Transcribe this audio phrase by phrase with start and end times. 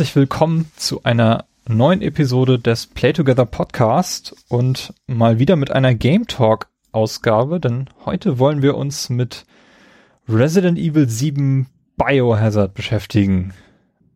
[0.00, 5.94] Herzlich willkommen zu einer neuen Episode des Play Together Podcast und mal wieder mit einer
[5.94, 9.44] Game Talk Ausgabe, denn heute wollen wir uns mit
[10.26, 11.66] Resident Evil 7
[11.98, 13.52] Biohazard beschäftigen.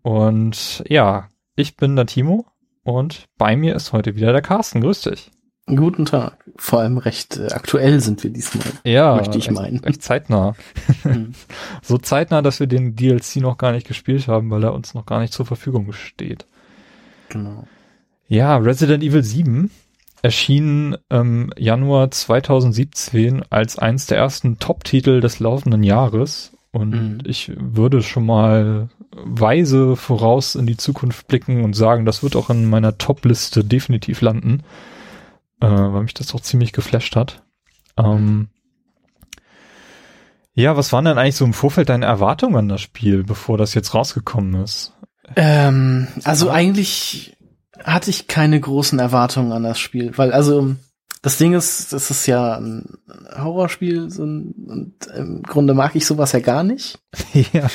[0.00, 2.46] Und ja, ich bin der Timo
[2.82, 4.80] und bei mir ist heute wieder der Carsten.
[4.80, 5.33] Grüß dich.
[5.66, 6.36] Guten Tag.
[6.56, 8.66] Vor allem recht äh, aktuell sind wir diesmal.
[8.84, 9.82] Ja, möchte ich meinen.
[9.82, 10.54] Echt zeitnah.
[11.02, 11.32] Hm.
[11.82, 15.06] so zeitnah, dass wir den DLC noch gar nicht gespielt haben, weil er uns noch
[15.06, 16.44] gar nicht zur Verfügung steht.
[17.30, 17.66] Genau.
[18.28, 19.70] Ja, Resident Evil 7
[20.22, 26.52] erschien im Januar 2017 als eins der ersten Top-Titel des laufenden Jahres.
[26.72, 27.18] Und Mhm.
[27.24, 32.50] ich würde schon mal weise voraus in die Zukunft blicken und sagen, das wird auch
[32.50, 34.62] in meiner Top-Liste definitiv landen,
[35.64, 37.42] äh, weil mich das auch ziemlich geflasht hat.
[37.96, 38.48] Ähm,
[40.54, 43.74] ja, was waren denn eigentlich so im Vorfeld deine Erwartungen an das Spiel, bevor das
[43.74, 44.92] jetzt rausgekommen ist?
[45.36, 47.36] Ähm, also eigentlich
[47.82, 50.76] hatte ich keine großen Erwartungen an das Spiel, weil also
[51.22, 52.98] das Ding ist, das ist ja ein
[53.36, 56.98] Horrorspiel so ein, und im Grunde mag ich sowas ja gar nicht.
[57.52, 57.68] ja.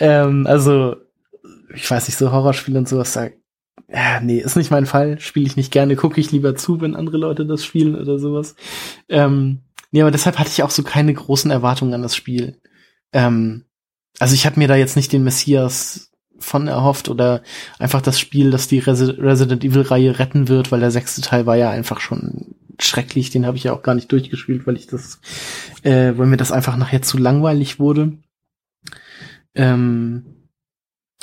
[0.00, 0.96] Ähm, also
[1.74, 3.28] ich weiß nicht, so Horrorspiele und sowas, da,
[3.88, 6.96] ja, nee, ist nicht mein Fall, spiele ich nicht gerne, gucke ich lieber zu, wenn
[6.96, 8.56] andere Leute das spielen oder sowas.
[9.08, 9.60] Ähm,
[9.92, 12.60] nee, aber deshalb hatte ich auch so keine großen Erwartungen an das Spiel.
[13.12, 13.64] Ähm,
[14.18, 17.42] also ich habe mir da jetzt nicht den Messias von erhofft oder
[17.78, 21.46] einfach das Spiel, das die Resi Resident Evil Reihe retten wird, weil der sechste Teil
[21.46, 24.86] war ja einfach schon schrecklich, den habe ich ja auch gar nicht durchgespielt, weil ich
[24.86, 25.20] das,
[25.82, 28.18] äh, weil mir das einfach nachher zu langweilig wurde.
[29.54, 30.26] Ähm,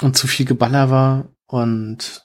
[0.01, 2.22] und zu viel Geballer war und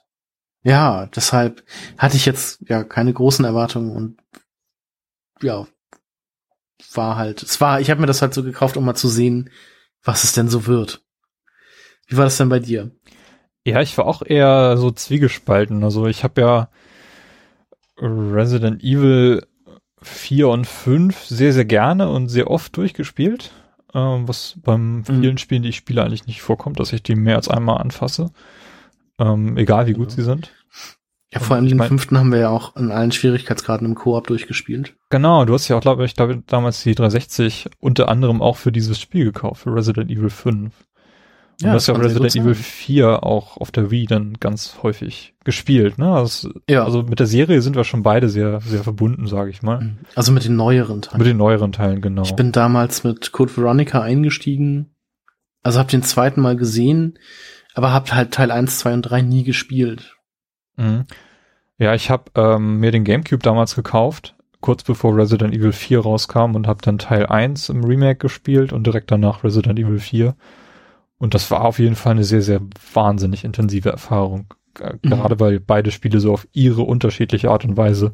[0.63, 1.63] ja, deshalb
[1.97, 4.17] hatte ich jetzt ja keine großen Erwartungen und
[5.41, 5.67] ja,
[6.93, 9.49] war halt, es war, ich habe mir das halt so gekauft, um mal zu sehen,
[10.03, 11.01] was es denn so wird.
[12.07, 12.91] Wie war das denn bei dir?
[13.65, 15.83] Ja, ich war auch eher so zwiegespalten.
[15.83, 16.69] Also ich habe ja
[17.97, 19.45] Resident Evil
[20.01, 23.51] 4 und 5 sehr, sehr gerne und sehr oft durchgespielt.
[23.93, 27.35] Ähm, was beim vielen Spielen, die ich spiele, eigentlich nicht vorkommt, dass ich die mehr
[27.35, 28.31] als einmal anfasse.
[29.19, 30.15] Ähm, egal wie gut Ja.
[30.15, 30.51] sie sind.
[31.31, 33.93] Ja, vor allem Ich den mein- fünften haben wir ja auch in allen Schwierigkeitsgraden im
[33.95, 34.95] Koop durchgespielt.
[35.11, 38.71] Genau, du hast ja auch, glaube ich, da- damals die 360 unter anderem auch für
[38.71, 40.73] dieses Spiel gekauft, für Resident Evil 5.
[41.61, 42.63] Und Ja, du hast ja Resident Evil sein.
[42.63, 45.97] 4 auch auf der Wii dann ganz häufig gespielt.
[45.99, 46.09] Ne?
[46.11, 46.85] Also, Ja.
[46.85, 49.97] also mit der Serie sind wir schon beide sehr, sehr verbunden, sage ich mal.
[50.15, 51.17] Also mit den neueren Teilen.
[51.19, 52.21] Mit den neueren Teilen, genau.
[52.23, 54.95] Ich bin damals mit Code Veronica eingestiegen.
[55.61, 57.19] Also hab den zweiten Mal gesehen,
[57.73, 60.17] aber hab halt Teil 1, 2 und 3 nie gespielt.
[60.75, 61.05] Mhm.
[61.77, 66.55] Ja, ich habe ähm, mir den GameCube damals gekauft, kurz bevor Resident Evil 4 rauskam
[66.55, 70.35] und habe dann Teil 1 im Remake gespielt und direkt danach Resident Evil 4.
[71.17, 72.61] Und das war auf jeden Fall eine sehr, sehr
[72.93, 74.53] wahnsinnig intensive Erfahrung.
[74.79, 75.09] Mhm.
[75.09, 78.13] Gerade weil beide Spiele so auf ihre unterschiedliche Art und Weise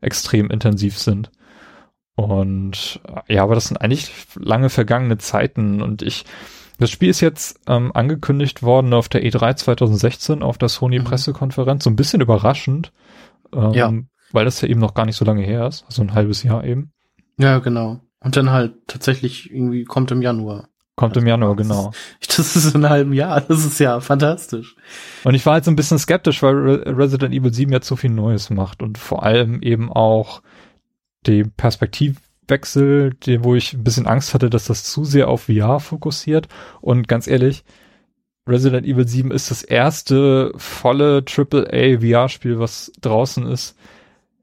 [0.00, 1.30] extrem intensiv sind.
[2.16, 6.24] Und äh, ja, aber das sind eigentlich lange vergangene Zeiten und ich,
[6.78, 11.04] das Spiel ist jetzt ähm, angekündigt worden auf der E3 2016 auf der Sony Mhm.
[11.04, 12.92] Pressekonferenz, so ein bisschen überraschend,
[13.52, 13.92] ähm, Ja.
[14.32, 16.64] weil das ja eben noch gar nicht so lange her ist, also ein halbes Jahr
[16.64, 16.92] eben.
[17.38, 18.00] Ja, genau.
[18.20, 20.68] Und dann halt tatsächlich irgendwie kommt im Januar.
[20.96, 21.92] Kommt im Januar, genau.
[22.36, 23.40] Das ist in einem halben Jahr.
[23.40, 24.76] Das ist ja fantastisch.
[25.24, 27.96] Und ich war halt so ein bisschen skeptisch, weil Re Resident Evil 7 jetzt so
[27.96, 30.40] viel Neues macht und vor allem eben auch
[31.26, 31.52] den
[32.46, 36.48] Perspektivwechsel, den, wo ich ein bisschen Angst hatte, dass das zu sehr auf VR fokussiert.
[36.80, 37.64] Und ganz ehrlich,
[38.48, 43.76] Resident Evil 7 ist das erste volle AAA VR-Spiel, was draußen ist,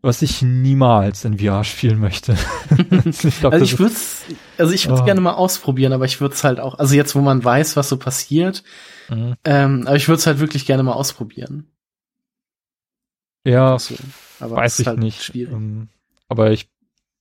[0.02, 2.36] was ich niemals in VR spielen möchte.
[3.06, 3.94] ich glaub, Also ich würde
[4.58, 5.06] also ich würde Oh.
[5.06, 7.90] gerne mal ausprobieren, aber ich würde es halt auch, also jetzt, wo man weiß, was
[7.90, 8.64] so passiert,
[9.10, 9.36] Mhm.
[9.44, 11.68] ähm, aber ich würde es halt wirklich gerne mal ausprobieren.
[13.46, 13.96] ja, So.
[14.40, 15.22] Aber weiß es ich halt nicht.
[15.22, 15.54] Schwierig.
[15.54, 15.90] Ähm,
[16.30, 16.71] aber ich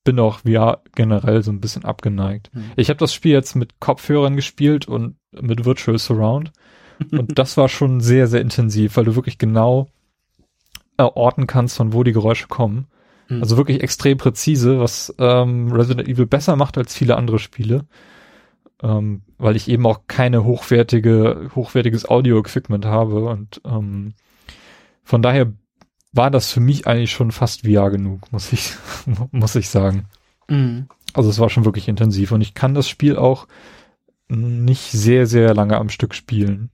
[0.05, 2.50] bin auch VR generell so ein bisschen abgeneigt.
[2.52, 2.73] Hm.
[2.76, 6.52] Ich habe das Spiel jetzt mit Kopfhörern gespielt und mit Virtual Surround.
[7.11, 9.88] Und das war schon sehr, sehr intensiv, weil du wirklich genau
[10.97, 12.87] erorten kannst, von wo die Geräusche kommen.
[13.26, 13.43] Hm.
[13.43, 17.87] Also wirklich extrem präzise, was ähm, Resident Evil besser macht als viele andere Spiele.
[18.82, 24.14] Ähm, weil ich eben auch keine hochwertige, hochwertiges Audio-Equipment habe und ähm,
[25.02, 25.52] von daher
[26.12, 28.73] war das für mich eigentlich schon fast VR genug, muss ich,
[29.31, 30.07] muss ich sagen.
[30.49, 30.89] Mhm.
[31.12, 33.47] Also es war schon wirklich intensiv und ich kann das Spiel auch
[34.29, 36.71] nicht sehr, sehr lange am Stück spielen.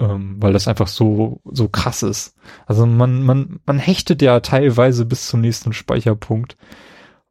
[0.00, 2.34] Ähm, weil das einfach so, so krass ist.
[2.66, 6.56] Also man, man, man hechtet ja teilweise bis zum nächsten Speicherpunkt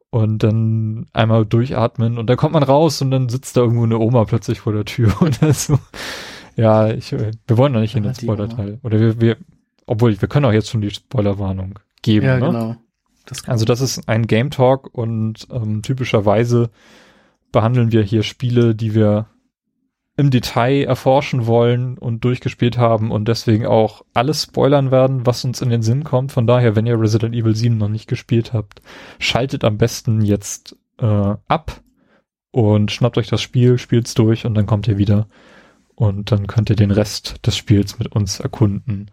[0.08, 3.98] und dann einmal durchatmen und dann kommt man raus und dann sitzt da irgendwo eine
[3.98, 5.78] Oma plötzlich vor der Tür oder so.
[6.56, 8.78] Ja, ich, wir wollen noch nicht in den Spoiler-Teil.
[8.82, 9.36] Oder wir, wir,
[9.86, 12.46] obwohl, wir können auch jetzt schon die Spoilerwarnung geben, Ja, ne?
[12.46, 12.76] genau.
[13.26, 16.70] Das Also das ist ein Game Talk und ähm, typischerweise
[17.52, 19.26] behandeln wir hier Spiele, die wir
[20.16, 25.60] im Detail erforschen wollen und durchgespielt haben und deswegen auch alles spoilern werden, was uns
[25.60, 26.30] in den Sinn kommt.
[26.30, 28.80] Von daher, wenn ihr Resident Evil 7 noch nicht gespielt habt,
[29.18, 31.80] schaltet am besten jetzt äh, ab
[32.52, 35.26] und schnappt euch das Spiel, spielt's durch und dann kommt ihr wieder
[35.96, 39.10] und dann könnt ihr den Rest des Spiels mit uns erkunden.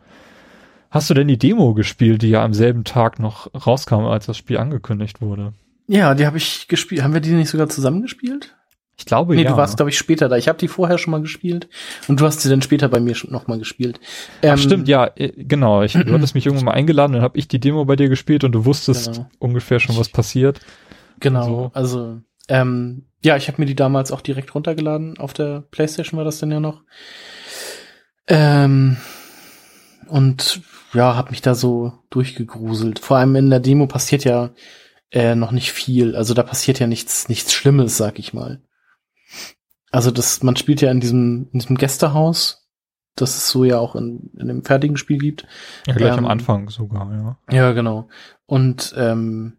[0.92, 4.38] Hast du denn die Demo gespielt, die ja am selben Tag noch rauskam, als das
[4.38, 5.54] Spiel angekündigt wurde?
[5.88, 7.02] ja, die habe ich gespielt.
[7.04, 8.56] Haben wir die nicht sogar zusammen gespielt?
[8.98, 9.50] Ich glaube, Nee, ja.
[9.52, 10.38] du warst, glaube ich, später da.
[10.38, 11.68] Ich habe die vorher schon mal gespielt
[12.08, 14.00] und du hast sie dann später bei mir schon noch mal gespielt.
[14.40, 15.82] Ach, Ähm, stimmt, ja, äh, genau.
[15.82, 18.44] Ich, du hattest mich irgendwann mal eingeladen, dann habe ich die Demo bei dir gespielt
[18.44, 19.30] und du wusstest Genau.
[19.40, 20.60] ungefähr schon, was passiert.
[21.20, 21.72] Genau, So.
[21.74, 25.18] also ähm, ja, ich habe mir die damals auch direkt runtergeladen.
[25.18, 26.82] Auf der Playstation war das dann ja noch.
[28.28, 28.98] Ähm,
[30.08, 30.62] und
[30.94, 33.00] ja, habe mich da so durchgegruselt.
[33.00, 34.52] Vor allem in der Demo passiert ja
[35.12, 36.16] äh, noch nicht viel.
[36.16, 38.62] Also da passiert ja nichts, nichts Schlimmes, sag ich mal.
[39.92, 42.70] Also das, man spielt ja in diesem, in diesem Gästehaus,
[43.16, 45.46] das es so ja auch in, in dem fertigen Spiel gibt.
[45.86, 47.38] Ja, gleich am Ähm, Anfang sogar, ja.
[47.50, 48.08] Ja, genau.
[48.46, 49.58] Und ähm,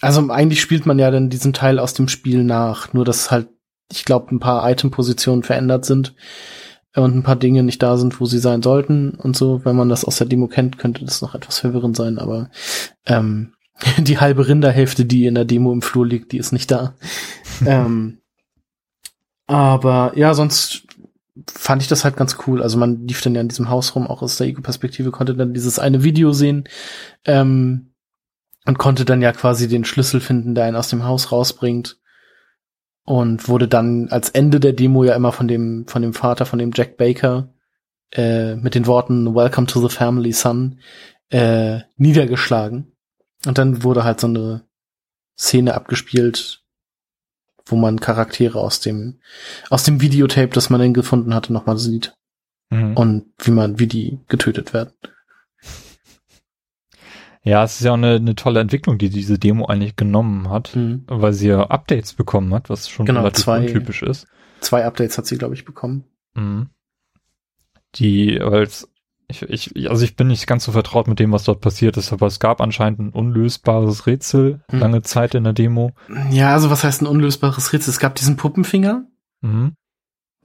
[0.00, 3.48] also eigentlich spielt man ja dann diesen Teil aus dem Spiel nach, nur dass halt,
[3.90, 6.14] ich glaube, ein paar Item-Positionen verändert sind
[6.96, 9.64] und ein paar Dinge nicht da sind, wo sie sein sollten und so.
[9.64, 12.50] Wenn man das aus der Demo kennt, könnte das noch etwas verwirrend sein, aber
[13.06, 13.52] ähm,
[13.98, 16.94] die halbe Rinderhälfte, die in der Demo im Flur liegt, die ist nicht da.
[17.66, 18.18] ähm,
[19.46, 20.86] aber ja, sonst
[21.52, 22.62] fand ich das halt ganz cool.
[22.62, 25.52] Also man lief dann ja in diesem Haus rum, auch aus der Ego-Perspektive, konnte dann
[25.52, 26.64] dieses eine Video sehen
[27.24, 27.92] ähm,
[28.66, 31.98] und konnte dann ja quasi den Schlüssel finden, der einen aus dem Haus rausbringt.
[33.04, 36.58] Und wurde dann als Ende der Demo ja immer von dem, von dem Vater, von
[36.58, 37.52] dem Jack Baker,
[38.12, 40.78] äh, mit den Worten Welcome to the Family, Son,
[41.30, 42.92] äh, niedergeschlagen.
[43.46, 44.62] Und dann wurde halt so eine
[45.38, 46.62] Szene abgespielt,
[47.66, 49.20] wo man Charaktere aus dem,
[49.68, 52.14] aus dem Videotape, das man dann gefunden hatte, nochmal sieht.
[52.70, 52.96] Mhm.
[52.96, 54.92] Und wie man, wie die getötet werden.
[57.46, 60.74] Ja, es ist ja auch eine, eine tolle Entwicklung, die diese Demo eigentlich genommen hat,
[60.74, 61.04] Mhm.
[61.06, 63.60] weil sie ja Updates bekommen hat, was schon Genau, relativ zwei.
[63.60, 64.26] untypisch ist.
[64.60, 66.04] Zwei Updates hat sie, glaube ich, bekommen.
[66.34, 66.70] Mhm.
[67.96, 68.88] Die, als
[69.28, 69.42] ich,
[69.74, 72.26] ich, also ich bin nicht ganz so vertraut mit dem, was dort passiert ist, aber
[72.26, 74.78] es gab anscheinend ein unlösbares Rätsel Hm.
[74.80, 75.92] lange Zeit in der Demo.
[76.30, 77.90] Ja, also was heißt ein unlösbares Rätsel?
[77.90, 79.06] Es gab diesen Puppenfinger,
[79.42, 79.74] Mhm.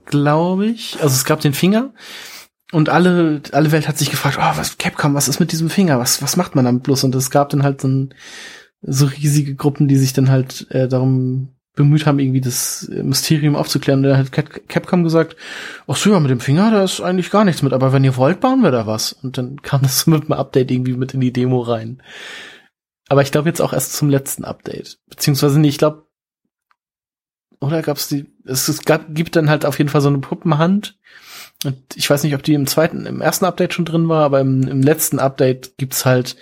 [0.05, 0.95] glaube ich.
[1.01, 1.93] Also es gab den Finger
[2.71, 5.99] und alle, alle Welt hat sich gefragt, oh, was, Capcom, was ist mit diesem Finger?
[5.99, 7.03] Was, was macht man damit bloß?
[7.03, 8.13] Und es gab dann halt so, ein,
[8.81, 13.55] so riesige Gruppen, die sich dann halt äh, darum bemüht haben, irgendwie das äh, Mysterium
[13.55, 13.99] aufzuklären.
[14.03, 15.35] Und dann hat Cap- Capcom gesagt,
[15.87, 18.17] ach so, ja, mit dem Finger, da ist eigentlich gar nichts mit, aber wenn ihr
[18.17, 19.13] wollt, bauen wir da was.
[19.13, 22.03] Und dann kam das mit einem Update irgendwie mit in die Demo rein.
[23.07, 24.99] Aber ich glaube jetzt auch erst zum letzten Update.
[25.07, 26.05] Beziehungsweise, nee, ich glaube,
[27.61, 30.97] oder gab's die, es, es gab, gibt dann halt auf jeden Fall so eine Puppenhand.
[31.65, 34.39] Und ich weiß nicht, ob die im zweiten, im ersten Update schon drin war, aber
[34.39, 36.37] im, im letzten Update gibt's halt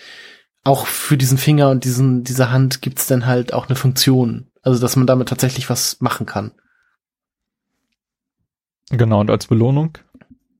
[0.64, 4.52] auch für diesen Finger und diesen, diese Hand gibt's dann halt auch eine Funktion.
[4.62, 6.52] Also, dass man damit tatsächlich was machen kann.
[8.90, 9.98] Genau, und als Belohnung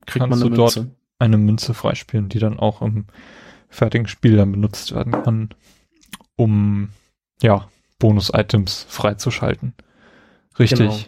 [0.06, 0.94] Kriegt Kannst man eine du dort- Münze.
[1.18, 3.06] eine Münze freispielen, die dann auch im
[3.68, 5.50] fertigen Spiel dann benutzt werden kann,
[6.36, 6.88] um
[7.42, 9.74] ja Bonus-Items freizuschalten.
[10.58, 10.78] Richtig.
[10.78, 10.98] Genau.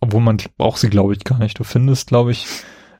[0.00, 1.58] Obwohl man braucht sie, glaube ich, gar nicht.
[1.58, 2.46] Du findest, glaube ich,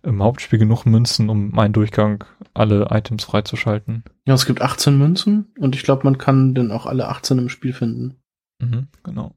[0.03, 4.05] im Hauptspiel genug Münzen, um einen Durchgang alle Items freizuschalten.
[4.27, 7.49] Ja, es gibt 18 Münzen und ich glaube, man kann dann auch alle 18 im
[7.49, 8.17] Spiel finden.
[8.61, 9.35] Mhm, genau.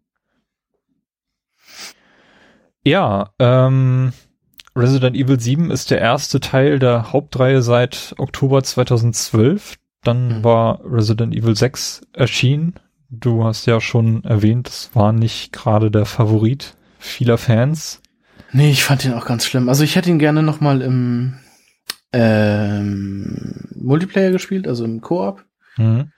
[2.86, 4.12] Ja, ähm,
[4.76, 9.76] Resident Evil 7 ist der erste Teil der Hauptreihe seit Oktober 2012.
[10.04, 10.44] Dann Mhm.
[10.44, 12.74] war Resident Evil 6 erschienen.
[13.10, 18.02] Du hast ja schon erwähnt, es war nicht gerade der Favorit vieler Fans.
[18.52, 19.70] Nee, ich fand ihn auch ganz schlimm.
[19.70, 21.40] Also ich hätte ihn gerne noch mal im
[22.12, 25.44] ähm, Multiplayer gespielt, also im Koop.
[25.78, 26.12] Mhm.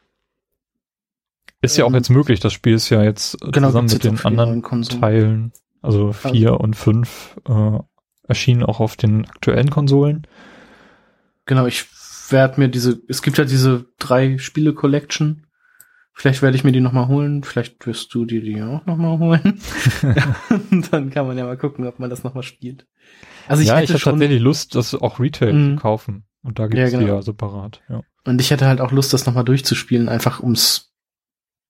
[1.62, 2.40] Ist ja auch Ähm, jetzt möglich.
[2.40, 4.62] Das Spiel ist ja jetzt Genau, zusammen mit den anderen.
[4.84, 7.80] Teilen, also vier und fünf, äh,
[8.28, 10.28] erschienen auch auf den aktuellen Konsolen.
[11.46, 11.86] Genau, ich
[12.30, 15.45] werde mir diese, es gibt ja diese drei Spiele Collection.
[16.18, 17.44] Vielleicht werde ich mir die noch mal holen.
[17.44, 19.60] Vielleicht wirst du dir die auch noch mal holen.
[20.92, 22.88] Dann kann man ja mal gucken, ob man das noch mal spielt.
[23.48, 25.76] Also ich ja, ich hätte habe schon, tatsächlich Lust, das auch Retail Mhm.
[25.76, 26.24] zu kaufen.
[26.42, 27.16] Und da gibt's Ja, die genau.
[27.18, 27.82] ja separat.
[27.90, 28.02] Ja.
[28.24, 30.94] und ich hätte halt auch Lust, das noch mal durchzuspielen, einfach ums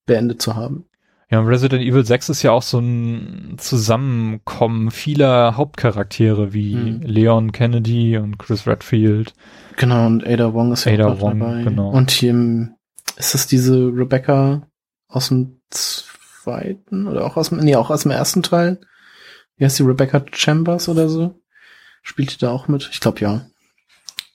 [0.06, 0.86] beendet zu haben.
[1.32, 7.02] Ja, Resident Evil 6 ist ja auch so ein Zusammenkommen vieler Hauptcharaktere wie hm.
[7.02, 9.34] Leon Kennedy und Chris Redfield.
[9.78, 11.64] Genau, und Ada Wong ist ja Ada auch Wong, dabei.
[11.64, 11.90] genau.
[11.90, 12.70] Und hier
[13.18, 14.68] ist das diese Rebecca
[15.08, 18.80] aus dem zweiten oder auch aus dem, nee, auch aus dem ersten Teil?
[19.58, 21.42] Wie heißt die Rebecca Chambers oder so?
[22.02, 22.90] Spielt die da auch mit?
[22.92, 23.46] Ich glaube ja.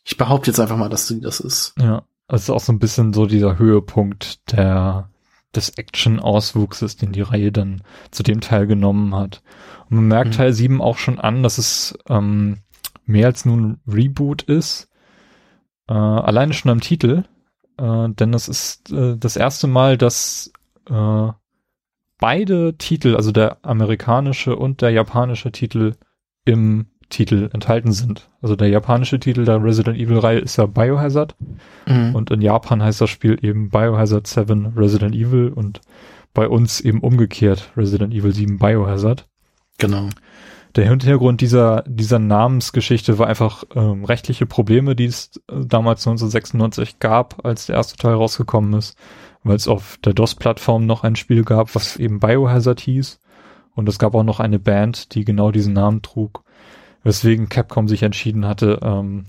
[0.04, 1.74] Ich behaupte jetzt einfach mal, dass sie das ist.
[1.78, 5.10] Ja, es ist auch so ein bisschen so dieser Höhepunkt der
[5.54, 9.42] des Action-Auswuchses, den die Reihe dann zu dem Teil genommen hat.
[9.88, 10.36] Und man merkt mhm.
[10.36, 12.58] Teil 7 auch schon an, dass es ähm,
[13.04, 14.88] mehr als nur ein Reboot ist.
[15.88, 17.24] Äh, alleine schon am Titel.
[17.80, 20.52] Äh, denn das ist äh, das erste Mal, dass
[20.88, 21.28] äh,
[22.18, 25.94] beide Titel, also der amerikanische und der japanische Titel
[26.44, 28.28] im Titel enthalten sind.
[28.40, 31.34] Also der japanische Titel der Resident Evil Reihe ist ja Biohazard
[31.86, 32.14] mhm.
[32.14, 35.80] und in Japan heißt das Spiel eben Biohazard 7 Resident Evil und
[36.34, 39.26] bei uns eben umgekehrt Resident Evil 7 Biohazard.
[39.78, 40.08] Genau.
[40.76, 46.98] Der Hintergrund dieser, dieser Namensgeschichte war einfach ähm, rechtliche Probleme, die es äh, damals 1996
[46.98, 48.96] gab, als der erste Teil rausgekommen ist,
[49.42, 53.20] weil es auf der DOS-Plattform noch ein Spiel gab, was eben Biohazard hieß.
[53.74, 56.44] Und es gab auch noch eine Band, die genau diesen Namen trug
[57.02, 59.26] weswegen Capcom sich entschieden hatte, ähm,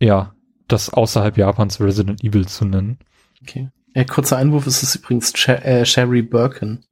[0.00, 0.34] ja,
[0.68, 2.98] das außerhalb Japans Resident Evil zu nennen.
[3.42, 3.70] Okay.
[3.94, 6.84] Äh, kurzer Einwurf, es ist übrigens Cher äh, Sherry Birkin,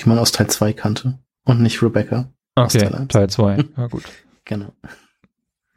[0.00, 1.18] die man aus Teil 2 kannte.
[1.44, 2.32] Und nicht Rebecca.
[2.56, 3.64] Okay, Teil 2.
[3.76, 4.04] Ja, gut.
[4.44, 4.72] genau.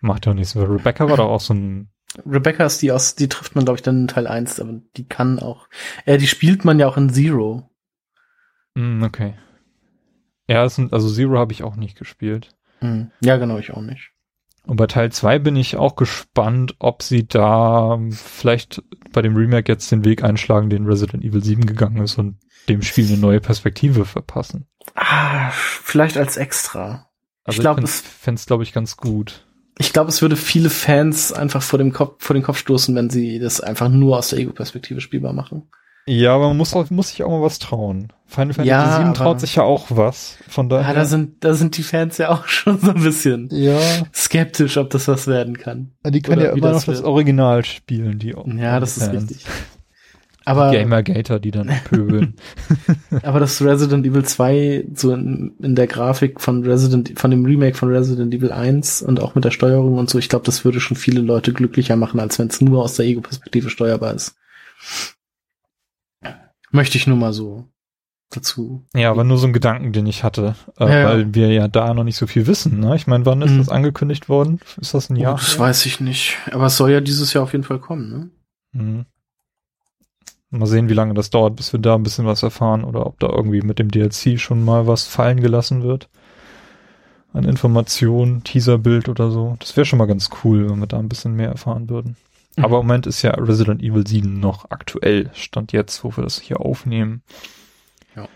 [0.02, 0.56] Macht ja nichts.
[0.56, 1.90] Rebecca war doch auch so ein.
[2.26, 5.08] Rebecca ist die aus, die trifft man, glaube ich, dann in Teil 1, aber die
[5.08, 5.68] kann auch.
[6.06, 7.70] Äh, die spielt man ja auch in Zero.
[8.76, 9.36] Mm, okay.
[10.48, 12.56] Ja, sind, also Zero habe ich auch nicht gespielt.
[12.80, 13.12] Hm.
[13.20, 14.12] Ja, genau, ich auch nicht.
[14.66, 19.72] Und bei Teil 2 bin ich auch gespannt, ob sie da vielleicht bei dem Remake
[19.72, 22.38] jetzt den Weg einschlagen, den Resident Evil 7 gegangen ist und
[22.68, 24.68] dem Spiel eine neue Perspektive verpassen.
[24.96, 27.10] Ah, vielleicht als extra.
[27.44, 29.48] Also ich glaube, es fände es, glaube ich, ganz gut.
[29.80, 33.10] Ich glaube, es würde viele Fans einfach vor dem Kopf, vor den Kopf stoßen, wenn
[33.10, 35.70] sie das einfach nur aus der Ego-Perspektive spielbar machen.
[36.06, 38.12] Ja, aber man muss, auch, muss sich auch mal was trauen.
[38.26, 40.38] Final Fantasy ja, 7 traut sich ja auch was.
[40.48, 40.90] Von daher.
[40.90, 43.80] Ja, da sind, da sind die Fans ja auch schon so ein bisschen ja.
[44.14, 45.92] skeptisch, ob das was werden kann.
[46.06, 46.98] Die können ja immer das noch wird.
[47.00, 49.24] das Original spielen, die Ja, das Fans.
[49.24, 49.46] ist richtig.
[50.46, 52.34] Aber, Gamer Gator, die dann pöbeln.
[53.24, 57.78] aber das Resident Evil 2 so in, in, der Grafik von Resident, von dem Remake
[57.78, 60.80] von Resident Evil 1 und auch mit der Steuerung und so, ich glaube, das würde
[60.80, 64.36] schon viele Leute glücklicher machen, als wenn es nur aus der Ego-Perspektive steuerbar ist.
[66.72, 67.68] Möchte ich nur mal so
[68.30, 68.86] dazu.
[68.94, 71.94] Ja, aber nur so ein Gedanken, den ich hatte, äh, ja, weil wir ja da
[71.94, 72.80] noch nicht so viel wissen.
[72.80, 72.96] Ne?
[72.96, 73.58] Ich meine, wann ist mhm.
[73.58, 74.60] das angekündigt worden?
[74.80, 75.34] Ist das ein Jahr?
[75.34, 75.60] Oh, das ja?
[75.60, 76.38] weiß ich nicht.
[76.52, 78.10] Aber es soll ja dieses Jahr auf jeden Fall kommen.
[78.10, 78.30] Ne?
[78.84, 79.06] Mhm.
[80.52, 83.20] Mal sehen, wie lange das dauert, bis wir da ein bisschen was erfahren oder ob
[83.20, 86.10] da irgendwie mit dem DLC schon mal was fallen gelassen wird.
[87.34, 89.58] An Informationen, Teaserbild oder so.
[89.60, 92.16] Das wäre schon mal ganz cool, wenn wir da ein bisschen mehr erfahren würden.
[92.60, 92.66] Mhm.
[92.66, 96.40] Aber im Moment ist ja Resident Evil 7 noch aktuell, stand jetzt, wo wir das
[96.40, 97.24] hier aufnehmen.
[98.16, 98.28] Ja.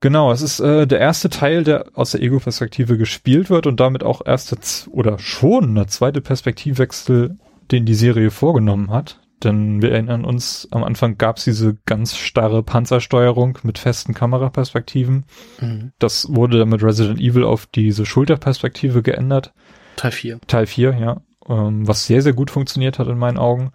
[0.00, 4.04] Genau, es ist äh, der erste Teil, der aus der Ego-Perspektive gespielt wird und damit
[4.04, 4.56] auch erste
[4.90, 7.38] oder schon der zweite Perspektivwechsel,
[7.70, 9.20] den die Serie vorgenommen hat.
[9.42, 15.24] Denn wir erinnern uns, am Anfang gab es diese ganz starre Panzersteuerung mit festen Kameraperspektiven.
[15.60, 15.92] Mhm.
[15.98, 19.52] Das wurde mit Resident Evil auf diese Schulterperspektive geändert.
[19.96, 20.40] Teil 4.
[20.46, 23.72] Teil 4, ja ähm, was sehr, sehr gut funktioniert hat in meinen Augen.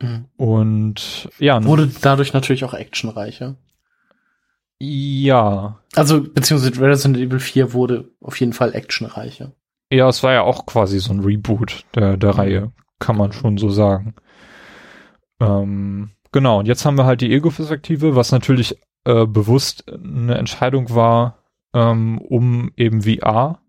[0.00, 0.26] Mhm.
[0.36, 1.62] Und ja.
[1.64, 3.56] Wurde dadurch natürlich auch actionreicher.
[4.78, 5.78] Ja.
[5.94, 9.52] Also, beziehungsweise Resident Evil 4 wurde auf jeden Fall actionreicher.
[9.92, 12.38] Ja, es war ja auch quasi so ein Reboot der, der mhm.
[12.38, 14.14] Reihe, kann man schon so sagen.
[15.40, 20.94] Ähm, genau, und jetzt haben wir halt die Ego-Perspektive, was natürlich äh, bewusst eine Entscheidung
[20.94, 21.42] war,
[21.74, 23.60] ähm, um eben VR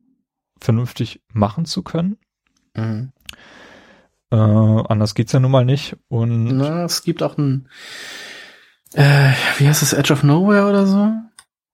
[0.60, 2.18] vernünftig machen zu können.
[2.76, 3.12] Mhm.
[4.32, 5.98] Äh, anders geht's ja nun mal nicht.
[6.08, 7.68] Und Na, es gibt auch ein,
[8.94, 11.12] äh, wie heißt das, Edge of Nowhere oder so?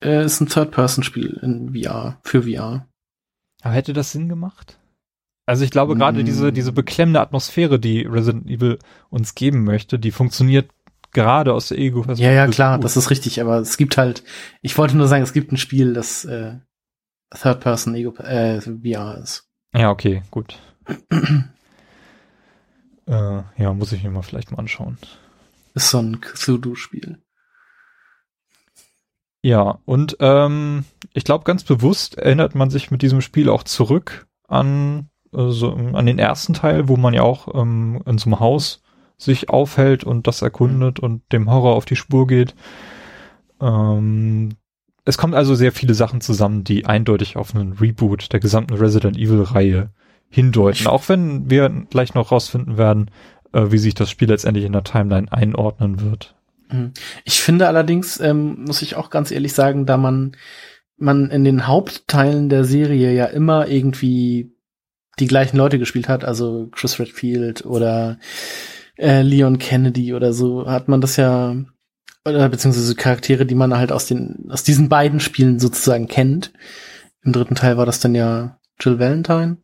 [0.04, 2.88] Äh, ist ein Third-Person-Spiel in VR, für VR.
[3.62, 4.80] Aber hätte das Sinn gemacht?
[5.46, 6.26] Also ich glaube gerade mm.
[6.26, 10.70] diese, diese beklemmende Atmosphäre, die Resident Evil uns geben möchte, die funktioniert
[11.14, 12.84] gerade aus der ego Ja, ja, klar, gut.
[12.84, 14.24] das ist richtig, aber es gibt halt,
[14.62, 16.58] ich wollte nur sagen, es gibt ein Spiel, das äh,
[17.34, 19.50] Third-Person Ego äh, VR ist.
[19.74, 20.60] Ja, okay, gut.
[23.08, 24.98] Äh, ja, muss ich mir mal vielleicht mal anschauen.
[25.74, 27.20] Ist so ein Cthulhu-Spiel.
[29.42, 34.28] Ja, und ähm, ich glaube, ganz bewusst erinnert man sich mit diesem Spiel auch zurück
[34.48, 38.40] an, äh, so, an den ersten Teil, wo man ja auch ähm, in so einem
[38.42, 38.82] Haus
[39.18, 42.56] sich aufhält und das erkundet und dem Horror auf die Spur geht.
[43.62, 44.50] Ähm,
[45.06, 49.16] es kommt also sehr viele Sachen zusammen, die eindeutig auf einen Reboot der gesamten Resident
[49.16, 49.92] Evil Reihe
[50.30, 50.88] hindeuten.
[50.88, 53.12] Auch wenn wir gleich noch rausfinden werden,
[53.54, 56.36] äh, wie sich das Spiel letztendlich in der Timeline einordnen wird.
[56.70, 56.94] Mhm.
[57.24, 60.36] Ich finde allerdings, ähm, muss ich auch ganz ehrlich sagen, da man,
[60.98, 64.52] man in den Hauptteilen der Serie ja immer irgendwie
[65.20, 68.20] die gleichen Leute gespielt hat, also Chris Redfield oder
[68.98, 71.56] äh, Leon Kennedy oder so, hat man das ja,
[72.26, 76.52] oder beziehungsweise Charaktere, die man halt aus den, aus diesen beiden Spielen sozusagen kennt.
[77.24, 79.58] Im dritten Teil war das dann ja Jill Valentine.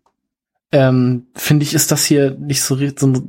[0.73, 2.75] Ähm, Finde ich, ist das hier nicht so,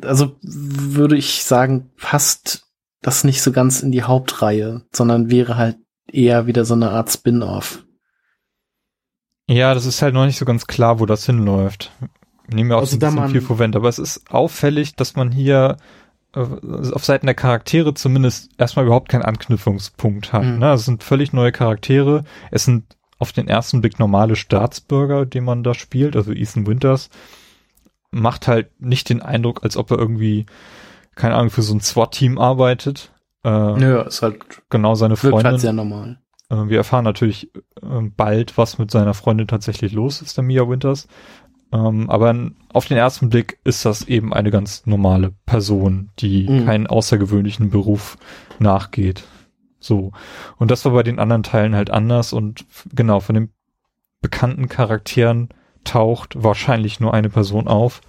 [0.03, 2.67] also würde ich sagen, passt
[3.03, 5.77] das nicht so ganz in die Hauptreihe, sondern wäre halt
[6.11, 7.85] eher wieder so eine Art Spin-off.
[9.47, 11.93] Ja, das ist halt noch nicht so ganz klar, wo das hinläuft.
[12.49, 15.15] Ich nehme mir auch also so ein bisschen viel vorwend, aber es ist auffällig, dass
[15.15, 15.77] man hier
[16.35, 16.47] äh,
[16.93, 20.45] auf Seiten der Charaktere zumindest erstmal überhaupt keinen Anknüpfungspunkt hat.
[20.45, 20.61] Mhm.
[20.61, 20.73] Ne?
[20.73, 22.25] Es sind völlig neue Charaktere.
[22.51, 27.09] Es sind auf den ersten Blick normale Staatsbürger, den man da spielt, also Ethan Winters,
[28.11, 30.47] macht halt nicht den Eindruck, als ob er irgendwie
[31.15, 33.13] keine Ahnung, für so ein SWAT-Team arbeitet.
[33.45, 35.53] Äh, ja, ist halt genau seine halt Freundin.
[35.53, 36.19] Halt sehr normal.
[36.51, 40.69] Äh, wir erfahren natürlich äh, bald, was mit seiner Freundin tatsächlich los ist, der Mia
[40.69, 41.09] Winters.
[41.73, 46.67] Ähm, aber auf den ersten Blick ist das eben eine ganz normale Person, die mhm.
[46.67, 48.17] keinen außergewöhnlichen Beruf
[48.59, 49.25] nachgeht.
[49.85, 50.13] So.
[50.57, 53.51] Und das war bei den anderen Teilen halt anders und genau, von den
[54.21, 55.51] bekannten Charakteren
[55.85, 58.01] taucht wahrscheinlich nur eine Person auf.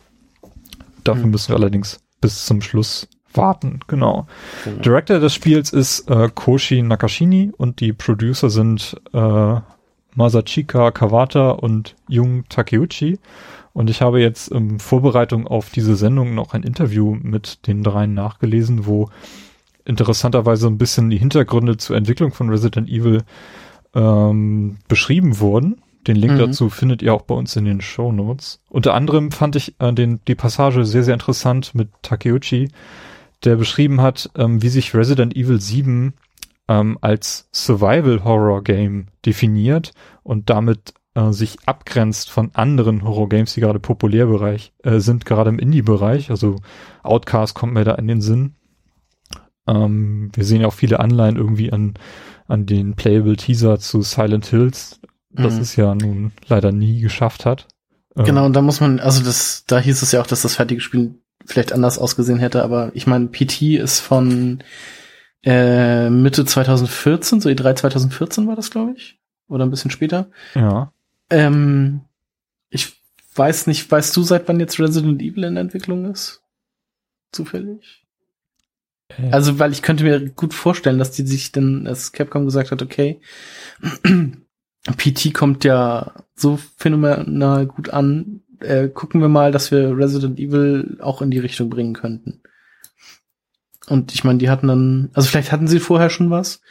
[1.03, 1.31] Dafür mhm.
[1.31, 4.27] müssen wir allerdings bis zum Schluss warten, genau.
[4.63, 4.81] genau.
[4.81, 9.59] Director des Spiels ist äh, Koshi Nakashini und die Producer sind äh,
[10.15, 13.19] Masachika Kawata und Jung Takeuchi.
[13.73, 18.13] Und ich habe jetzt in Vorbereitung auf diese Sendung noch ein Interview mit den dreien
[18.13, 19.09] nachgelesen, wo
[19.85, 23.23] interessanterweise ein bisschen die Hintergründe zur Entwicklung von Resident Evil
[23.93, 25.81] ähm, beschrieben wurden.
[26.07, 26.39] Den Link mhm.
[26.39, 28.59] dazu findet ihr auch bei uns in den Show Notes.
[28.69, 32.69] Unter anderem fand ich äh, den, die Passage sehr, sehr interessant mit Takeuchi,
[33.43, 36.13] der beschrieben hat, ähm, wie sich Resident Evil 7
[36.67, 39.91] ähm, als Survival Horror Game definiert
[40.23, 45.25] und damit äh, sich abgrenzt von anderen Horror Games, die gerade populär Bereich äh, sind,
[45.25, 46.29] gerade im Indie-Bereich.
[46.29, 46.57] Also
[47.03, 48.55] Outcast kommt mir da in den Sinn.
[49.67, 51.95] Ähm, wir sehen ja auch viele Anleihen irgendwie an
[52.47, 54.99] an den Playable Teaser zu Silent Hills,
[55.31, 55.61] das mhm.
[55.61, 57.67] es ja nun leider nie geschafft hat.
[58.15, 60.79] Genau, und da muss man, also das, da hieß es ja auch, dass das fertige
[60.79, 64.63] Spiel vielleicht anders ausgesehen hätte, aber ich meine, PT ist von
[65.43, 69.19] äh, Mitte 2014, so E3 2014 war das, glaube ich.
[69.49, 70.27] Oder ein bisschen später.
[70.55, 70.93] Ja.
[71.29, 72.01] Ähm,
[72.69, 72.93] ich
[73.35, 76.41] weiß nicht, weißt du, seit wann jetzt Resident Evil in Entwicklung ist?
[77.33, 78.04] Zufällig?
[79.31, 82.81] Also, weil ich könnte mir gut vorstellen, dass die sich dann, dass Capcom gesagt hat,
[82.81, 83.19] okay,
[84.97, 88.41] PT kommt ja so phänomenal gut an.
[88.59, 92.41] Äh, gucken wir mal, dass wir Resident Evil auch in die Richtung bringen könnten.
[93.87, 96.61] Und ich meine, die hatten dann, also vielleicht hatten sie vorher schon was,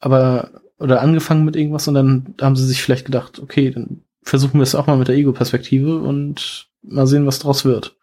[0.00, 4.58] aber oder angefangen mit irgendwas und dann haben sie sich vielleicht gedacht, okay, dann versuchen
[4.58, 7.96] wir es auch mal mit der Ego-Perspektive und mal sehen, was draus wird.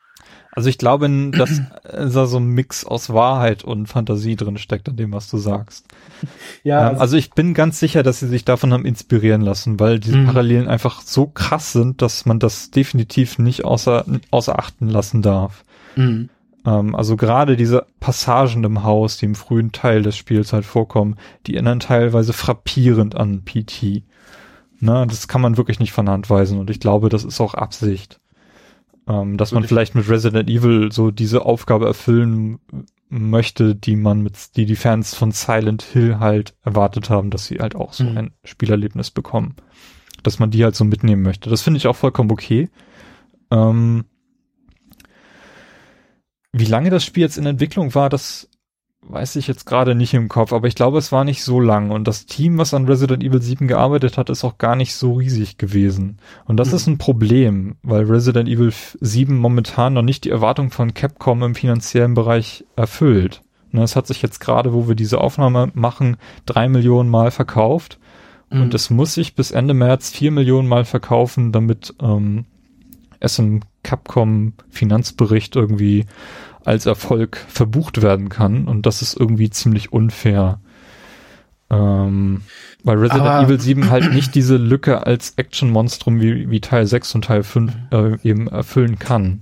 [0.52, 4.96] Also ich glaube, dass da so ein Mix aus Wahrheit und Fantasie drin steckt an
[4.96, 5.86] dem, was du sagst.
[6.64, 6.82] Ja.
[6.82, 10.00] Ähm, also, also, ich bin ganz sicher, dass sie sich davon haben inspirieren lassen, weil
[10.00, 10.26] diese mhm.
[10.26, 15.64] Parallelen einfach so krass sind, dass man das definitiv nicht außer, außer achten lassen darf.
[15.96, 16.30] Mhm.
[16.66, 21.16] Ähm, also gerade diese Passagen im Haus, die im frühen Teil des Spiels halt vorkommen,
[21.48, 24.04] die erinnern teilweise frappierend an PT.
[24.80, 27.54] Na, das kann man wirklich nicht von Hand weisen und ich glaube, das ist auch
[27.54, 28.19] Absicht.
[29.10, 32.60] Ähm, dass man vielleicht mit Resident Evil so diese Aufgabe erfüllen
[33.10, 37.58] möchte, die man mit, die die Fans von Silent Hill halt erwartet haben, dass sie
[37.58, 38.18] halt auch so mhm.
[38.18, 39.56] ein Spielerlebnis bekommen.
[40.22, 41.50] Dass man die halt so mitnehmen möchte.
[41.50, 42.70] Das finde ich auch vollkommen okay.
[43.50, 44.06] Ähm,
[46.52, 48.48] wie lange das Spiel jetzt in Entwicklung war, das
[49.08, 51.92] weiß ich jetzt gerade nicht im Kopf, aber ich glaube, es war nicht so lang
[51.92, 55.14] und das Team, was an Resident Evil 7 gearbeitet hat, ist auch gar nicht so
[55.14, 56.18] riesig gewesen.
[56.46, 56.76] Und das mhm.
[56.76, 61.56] ist ein Problem, weil Resident Evil 7 momentan noch nicht die Erwartung von Capcom im
[61.56, 63.42] finanziellen Bereich erfüllt.
[63.72, 68.00] Und das hat sich jetzt gerade, wo wir diese Aufnahme machen, drei Millionen Mal verkauft.
[68.50, 68.62] Mhm.
[68.64, 72.46] Und es muss sich bis Ende März vier Millionen Mal verkaufen, damit ähm,
[73.20, 76.06] es im Capcom Finanzbericht irgendwie
[76.70, 78.68] als Erfolg verbucht werden kann.
[78.68, 80.60] Und das ist irgendwie ziemlich unfair.
[81.72, 82.42] Ähm,
[82.84, 87.16] weil Resident Aber Evil 7 halt nicht diese Lücke als Action-Monstrum wie, wie Teil 6
[87.16, 89.42] und Teil 5 äh, eben erfüllen kann.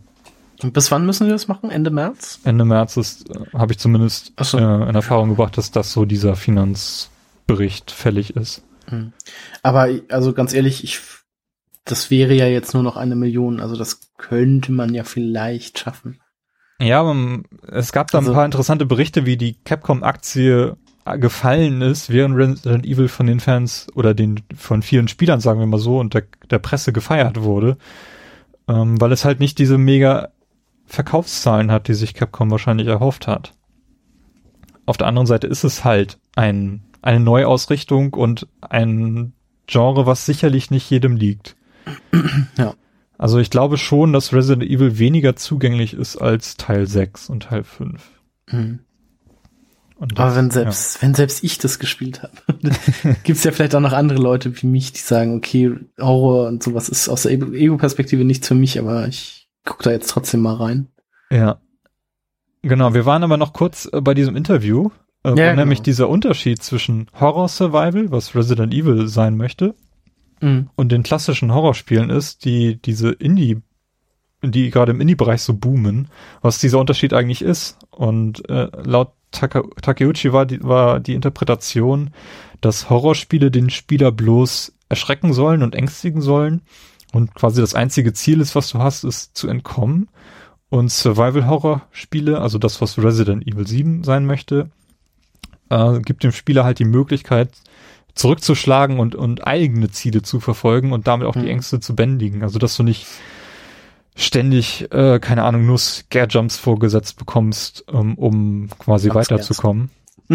[0.64, 1.70] Und bis wann müssen wir das machen?
[1.70, 2.40] Ende März?
[2.44, 4.58] Ende März ist, äh, habe ich zumindest so.
[4.58, 7.10] äh, in Erfahrung gebracht, dass das so dieser Finanz
[7.46, 8.64] Bericht fällig ist.
[8.88, 9.14] Hm.
[9.64, 11.00] Aber also ganz ehrlich, ich
[11.86, 16.20] das wäre ja jetzt nur noch eine Million, also das könnte man ja vielleicht schaffen.
[16.80, 17.16] Ja, aber
[17.68, 20.78] es gab da also, ein paar interessante Berichte, wie die Capcom-Aktie
[21.16, 25.66] gefallen ist, während Resident Evil von den Fans oder den von vielen Spielern, sagen wir
[25.66, 27.78] mal so, und der, der Presse gefeiert wurde,
[28.68, 30.30] ähm, weil es halt nicht diese mega
[30.86, 33.54] Verkaufszahlen hat, die sich Capcom wahrscheinlich erhofft hat.
[34.86, 39.34] Auf der anderen Seite ist es halt ein, eine Neuausrichtung und ein
[39.66, 41.56] Genre, was sicherlich nicht jedem liegt.
[42.58, 42.74] Ja.
[43.18, 47.64] Also ich glaube schon, dass Resident Evil weniger zugänglich ist als Teil 6 und Teil
[47.64, 48.04] 5.
[48.52, 48.80] Mhm.
[50.00, 51.02] Das, Aber wenn selbst, ja.
[51.02, 52.34] wenn selbst ich das gespielt habe,
[53.24, 56.88] gibt's ja vielleicht auch noch andere Leute wie mich, die sagen, okay, Horror und sowas
[56.88, 60.88] ist aus der Ego-Perspektive nichts für mich, aber ich guck da jetzt trotzdem mal rein.
[61.32, 61.60] Ja.
[62.62, 64.92] Genau, wir waren aber noch kurz äh, bei diesem Interview,
[65.24, 65.56] äh, ja, genau.
[65.56, 69.74] nämlich dieser Unterschied zwischen Horror Survival, was Resident Evil sein möchte,
[70.42, 70.70] mhm.
[70.76, 73.62] und den klassischen Horrorspielen ist, die diese Indie
[74.44, 76.10] die gerade im Indie-Bereich so boomen,
[76.42, 77.78] was dieser Unterschied eigentlich ist.
[77.90, 82.12] Und äh, laut Taka Takeuchi war die, war die Interpretation,
[82.62, 86.62] dass Horrorspiele den Spieler bloß erschrecken sollen und ängstigen sollen
[87.14, 90.10] und quasi das einzige Ziel ist, was du hast, ist zu entkommen.
[90.70, 94.70] Und Survival-Horror-Spiele, also das, was Resident Evil 7 sein möchte,
[95.70, 97.52] äh, gibt dem Spieler halt die Möglichkeit,
[98.18, 101.44] zurückzuschlagen und, und eigene Ziele zu verfolgen und damit auch hm.
[101.44, 102.44] die Ängste zu bändigen.
[102.44, 103.06] Also, dass du nicht
[104.16, 109.92] ständig, äh, keine Ahnung, nur Scare-Jumps vorgesetzt bekommst, um, um quasi weiterzukommen.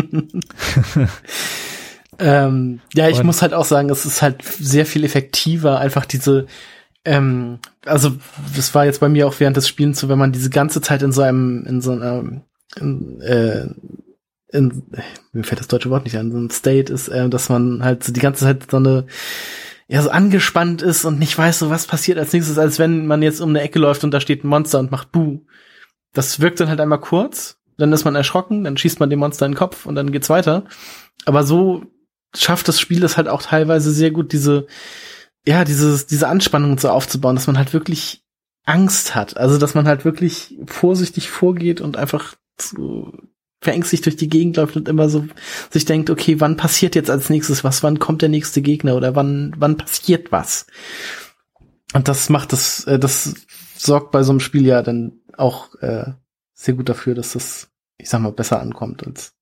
[2.19, 6.07] ähm, ja, ich Und muss halt auch sagen, es ist halt sehr viel effektiver, einfach
[6.07, 6.47] diese,
[7.05, 8.13] ähm, also
[8.55, 11.03] das war jetzt bei mir auch während des Spielens so, wenn man diese ganze Zeit
[11.03, 12.43] in so einem, in so einer,
[12.81, 13.67] in, äh,
[14.53, 14.83] in,
[15.33, 18.05] mir fällt das deutsche Wort nicht an, so ein State ist, äh, dass man halt
[18.05, 19.07] so die ganze Zeit so eine
[19.89, 23.23] ja so angespannt ist und nicht weiß, so was passiert als nächstes, als wenn man
[23.23, 25.41] jetzt um eine Ecke läuft und da steht ein Monster und macht Buh.
[26.15, 29.47] Das wirkt dann halt einmal kurz, dann ist man erschrocken, dann schießt man dem Monster
[29.47, 30.65] in den Kopf und dann geht's weiter.
[31.25, 31.85] Aber so
[32.35, 34.67] schafft das Spiel das halt auch teilweise sehr gut, diese,
[35.47, 38.25] ja, dieses, diese Anspannung so aufzubauen, dass man halt wirklich
[38.65, 39.37] Angst hat.
[39.37, 43.13] Also, dass man halt wirklich vorsichtig vorgeht und einfach so
[43.63, 45.25] verängstigt durch die Gegend läuft und immer so
[45.71, 47.83] sich denkt, okay, wann passiert jetzt als nächstes was?
[47.85, 50.67] Wann kommt der nächste Gegner oder wann, wann passiert was?
[51.95, 53.35] Und das macht das, äh, das
[53.77, 56.07] sorgt bei so einem Spiel ja dann auch äh,
[56.53, 59.33] sehr gut dafür, dass das, ich sag mal, besser ankommt als.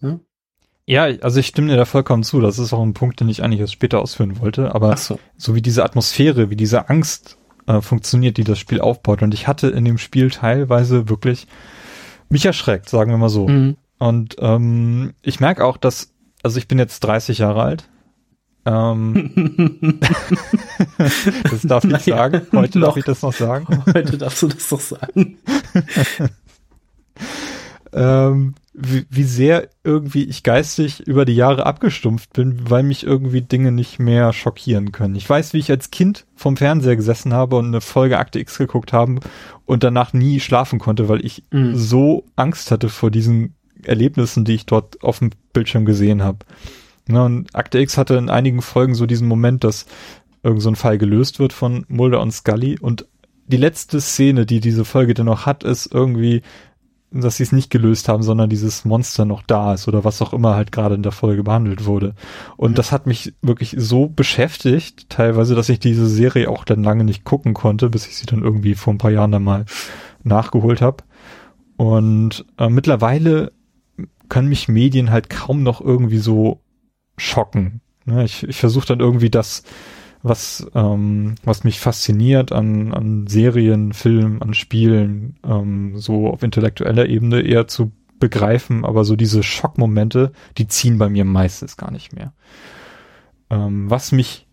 [0.00, 0.18] Ne?
[0.86, 2.40] Ja, also ich stimme dir da vollkommen zu.
[2.40, 4.74] Das ist auch ein Punkt, den ich eigentlich erst später ausführen wollte.
[4.74, 5.20] Aber so.
[5.36, 5.54] so.
[5.54, 9.22] wie diese Atmosphäre, wie diese Angst äh, funktioniert, die das Spiel aufbaut.
[9.22, 11.46] Und ich hatte in dem Spiel teilweise wirklich
[12.28, 13.48] mich erschreckt, sagen wir mal so.
[13.48, 13.76] Mhm.
[13.98, 17.88] Und ähm, ich merke auch, dass, also ich bin jetzt 30 Jahre alt.
[18.66, 19.98] Ähm,
[21.50, 22.46] das darf ich naja, sagen.
[22.52, 22.88] Heute noch.
[22.88, 23.84] darf ich das noch sagen.
[23.86, 25.38] Heute darfst du das doch sagen.
[27.92, 33.40] ähm, wie, wie sehr irgendwie ich geistig über die Jahre abgestumpft bin, weil mich irgendwie
[33.40, 35.14] Dinge nicht mehr schockieren können.
[35.14, 38.58] Ich weiß, wie ich als Kind vom Fernseher gesessen habe und eine Folge Akte X
[38.58, 39.20] geguckt haben
[39.64, 41.76] und danach nie schlafen konnte, weil ich mhm.
[41.76, 46.38] so Angst hatte vor diesen Erlebnissen, die ich dort auf dem Bildschirm gesehen habe.
[47.08, 49.86] Ja, und Akte X hatte in einigen Folgen so diesen Moment, dass
[50.42, 53.06] irgend so ein Fall gelöst wird von Mulder und Scully und
[53.46, 56.42] die letzte Szene, die diese Folge dann noch hat, ist irgendwie
[57.22, 60.32] dass sie es nicht gelöst haben, sondern dieses Monster noch da ist oder was auch
[60.32, 62.14] immer halt gerade in der Folge behandelt wurde.
[62.56, 62.74] Und mhm.
[62.74, 67.24] das hat mich wirklich so beschäftigt, teilweise, dass ich diese Serie auch dann lange nicht
[67.24, 69.64] gucken konnte, bis ich sie dann irgendwie vor ein paar Jahren dann mal
[70.24, 71.04] nachgeholt habe.
[71.76, 73.52] Und äh, mittlerweile
[74.28, 76.60] können mich Medien halt kaum noch irgendwie so
[77.16, 77.80] schocken.
[78.04, 78.24] Ne?
[78.24, 79.62] Ich, ich versuche dann irgendwie das
[80.24, 87.06] was, ähm, was mich fasziniert an, an Serien, Filmen, an Spielen, ähm, so auf intellektueller
[87.06, 92.14] Ebene eher zu begreifen, aber so diese Schockmomente, die ziehen bei mir meistens gar nicht
[92.14, 92.32] mehr.
[93.50, 94.48] Ähm, was mich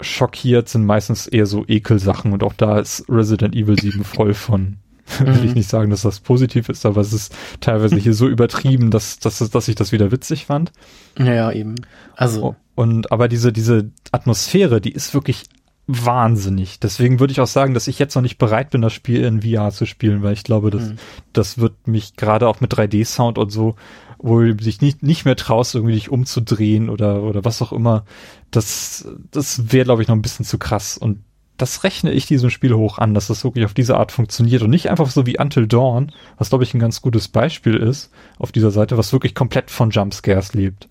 [0.00, 4.78] schockiert, sind meistens eher so Ekelsachen und auch da ist Resident Evil 7 voll von.
[5.20, 5.54] Will ich mhm.
[5.54, 9.38] nicht sagen, dass das positiv ist, aber es ist teilweise hier so übertrieben, dass, dass,
[9.38, 10.72] dass ich das wieder witzig fand.
[11.18, 11.76] Ja, ja, eben.
[12.16, 12.56] Also.
[12.74, 15.46] Und aber diese, diese Atmosphäre, die ist wirklich
[15.88, 16.78] wahnsinnig.
[16.80, 19.42] Deswegen würde ich auch sagen, dass ich jetzt noch nicht bereit bin, das Spiel in
[19.42, 20.98] VR zu spielen, weil ich glaube, dass, mhm.
[21.32, 23.74] das wird mich gerade auch mit 3D-Sound und so,
[24.18, 28.04] wo du sich nicht, nicht mehr traust, irgendwie dich umzudrehen oder, oder was auch immer.
[28.50, 30.98] Das, das wäre, glaube ich, noch ein bisschen zu krass.
[30.98, 31.22] Und
[31.58, 34.70] das rechne ich diesem Spiel hoch an, dass das wirklich auf diese Art funktioniert und
[34.70, 38.52] nicht einfach so wie Until Dawn, was glaube ich ein ganz gutes Beispiel ist auf
[38.52, 40.88] dieser Seite, was wirklich komplett von Jumpscares lebt.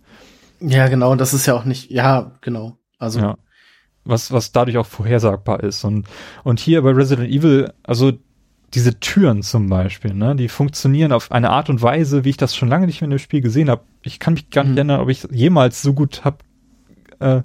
[0.60, 2.78] Ja, genau, das ist ja auch nicht, ja, genau.
[3.00, 3.20] Also.
[3.20, 3.38] Ja.
[4.04, 5.84] Was, was dadurch auch vorhersagbar ist.
[5.84, 6.08] Und,
[6.46, 8.14] und hier bei Resident Evil, also
[8.74, 12.56] diese Türen zum Beispiel, ne, die funktionieren auf eine Art und Weise, wie ich das
[12.56, 13.84] schon lange nicht mehr in dem Spiel gesehen habe.
[14.04, 14.78] Ich kann mich gar nicht mhm.
[14.78, 16.44] erinnern, ob ich jemals so gut hab
[17.20, 17.42] äh,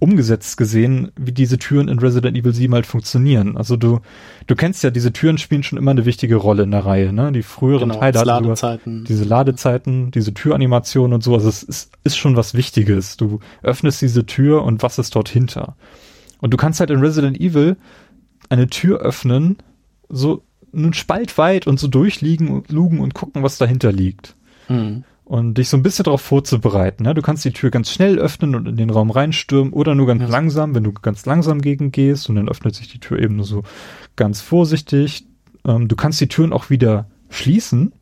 [0.00, 3.56] umgesetzt gesehen, wie diese Türen in Resident Evil 7 halt funktionieren.
[3.56, 4.00] Also du,
[4.46, 7.32] du kennst ja, diese Türen spielen schon immer eine wichtige Rolle in der Reihe, ne?
[7.32, 9.04] Die früheren genau, Teile Ladezeiten.
[9.04, 11.34] diese Ladezeiten, diese Türanimationen und so.
[11.34, 13.16] Also es ist, ist schon was Wichtiges.
[13.16, 15.76] Du öffnest diese Tür und was ist dort hinter?
[16.40, 17.76] Und du kannst halt in Resident Evil
[18.48, 19.56] eine Tür öffnen,
[20.08, 24.36] so einen Spalt weit und so durchliegen und lugen und gucken, was dahinter liegt.
[24.68, 27.04] Mhm und dich so ein bisschen darauf vorzubereiten.
[27.04, 27.12] Ne?
[27.12, 30.22] Du kannst die Tür ganz schnell öffnen und in den Raum reinstürmen oder nur ganz
[30.22, 30.28] ja.
[30.28, 33.44] langsam, wenn du ganz langsam gegen gehst und dann öffnet sich die Tür eben nur
[33.44, 33.62] so
[34.16, 35.26] ganz vorsichtig.
[35.66, 37.92] Ähm, du kannst die Türen auch wieder schließen.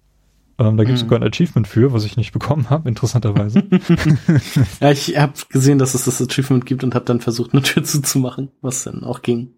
[0.59, 1.09] Ähm, da gibt es mhm.
[1.09, 3.65] sogar ein Achievement für, was ich nicht bekommen habe, interessanterweise.
[4.81, 7.83] ja, ich habe gesehen, dass es das Achievement gibt und habe dann versucht, eine Tür
[7.83, 9.55] zuzumachen, was dann auch ging.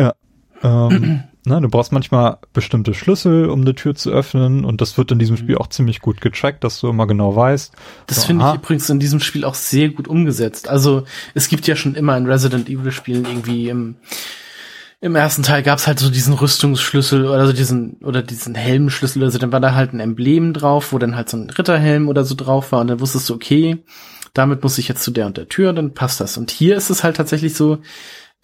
[0.00, 0.14] Ja.
[0.62, 5.12] Ähm, Ne, du brauchst manchmal bestimmte Schlüssel, um eine Tür zu öffnen und das wird
[5.12, 7.72] in diesem Spiel auch ziemlich gut getrackt, dass du immer genau weißt.
[8.06, 10.68] Das so, finde ich übrigens in diesem Spiel auch sehr gut umgesetzt.
[10.68, 13.96] Also es gibt ja schon immer in Resident Evil Spielen irgendwie im
[15.00, 19.30] im ersten Teil gab's halt so diesen Rüstungsschlüssel oder so diesen oder diesen Helmschlüssel oder
[19.30, 22.24] so, dann war da halt ein Emblem drauf, wo dann halt so ein Ritterhelm oder
[22.24, 23.84] so drauf war und dann wusstest du, okay,
[24.34, 26.36] damit muss ich jetzt zu der und der Tür, dann passt das.
[26.36, 27.78] Und hier ist es halt tatsächlich so,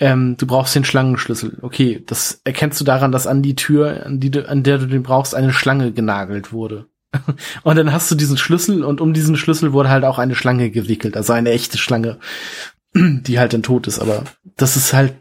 [0.00, 1.58] ähm, du brauchst den Schlangenschlüssel.
[1.62, 4.86] Okay, das erkennst du daran, dass an die Tür, an, die du, an der du
[4.86, 6.86] den brauchst, eine Schlange genagelt wurde.
[7.62, 10.70] und dann hast du diesen Schlüssel und um diesen Schlüssel wurde halt auch eine Schlange
[10.70, 12.18] gewickelt, also eine echte Schlange,
[12.94, 14.00] die halt dann tot ist.
[14.00, 14.24] Aber
[14.56, 15.14] das ist halt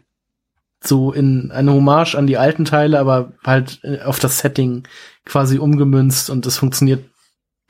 [0.82, 4.84] so in eine Hommage an die alten Teile, aber halt äh, auf das Setting
[5.24, 7.04] quasi umgemünzt und das funktioniert,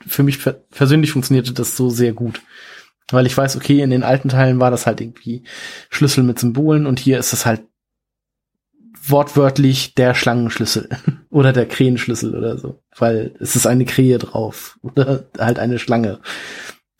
[0.05, 0.39] für mich
[0.71, 2.41] persönlich funktionierte das so sehr gut.
[3.11, 5.43] Weil ich weiß, okay, in den alten Teilen war das halt irgendwie
[5.89, 7.61] Schlüssel mit Symbolen und hier ist es halt
[9.07, 10.89] wortwörtlich der Schlangenschlüssel
[11.29, 16.19] oder der Krähenschlüssel oder so, weil es ist eine Krähe drauf oder halt eine Schlange.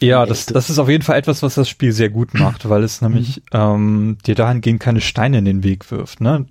[0.02, 2.84] Ja, das, das ist auf jeden Fall etwas, was das Spiel sehr gut macht, weil
[2.84, 6.20] es nämlich ähm, dir dahingehend keine Steine in den Weg wirft.
[6.20, 6.46] Ne?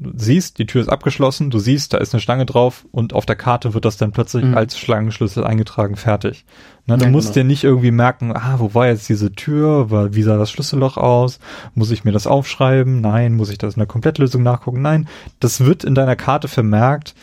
[0.00, 3.26] Du siehst, die Tür ist abgeschlossen, du siehst, da ist eine Schlange drauf und auf
[3.26, 4.56] der Karte wird das dann plötzlich mhm.
[4.56, 6.44] als Schlangenschlüssel eingetragen, fertig.
[6.86, 7.42] Na, du ja, musst genau.
[7.42, 11.38] dir nicht irgendwie merken, ah, wo war jetzt diese Tür, wie sah das Schlüsselloch aus,
[11.74, 15.08] muss ich mir das aufschreiben, nein, muss ich das in der Komplettlösung nachgucken, nein,
[15.40, 17.14] das wird in deiner Karte vermerkt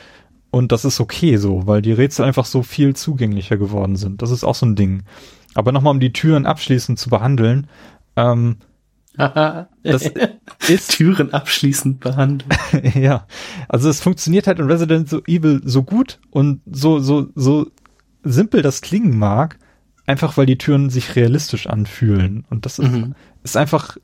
[0.51, 4.21] und das ist okay so, weil die Rätsel einfach so viel zugänglicher geworden sind.
[4.21, 5.03] Das ist auch so ein Ding.
[5.53, 7.67] Aber nochmal, um die Türen abschließend zu behandeln,
[8.15, 8.57] ähm,
[9.83, 10.11] das
[10.67, 12.51] ist Türen abschließend behandelt.
[12.95, 13.27] ja,
[13.69, 17.67] also es funktioniert halt in Resident Evil so gut und so so so
[18.23, 19.57] simpel das klingen mag,
[20.05, 22.45] einfach weil die Türen sich realistisch anfühlen.
[22.49, 23.15] Und das ist, mhm.
[23.43, 23.97] ist einfach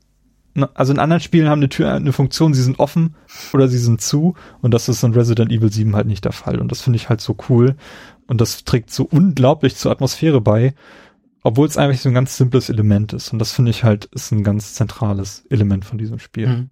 [0.74, 3.14] also in anderen Spielen haben eine Tür eine Funktion, sie sind offen
[3.54, 4.34] oder sie sind zu.
[4.60, 6.60] Und das ist in Resident Evil 7 halt nicht der Fall.
[6.60, 7.76] Und das finde ich halt so cool.
[8.26, 10.74] Und das trägt so unglaublich zur Atmosphäre bei
[11.42, 13.32] obwohl es eigentlich so ein ganz simples Element ist.
[13.32, 16.48] Und das finde ich halt, ist ein ganz zentrales Element von diesem Spiel.
[16.48, 16.70] Mhm.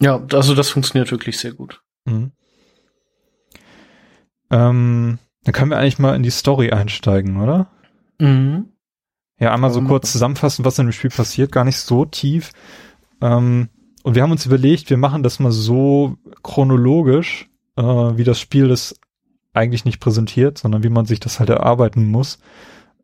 [0.00, 1.82] Ja, also das funktioniert wirklich sehr gut.
[2.04, 2.32] Mhm.
[4.50, 7.70] Ähm, dann können wir eigentlich mal in die Story einsteigen, oder?
[8.18, 8.70] Mhm.
[9.40, 12.52] Ja, einmal so kurz zusammenfassen, was in dem Spiel passiert, gar nicht so tief.
[13.20, 13.68] Ähm,
[14.02, 18.68] und wir haben uns überlegt, wir machen das mal so chronologisch, äh, wie das Spiel
[18.68, 19.00] das
[19.54, 22.38] eigentlich nicht präsentiert, sondern wie man sich das halt erarbeiten muss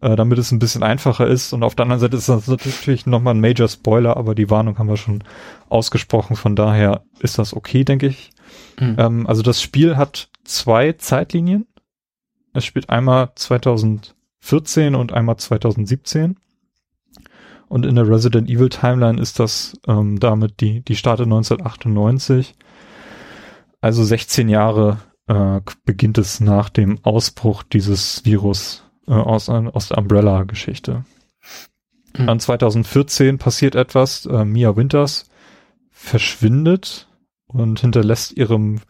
[0.01, 1.53] äh, damit es ein bisschen einfacher ist.
[1.53, 4.79] Und auf der anderen Seite ist das natürlich nochmal ein Major Spoiler, aber die Warnung
[4.79, 5.23] haben wir schon
[5.69, 6.37] ausgesprochen.
[6.37, 8.31] Von daher ist das okay, denke ich.
[8.79, 8.97] Mhm.
[8.99, 11.67] Ähm, also das Spiel hat zwei Zeitlinien.
[12.53, 16.37] Es spielt einmal 2014 und einmal 2017.
[17.69, 22.57] Und in der Resident Evil Timeline ist das ähm, damit die, die startet 1998.
[23.81, 29.99] Also 16 Jahre äh, beginnt es nach dem Ausbruch dieses Virus äh, aus, aus der
[29.99, 31.05] Umbrella-Geschichte.
[32.17, 32.27] Mhm.
[32.27, 35.29] Dann 2014 passiert etwas, äh, Mia Winters
[35.91, 37.09] verschwindet
[37.47, 38.81] und hinterlässt ihrem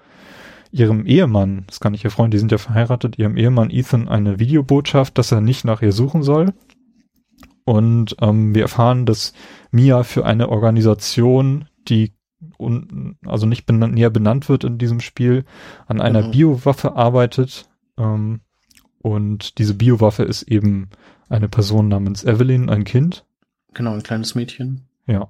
[0.72, 4.38] ihrem Ehemann, das kann nicht ihr Freund, die sind ja verheiratet, ihrem Ehemann Ethan eine
[4.38, 6.52] Videobotschaft, dass er nicht nach ihr suchen soll.
[7.64, 9.33] Und ähm, wir erfahren, dass
[9.72, 12.12] Mia für eine Organisation, die
[12.56, 15.44] un, also nicht benannt, näher benannt wird in diesem Spiel,
[15.87, 16.30] an einer mhm.
[16.30, 18.42] Biowaffe arbeitet, ähm,
[19.02, 20.90] und diese Biowaffe ist eben
[21.28, 23.24] eine Person namens Evelyn, ein Kind.
[23.72, 24.82] Genau, ein kleines Mädchen.
[25.06, 25.28] Ja.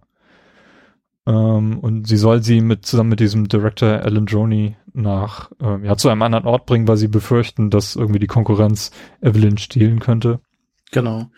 [1.27, 5.97] Ähm, und sie soll sie mit zusammen mit diesem Director Alan Joni nach ähm, ja
[5.97, 10.41] zu einem anderen Ort bringen, weil sie befürchten, dass irgendwie die Konkurrenz Evelyn stehlen könnte.
[10.91, 11.31] Genau.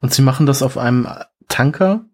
[0.00, 1.08] Und sie machen das auf einem
[1.48, 2.04] Tanker.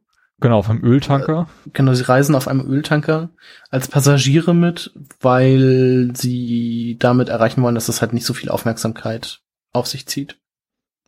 [0.40, 1.48] Genau, auf einem Öltanker.
[1.72, 3.30] Genau, sie reisen auf einem Öltanker
[3.70, 9.40] als Passagiere mit, weil sie damit erreichen wollen, dass das halt nicht so viel Aufmerksamkeit
[9.76, 10.38] auf sich zieht.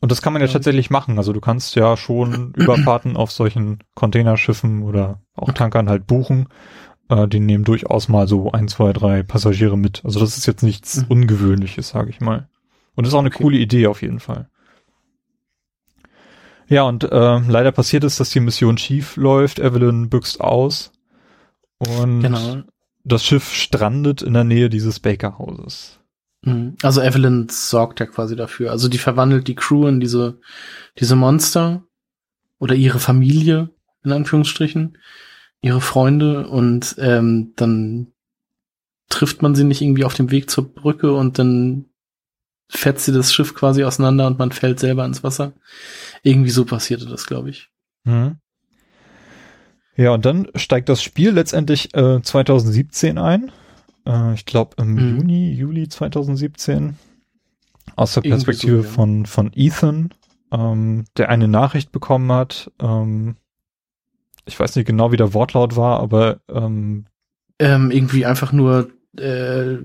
[0.00, 0.52] Und das kann man ja, Ja.
[0.52, 1.18] tatsächlich machen.
[1.18, 6.48] Also du kannst ja schon Überfahrten auf solchen Containerschiffen oder auch Tankern halt buchen.
[7.09, 10.04] Äh, die nehmen durchaus mal so ein, zwei, drei Passagiere mit.
[10.04, 11.07] Also das ist jetzt nichts Mhm.
[11.09, 12.48] Ungewöhnliches, sage ich mal.
[12.94, 13.42] Und ist auch eine Okay.
[13.42, 14.48] coole Idee auf jeden Fall.
[16.68, 19.59] Ja, und äh, leider passiert es, dass die Mission schief läuft.
[19.59, 20.92] Evelyn büxt aus
[21.78, 22.62] und Genau.
[23.04, 25.97] das Schiff strandet in der Nähe dieses Bakerhauses.
[26.42, 26.77] Mhm.
[26.83, 28.70] Also Evelyn sorgt ja quasi dafür.
[28.70, 30.40] Also die verwandelt die Crew in diese,
[30.98, 31.85] diese Monster
[32.59, 33.70] oder ihre Familie,
[34.05, 34.98] in Anführungsstrichen,
[35.61, 38.12] ihre Freunde und ähm, dann
[39.09, 41.87] trifft man sie nicht irgendwie auf dem Weg zur Brücke und dann
[42.68, 45.55] fetzt sie das Schiff quasi auseinander und man fällt selber ins Wasser.
[46.22, 47.70] Irgendwie so passierte das, glaube ich.
[48.05, 48.37] Mhm.
[49.96, 53.51] Ja, und dann steigt das Spiel letztendlich äh, 2017 ein.
[54.09, 55.18] Äh, ich glaube im Mhm.
[55.18, 56.97] Juni, Juli 2017.
[57.97, 58.94] Aus der Irgendwie Perspektive so, ja.
[58.94, 60.11] von, von Ethan,
[60.53, 62.71] ähm, der eine Nachricht bekommen hat.
[62.81, 63.37] Ähm,
[64.47, 67.05] ich weiß nicht genau, wie der Wortlaut war, aber ähm,
[67.59, 69.79] Ähm, irgendwie einfach nur äh,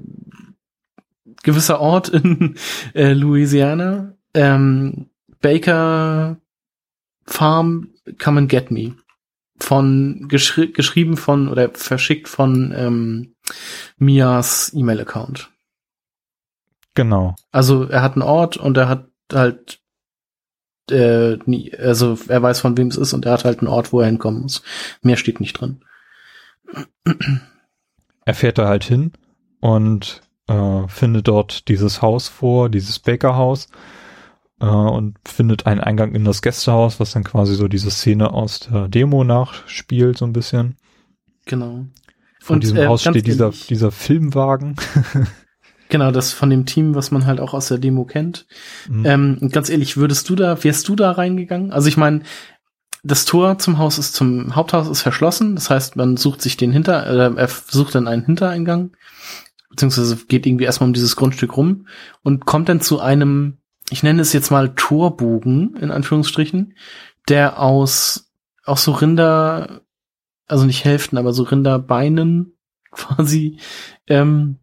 [1.44, 2.56] gewisser Ort in
[2.94, 4.14] äh, Louisiana.
[4.34, 5.08] Ähm,
[5.42, 6.38] Baker
[7.26, 8.96] Farm, come and get me.
[9.60, 13.33] Von geschri geschrieben von oder verschickt von ähm,
[13.98, 15.50] Mias E-Mail-Account.
[16.96, 17.36] genau.
[17.52, 19.82] Also er hat einen Ort und er hat halt
[20.92, 23.94] äh, nie, also er weiß von wem es ist und er hat halt einen Ort,
[23.94, 24.64] wo er hinkommen muss.
[25.02, 25.84] Mehr steht nicht drin.
[28.26, 29.12] Er fährt da halt hin
[29.60, 33.68] und äh, findet dort dieses Haus vor, dieses Bakerhaus
[34.62, 38.62] äh, und findet einen Eingang in das Gästehaus, was dann quasi so diese Szene aus
[38.62, 40.78] der Demo nachspielt, so ein bisschen.
[41.46, 41.86] Genau.
[42.44, 44.76] Von Und, diesem äh, Haus steht dieser, dieser Filmwagen.
[45.90, 48.48] Genau, das von dem Team, was man halt auch aus der Demo kennt.
[48.90, 49.06] Mhm.
[49.06, 51.72] Ähm, und ganz ehrlich, würdest du da, wärst du da reingegangen?
[51.72, 52.22] Also ich meine,
[53.04, 55.54] das Tor zum Haus ist zum Haupthaus ist verschlossen.
[55.54, 58.98] Das heißt, man sucht sich den Hinter, äh, er sucht dann einen Hintereingang,
[59.70, 61.86] beziehungsweise geht irgendwie erstmal um dieses Grundstück rum
[62.24, 63.60] und kommt dann zu einem,
[63.92, 66.74] ich nenne es jetzt mal Torbogen in Anführungsstrichen,
[67.30, 68.32] der aus
[68.66, 69.83] auch so Rinder,
[70.54, 72.54] also nicht Hälften, aber so Rinderbeinen
[72.92, 73.58] quasi
[74.08, 74.60] ähm,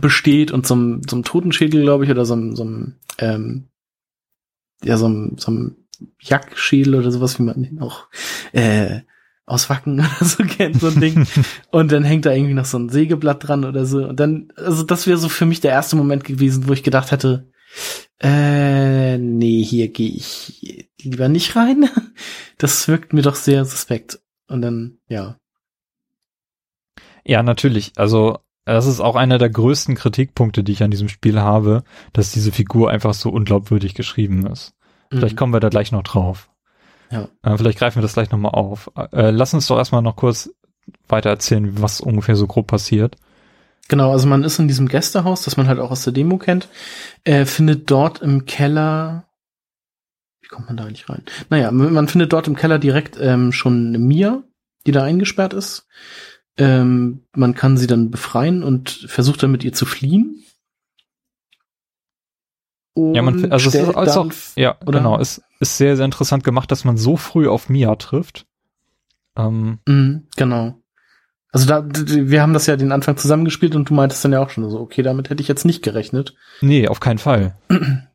[0.00, 2.68] besteht und so einem Totenschädel, glaube ich, oder so einem, so
[3.18, 3.68] ähm,
[4.82, 5.70] ja, so so
[6.20, 8.08] Jackschädel oder sowas, wie man den auch
[8.52, 9.02] äh,
[9.46, 11.26] aus Wacken oder so kennt, so ein Ding.
[11.70, 14.08] und dann hängt da irgendwie noch so ein Sägeblatt dran oder so.
[14.08, 17.12] Und dann, also das wäre so für mich der erste Moment gewesen, wo ich gedacht
[17.12, 17.52] hätte,
[18.20, 21.88] äh, nee, hier gehe ich lieber nicht rein.
[22.58, 24.20] Das wirkt mir doch sehr suspekt.
[24.50, 25.36] Und dann, ja.
[27.24, 27.92] Ja, natürlich.
[27.96, 31.82] Also, das ist auch einer der größten Kritikpunkte, die ich an diesem Spiel habe,
[32.12, 34.74] dass diese Figur einfach so unglaubwürdig geschrieben ist.
[35.10, 35.38] Vielleicht Mhm.
[35.38, 36.50] kommen wir da gleich noch drauf.
[37.10, 37.28] Ja.
[37.42, 38.90] Äh, vielleicht greifen wir das gleich nochmal auf.
[39.12, 40.50] Äh, lass uns doch erstmal noch kurz
[41.08, 43.16] weiter erzählen, was ungefähr so grob passiert.
[43.88, 46.68] Genau, also man ist in diesem Gästehaus, das man halt auch aus der Demo kennt,
[47.24, 49.24] äh, findet dort im Keller,
[50.40, 51.24] wie kommt man da eigentlich rein?
[51.48, 54.44] Naja, man man findet dort im Keller direkt ähm, schon Mia,
[54.86, 55.86] die da eingesperrt ist.
[56.56, 60.44] Ähm, man kann sie dann befreien und versucht dann mit ihr zu fliehen.
[62.94, 64.98] Und Ja, man, also es ist dann- auch, ja, oder?
[64.98, 68.46] genau, es ist sehr, sehr interessant gemacht, dass man so früh auf Mia trifft.
[69.36, 70.82] Ähm, Mhm, genau.
[71.52, 74.50] Also da, wir haben das ja den Anfang zusammengespielt und du meintest dann ja auch
[74.50, 76.34] schon so, okay, damit hätte ich jetzt nicht gerechnet.
[76.60, 77.56] nee, auf keinen Fall.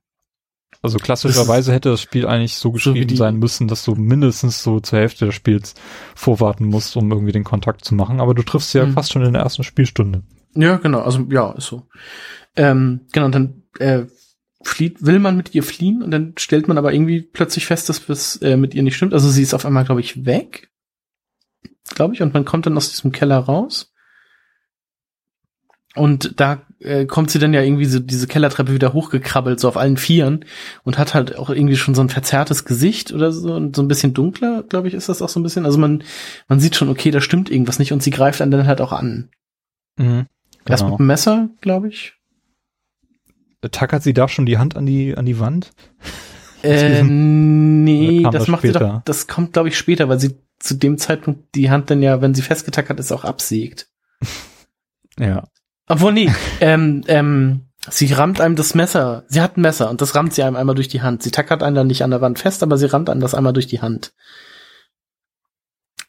[0.86, 4.80] Also klassischerweise hätte das Spiel eigentlich so geschrieben die- sein müssen, dass du mindestens so
[4.80, 5.74] zur Hälfte des Spiels
[6.16, 8.20] vorwarten musst, um irgendwie den Kontakt zu machen.
[8.22, 8.94] Aber du triffst sie ja Mhm.
[8.94, 10.24] fast schon in der ersten Spielstunde.
[10.56, 11.88] Ja, genau, also ja, ist so.
[12.56, 14.06] Ähm, genau, und dann äh,
[14.64, 18.08] flieht, will man mit ihr fliehen und dann stellt man aber irgendwie plötzlich fest, dass
[18.10, 19.14] es äh, mit ihr nicht stimmt.
[19.14, 20.70] Also sie ist auf einmal, glaube ich, weg.
[21.94, 23.92] Glaube ich, und man kommt dann aus diesem Keller raus.
[25.96, 29.78] Und da äh, kommt sie dann ja irgendwie so diese Kellertreppe wieder hochgekrabbelt, so auf
[29.78, 30.46] allen Vieren
[30.84, 33.88] und hat halt auch irgendwie schon so ein verzerrtes Gesicht oder so und so ein
[33.88, 35.66] bisschen dunkler, glaube ich, ist das auch so ein bisschen.
[35.66, 36.04] Also man,
[36.48, 38.92] man sieht schon, okay, da stimmt irgendwas nicht und sie greift einen dann halt auch
[38.92, 39.30] an.
[39.98, 40.26] Mhm.
[40.68, 40.98] Erst mit Genau.
[40.98, 42.14] dem Messer, glaube ich.
[43.72, 45.72] Tackert sie da schon die Hand an die, an die Wand?
[46.64, 48.80] Äh, nee, das das macht sie später?
[48.80, 52.22] doch, das kommt, glaube ich, später, weil sie zu dem Zeitpunkt die Hand dann ja,
[52.22, 53.88] wenn sie festgetackert ist, auch absägt.
[55.20, 55.44] Ja.
[55.88, 59.24] Obwohl, nee, ähm, ähm, sie rammt einem das Messer.
[59.28, 61.22] Sie hat ein Messer und das rammt sie einem einmal durch die Hand.
[61.22, 63.54] Sie tackert einen dann nicht an der Wand fest, aber sie rammt einem das einmal
[63.54, 64.14] durch die Hand.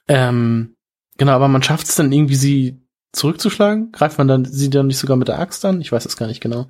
[0.09, 0.77] Ähm,
[1.19, 3.93] genau, aber man schafft es dann irgendwie, sie zurückzuschlagen.
[3.93, 5.81] Greift man dann sie dann nicht sogar mit der Axt an?
[5.81, 6.69] Ich weiß es gar nicht genau.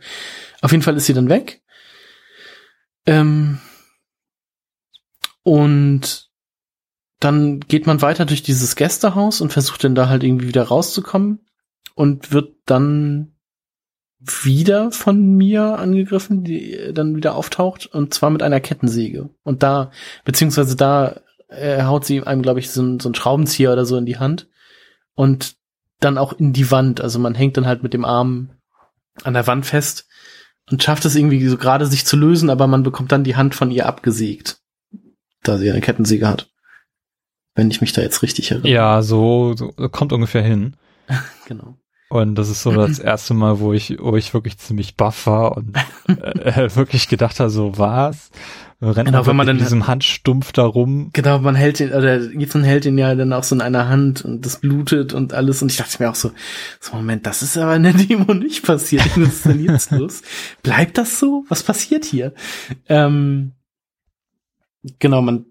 [0.61, 1.63] Auf jeden Fall ist sie dann weg.
[3.05, 3.61] Ähm,
[5.43, 6.29] und
[7.21, 11.46] dann geht man weiter durch dieses Gästehaus und versucht dann da halt irgendwie wieder rauszukommen
[11.97, 13.33] und wird dann
[14.21, 19.31] wieder von mir angegriffen, die dann wieder auftaucht und zwar mit einer Kettensäge.
[19.43, 19.91] Und da,
[20.25, 23.97] beziehungsweise da äh, haut sie einem, glaube ich, so, ein, so ein Schraubenzieher oder so
[23.97, 24.49] in die Hand
[25.15, 25.57] und
[26.01, 27.01] dann auch in die Wand.
[27.01, 28.51] Also man hängt dann halt mit dem Arm
[29.23, 30.07] an der Wand fest
[30.71, 33.55] und schafft es irgendwie so gerade sich zu lösen, aber man bekommt dann die Hand
[33.55, 34.61] von ihr abgesägt,
[35.43, 36.51] da sie eine Kettensäge hat.
[37.55, 38.71] Wenn ich mich da jetzt richtig erinnere.
[38.71, 40.77] Ja, so, so kommt ungefähr hin.
[41.47, 41.79] genau.
[42.09, 45.57] Und das ist so das erste Mal, wo ich, wo ich wirklich ziemlich baff war
[45.57, 45.77] und
[46.07, 48.31] äh, wirklich gedacht habe, so was?
[48.81, 51.09] Rennt Genau, wenn man dann- in diesem Handstumpf da rum.
[51.15, 54.23] Genau, man hält ihn, oder Ethan hält ihn ja dann auch so in einer Hand
[54.25, 55.63] und das blutet und alles.
[55.63, 56.31] Und ich dachte mir auch so,
[56.79, 59.05] so Moment, das ist aber in der Demo nicht passiert.
[59.17, 60.23] Was ist denn jetzt los?
[60.63, 61.45] Bleibt das so?
[61.49, 62.35] Was passiert hier?
[62.89, 63.53] Ähm,
[64.99, 65.47] genau, man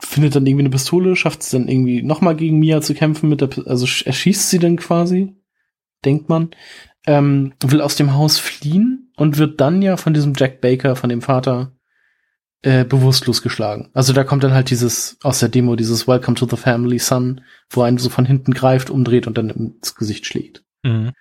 [0.00, 3.40] findet dann irgendwie eine Pistole, schafft es dann irgendwie nochmal gegen Mia zu kämpfen mit
[3.40, 5.34] der, P- also sch- erschießt sie dann quasi,
[6.04, 6.50] denkt man,
[7.06, 11.10] ähm, will aus dem Haus fliehen und wird dann ja von diesem Jack Baker, von
[11.10, 11.72] dem Vater,
[12.62, 13.88] äh, bewusstlos geschlagen.
[13.94, 17.40] Also da kommt dann halt dieses, aus der Demo, dieses Welcome to the Family Son,
[17.70, 20.62] wo einen so von hinten greift, umdreht und dann ins Gesicht schlägt.
[20.82, 21.12] Mhm.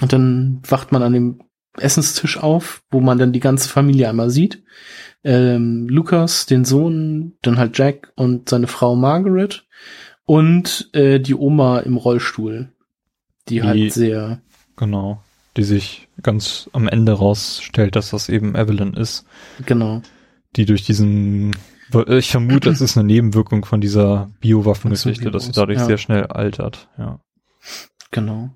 [0.00, 1.42] Und dann wacht man an dem
[1.76, 4.62] Essenstisch auf, wo man dann die ganze Familie einmal sieht.
[5.22, 9.66] Ähm, Lukas, den Sohn, dann halt Jack und seine Frau Margaret
[10.24, 12.72] und äh, die Oma im Rollstuhl,
[13.48, 14.40] die, Die- halt sehr,
[14.76, 15.22] Genau.
[15.56, 19.26] Die sich ganz am Ende rausstellt, dass das eben Evelyn ist,
[19.66, 20.00] genau,
[20.56, 21.54] die durch diesen,
[22.06, 25.84] ich vermute, das ist eine Nebenwirkung von dieser Biowaffengeschichte, dass sie dadurch Ja.
[25.86, 27.20] sehr schnell altert, ja.
[28.12, 28.50] genau.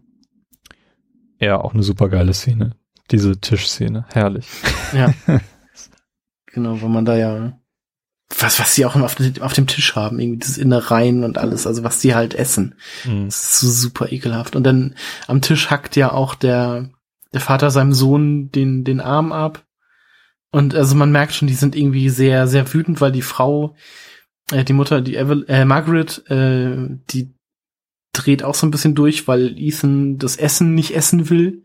[1.41, 2.77] Ja, auch eine super geile Szene.
[3.11, 4.07] Diese Tischszene.
[4.11, 4.47] Herrlich.
[4.95, 5.13] Ja.
[6.55, 7.59] genau, weil man da ja
[8.39, 11.37] was, was sie auch immer auf, dem- auf dem Tisch haben, irgendwie dieses Innereien und
[11.37, 12.75] alles, also was sie halt essen.
[13.05, 13.27] Mhm.
[13.27, 14.57] Das ist so super ekelhaft.
[14.57, 14.95] Und dann
[15.27, 16.89] am Tisch hackt ja auch der,
[17.33, 19.65] der Vater seinem Sohn den, den Arm ab.
[20.51, 23.75] Und also man merkt schon, die sind irgendwie sehr, sehr wütend, weil die Frau,
[24.53, 26.77] äh, die Mutter, die Evel äh, Margaret, äh,
[27.11, 27.35] die
[28.13, 31.64] dreht auch so ein bisschen durch, weil Ethan das Essen nicht essen will.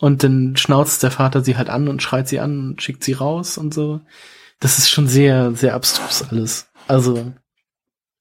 [0.00, 3.14] Und dann schnauzt der Vater sie halt an und schreit sie an und schickt sie
[3.14, 4.00] raus und so.
[4.60, 6.68] Das ist schon sehr, sehr abstrus alles.
[6.86, 7.32] Also,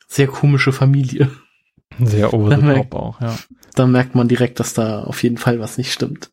[0.08, 1.30] sehr komische Familie.
[2.00, 3.38] Sehr over the top auch, ja.
[3.76, 6.32] Da merkt man direkt, dass da auf jeden Fall was nicht stimmt.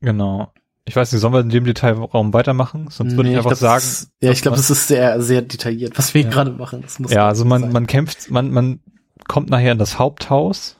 [0.00, 0.52] Genau.
[0.84, 2.88] Ich weiß nicht, sollen wir in dem Detailraum weitermachen?
[2.90, 3.84] Sonst würde Nee, ich einfach glaub, sagen.
[3.84, 6.30] ist- ja, ich glaube, das ist sehr, sehr detailliert, was wir Ja.
[6.30, 6.82] gerade machen.
[6.82, 7.72] Das muss Ja, also man, sein.
[7.72, 8.80] man kämpft, man, man
[9.28, 10.76] kommt nachher in das Haupthaus.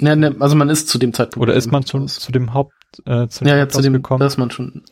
[0.00, 1.42] Ne, ne, also man ist zu dem Zeitpunkt.
[1.42, 2.18] Oder ist man schon Haus.
[2.18, 2.72] zu dem Haupt,
[3.06, 4.20] äh, zu dem Ja, ja, Haupthaus zu dem, gekommen?
[4.20, 4.82] da ist man schon.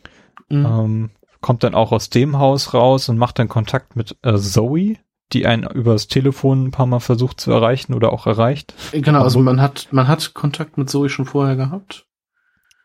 [0.49, 0.65] Mhm.
[0.65, 1.09] ähm,
[1.41, 4.97] kommt dann auch aus dem Haus raus und macht dann Kontakt mit äh, Zoe,
[5.31, 8.73] die einen übers Telefon ein paar Mal versucht zu erreichen oder auch erreicht.
[8.91, 12.05] Genau, also man hat, man hat Kontakt mit Zoe schon vorher gehabt.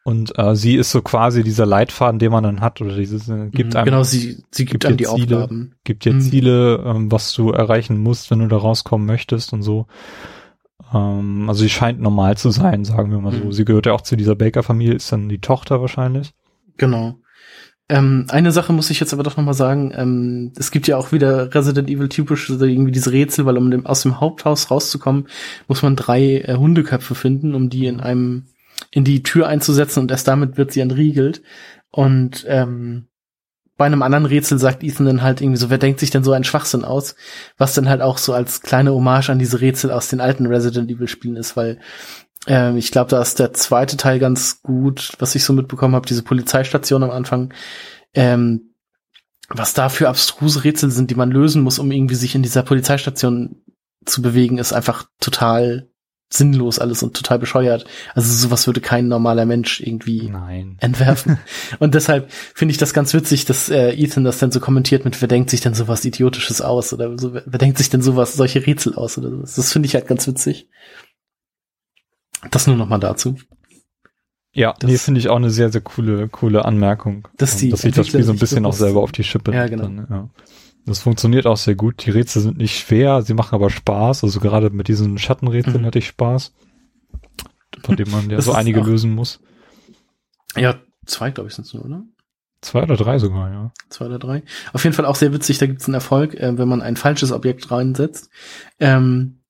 [0.07, 3.49] Und äh, sie ist so quasi dieser Leitfaden, den man dann hat, oder dieses äh,
[3.51, 5.37] gibt Mhm, einem, genau, sie, sie gibt, gibt einem die Ziele.
[5.39, 5.75] Aufgaben.
[5.85, 6.20] gibt dir Mhm.
[6.20, 9.87] Ziele, ähm, was du erreichen musst, wenn du da rauskommen möchtest und so.
[10.93, 13.45] Ähm, also sie scheint normal zu sein, sagen wir mal so.
[13.45, 13.53] Mhm.
[13.53, 16.33] Sie gehört ja auch zu dieser Baker-Familie, ist dann die Tochter wahrscheinlich.
[16.77, 17.18] Genau.
[17.89, 19.93] Ähm, eine Sache muss ich jetzt aber doch noch mal sagen.
[19.95, 23.70] Ähm, es gibt ja auch wieder Resident Evil typisch so irgendwie diese Rätsel, weil um
[23.70, 25.29] dem, aus dem Haupthaus rauszukommen,
[25.68, 28.47] muss man drei äh, Hundeköpfe finden, um die in einem
[28.91, 31.43] in die Tür einzusetzen und erst damit wird sie entriegelt.
[31.91, 33.07] Und ähm,
[33.77, 36.33] bei einem anderen Rätsel sagt Ethan dann halt irgendwie so, wer denkt sich denn so
[36.33, 37.16] einen Schwachsinn aus?
[37.59, 40.91] Was dann halt auch so als kleine Hommage an diese Rätsel aus den alten Resident
[40.91, 41.81] Evil Spielen ist, weil
[42.47, 46.07] ähm, ich glaube, da ist der zweite Teil ganz gut, was ich so mitbekommen habe,
[46.07, 47.53] diese Polizeistation am Anfang.
[48.14, 48.75] Ähm,
[49.49, 52.62] was da für abstruse Rätsel sind, die man lösen muss, um irgendwie sich in dieser
[52.62, 53.62] Polizeistation
[54.05, 55.89] zu bewegen, ist einfach total
[56.33, 57.85] sinnlos alles und total bescheuert.
[58.14, 60.77] Also sowas würde kein normaler Mensch irgendwie Nein.
[60.81, 61.39] entwerfen.
[61.79, 65.20] Und deshalb finde ich das ganz witzig, dass äh, Ethan das dann so kommentiert mit,
[65.20, 66.93] wer denkt sich denn sowas Idiotisches aus?
[66.93, 69.16] Oder so, wer, denkt sich denn sowas, solche Rätsel aus?
[69.18, 69.55] Oder sowas.
[69.55, 70.68] Das finde ich halt ganz witzig.
[72.51, 73.37] Das nur noch mal dazu.
[74.53, 77.29] Ja, Das- nee, finde ich auch eine sehr, sehr coole, coole Anmerkung.
[77.37, 79.66] Dass die dass sich das Spiel so ein bisschen auch selber auf die Schippe Ja,
[79.66, 79.85] genau.
[79.85, 80.31] Dann, ja.
[80.87, 82.05] Das funktioniert auch sehr gut.
[82.05, 84.22] Die Rätsel sind nicht schwer, sie machen aber Spaß.
[84.24, 85.87] Also gerade mit diesen Schattenrätseln Mhm.
[85.87, 86.53] hatte ich Spaß.
[87.85, 89.41] von dem man ja Das so einige auch- lösen muss.
[90.57, 90.76] Ja,
[91.07, 92.03] zwei, glaube ich, sind es nur, oder?
[92.61, 93.72] Zwei oder drei sogar, ja.
[93.91, 94.43] Zwei oder drei.
[94.72, 96.97] Auf jeden Fall auch sehr witzig, da gibt es einen Erfolg, äh, wenn man ein
[96.97, 98.30] falsches Objekt reinsetzt.
[98.80, 99.41] Ähm,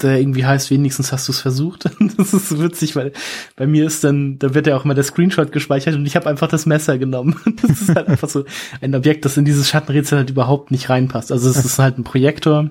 [0.00, 1.84] der irgendwie heißt, wenigstens hast du es versucht.
[2.16, 3.12] das ist so witzig, weil
[3.56, 6.28] bei mir ist dann, da wird ja auch immer der Screenshot gespeichert und ich habe
[6.28, 7.36] einfach das Messer genommen.
[7.62, 8.44] das ist halt einfach so
[8.80, 11.32] ein Objekt, das in dieses Schattenrätsel halt überhaupt nicht reinpasst.
[11.32, 12.70] Also es ist halt ein Projektor,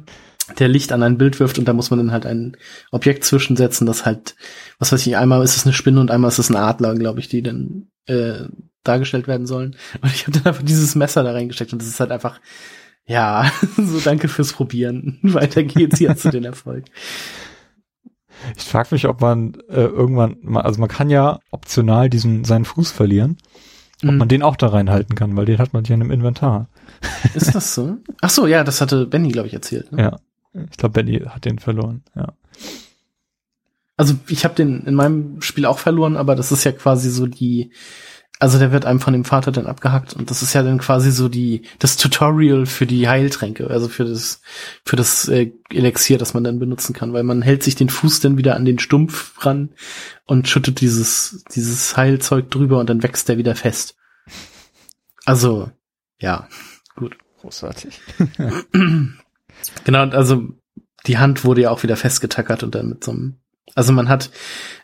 [0.59, 2.57] der Licht an ein Bild wirft und da muss man dann halt ein
[2.91, 4.35] Objekt zwischensetzen, das halt,
[4.79, 7.19] was weiß ich, einmal ist es eine Spinne und einmal ist es ein Adler, glaube
[7.19, 8.45] ich, die dann äh,
[8.83, 9.75] dargestellt werden sollen.
[10.01, 12.39] Und ich habe dann einfach dieses Messer da reingesteckt und das ist halt einfach,
[13.05, 15.19] ja, so danke fürs Probieren.
[15.23, 16.85] Weiter geht's jetzt zu den Erfolg.
[18.57, 22.65] Ich frage mich, ob man äh, irgendwann mal, also man kann ja optional diesen seinen
[22.65, 23.37] Fuß verlieren,
[24.03, 24.17] ob Mhm.
[24.17, 26.67] man den auch da reinhalten kann, weil den hat man ja in einem Inventar.
[27.35, 27.97] Ist das so?
[28.21, 29.91] Ach so, ja, das hatte Benny, glaube ich, erzählt.
[29.91, 30.01] Ne?
[30.01, 30.19] Ja.
[30.71, 32.03] Ich glaube, Benny hat den verloren.
[32.15, 32.33] Ja.
[33.97, 37.27] Also ich habe den in meinem Spiel auch verloren, aber das ist ja quasi so
[37.27, 37.71] die,
[38.41, 41.11] also der wird einem von dem Vater dann abgehackt und das ist ja dann quasi
[41.11, 44.41] so die das Tutorial für die Heiltränke, also für das
[44.83, 48.19] für das äh, Elixier, das man dann benutzen kann, weil man hält sich den Fuß
[48.19, 49.69] dann wieder an den Stumpf ran
[50.25, 53.95] und schüttet dieses dieses Heilzeug drüber und dann wächst der wieder fest.
[55.25, 55.71] Also
[56.19, 56.47] ja,
[56.95, 57.17] gut.
[57.41, 57.99] Großartig.
[59.83, 60.47] Genau, und also
[61.07, 63.37] die Hand wurde ja auch wieder festgetackert und dann mit so einem,
[63.75, 64.29] also man hat,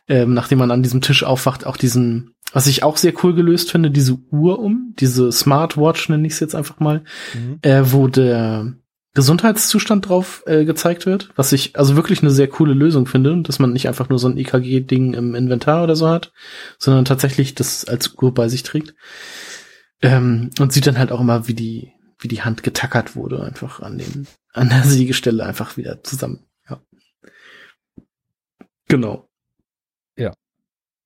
[0.08, 3.72] ähm, nachdem man an diesem Tisch aufwacht, auch diesen, was ich auch sehr cool gelöst
[3.72, 7.60] finde, diese Uhr um, diese Smartwatch nenne ich es jetzt einfach mal, Mhm.
[7.62, 8.74] äh, wo der
[9.14, 13.58] Gesundheitszustand drauf äh, gezeigt wird, was ich also wirklich eine sehr coole Lösung finde, dass
[13.58, 16.32] man nicht einfach nur so ein EKG-Ding im Inventar oder so hat,
[16.78, 18.94] sondern tatsächlich das als Uhr bei sich trägt.
[20.04, 23.80] Ähm, und sieht dann halt auch immer, wie die, wie die Hand getackert wurde, einfach
[23.80, 26.46] an den, an der Siegestelle einfach wieder zusammen.
[26.70, 26.80] Ja.
[28.88, 29.27] Genau.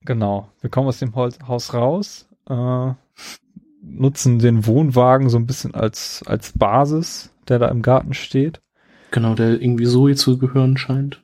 [0.05, 0.49] Genau.
[0.61, 2.93] Wir kommen aus dem Haus raus, äh,
[3.83, 8.61] nutzen den Wohnwagen so ein bisschen als, als Basis, der da im Garten steht.
[9.11, 11.23] Genau, der irgendwie Zoe zu gehören scheint.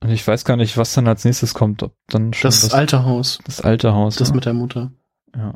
[0.00, 1.82] Und ich weiß gar nicht, was dann als nächstes kommt.
[1.82, 4.16] Ob dann schon Das, alte Haus, das alte Haus.
[4.16, 4.36] das ne?
[4.36, 4.92] mit der Mutter.
[5.34, 5.54] Ja.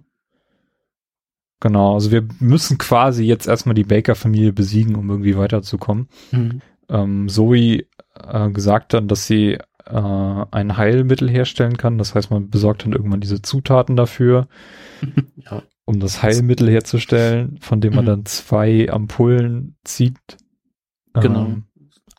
[1.61, 6.09] Genau, also wir müssen quasi jetzt erstmal die Baker-Familie besiegen, um irgendwie weiterzukommen.
[6.33, 6.63] Mhm.
[6.89, 7.85] Ähm, Zoe
[8.15, 9.59] äh, gesagt dann, dass sie
[9.93, 11.99] äh, ein Heilmittel herstellen kann.
[11.99, 14.49] Das heißt, man besorgt dann irgendwann diese Zutaten dafür,
[15.37, 15.63] ja.
[15.85, 18.09] um das Heilmittel herzustellen, von dem man Mhm.
[18.09, 20.19] dann zwei Ampullen zieht.
[21.15, 21.47] Genau.
[21.47, 21.65] Ähm,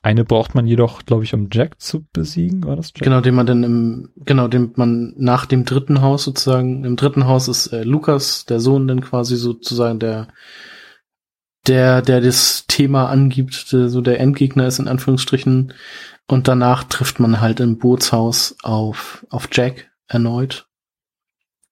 [0.03, 3.03] eine braucht man jedoch, glaube ich, um Jack zu besiegen, war das Jack?
[3.03, 7.28] Genau, den man dann im, genau, den man nach dem dritten Haus sozusagen, im dritten
[7.28, 10.28] Haus ist äh, Lukas, der Sohn, dann quasi sozusagen der,
[11.68, 15.74] der, der das Thema angibt, so der Endgegner ist in Anführungsstrichen.
[16.28, 20.68] Und danach trifft man halt im Bootshaus auf, auf Jack erneut.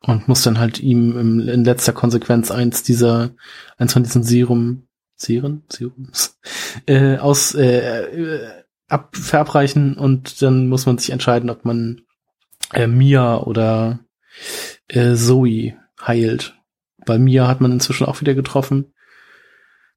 [0.01, 3.31] Und muss dann halt ihm im, in letzter Konsequenz eins dieser,
[3.77, 5.63] eins von diesen Serum, Seren?
[5.69, 6.39] Serums,
[6.85, 12.01] äh, aus, äh, äh, ab, verabreichen und dann muss man sich entscheiden, ob man
[12.73, 13.99] äh, Mia oder
[14.87, 16.55] äh, Zoe heilt.
[17.05, 18.93] Bei Mia hat man inzwischen auch wieder getroffen.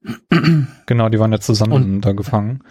[0.87, 2.63] Genau, die waren ja zusammen Und- da gefangen.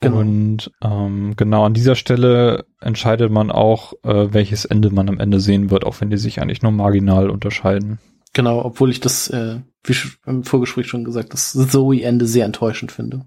[0.00, 0.18] Genau.
[0.18, 5.40] Und ähm, genau an dieser Stelle entscheidet man auch, äh, welches Ende man am Ende
[5.40, 7.98] sehen wird, auch wenn die sich eigentlich nur marginal unterscheiden.
[8.34, 9.94] Genau, obwohl ich das, äh, wie
[10.26, 13.24] im Vorgespräch schon gesagt, das Zoe-Ende sehr enttäuschend finde.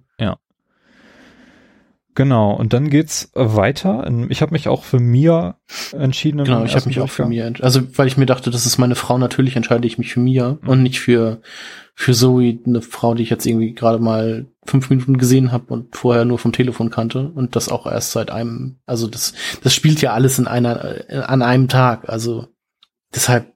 [2.18, 4.10] Genau, und dann geht's weiter.
[4.30, 5.60] Ich habe mich auch für Mia
[5.92, 6.44] entschieden.
[6.44, 7.28] Genau, ich habe mich auch für.
[7.28, 10.14] Mia, ent- also weil ich mir dachte, das ist meine Frau, natürlich entscheide ich mich
[10.14, 10.68] für Mia Mhm.
[10.68, 11.42] und nicht für
[11.94, 15.96] für Zoe, eine Frau, die ich jetzt irgendwie gerade mal fünf Minuten gesehen habe und
[15.96, 20.02] vorher nur vom Telefon kannte und das auch erst seit einem, also das das spielt
[20.02, 22.48] ja alles in einer äh, an einem Tag, also
[23.14, 23.54] deshalb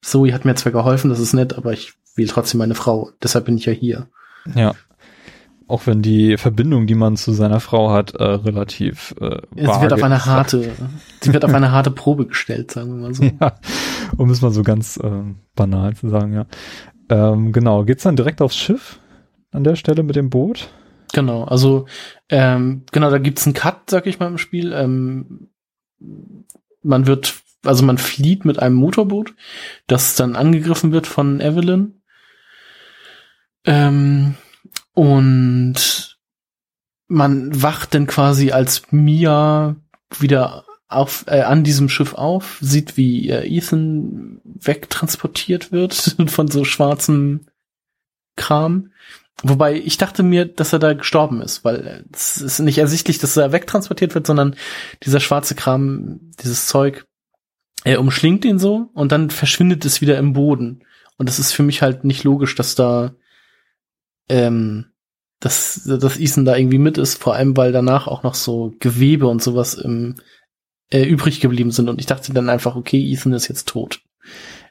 [0.00, 3.44] Zoe hat mir zwar geholfen, das ist nett, aber ich will trotzdem meine Frau, deshalb
[3.44, 4.08] bin ich ja hier.
[4.54, 4.74] Ja.
[5.68, 9.92] Auch wenn die Verbindung, die man zu seiner Frau hat, äh, relativ äh, Sie wird
[9.92, 10.72] auf eine harte,
[11.20, 13.24] sie wird auf eine harte Probe gestellt, sagen wir mal so.
[13.40, 13.54] Ja,
[14.16, 16.46] um es mal so ganz ähm, banal zu sagen, ja.
[17.10, 18.98] Ähm, genau, geht's dann direkt aufs Schiff
[19.52, 20.70] an der Stelle mit dem Boot?
[21.12, 21.86] Genau, also
[22.30, 24.72] ähm, genau, da gibt's einen Cut, sag ich mal im Spiel.
[24.72, 25.50] Ähm,
[26.82, 29.34] man wird, also man flieht mit einem Motorboot,
[29.86, 32.00] das dann angegriffen wird von Evelyn.
[33.64, 34.34] Ähm,
[34.98, 36.18] und
[37.06, 39.76] man wacht dann quasi als Mia
[40.18, 46.64] wieder auf, äh, an diesem Schiff auf, sieht, wie äh, Ethan wegtransportiert wird von so
[46.64, 47.46] schwarzem
[48.34, 48.90] Kram.
[49.44, 53.36] Wobei ich dachte mir, dass er da gestorben ist, weil es ist nicht ersichtlich, dass
[53.36, 54.56] er wegtransportiert wird, sondern
[55.04, 57.06] dieser schwarze Kram, dieses Zeug,
[57.84, 60.82] er umschlingt ihn so und dann verschwindet es wieder im Boden.
[61.18, 63.14] Und das ist für mich halt nicht logisch, dass da,
[64.28, 64.86] ähm,
[65.40, 69.28] dass, dass Ethan da irgendwie mit ist, vor allem weil danach auch noch so Gewebe
[69.28, 70.16] und sowas im,
[70.90, 71.88] äh, übrig geblieben sind.
[71.88, 74.00] Und ich dachte dann einfach, okay, Ethan ist jetzt tot.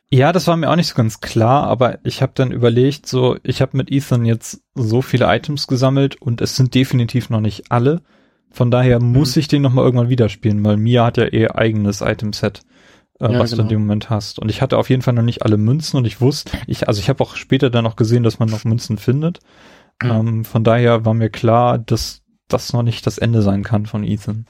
[0.10, 3.38] Ja, das war mir auch nicht so ganz klar, aber ich habe dann überlegt, so,
[3.43, 7.72] ich habe mit Ethan jetzt so viele Items gesammelt und es sind definitiv noch nicht
[7.72, 8.01] alle.
[8.49, 9.39] Von daher muss mhm.
[9.39, 12.62] ich den nochmal irgendwann wieder spielen, weil Mia hat ja eh eigenes Itemset,
[13.20, 13.63] äh, ja, was genau.
[13.63, 14.39] du in dem Moment hast.
[14.39, 16.99] Und ich hatte auf jeden Fall noch nicht alle Münzen und ich wusste, ich, also
[16.99, 19.39] ich habe auch später dann noch gesehen, dass man noch Münzen findet.
[20.01, 24.03] Ähm, von daher war mir klar, dass das noch nicht das Ende sein kann von
[24.03, 24.45] Ethan.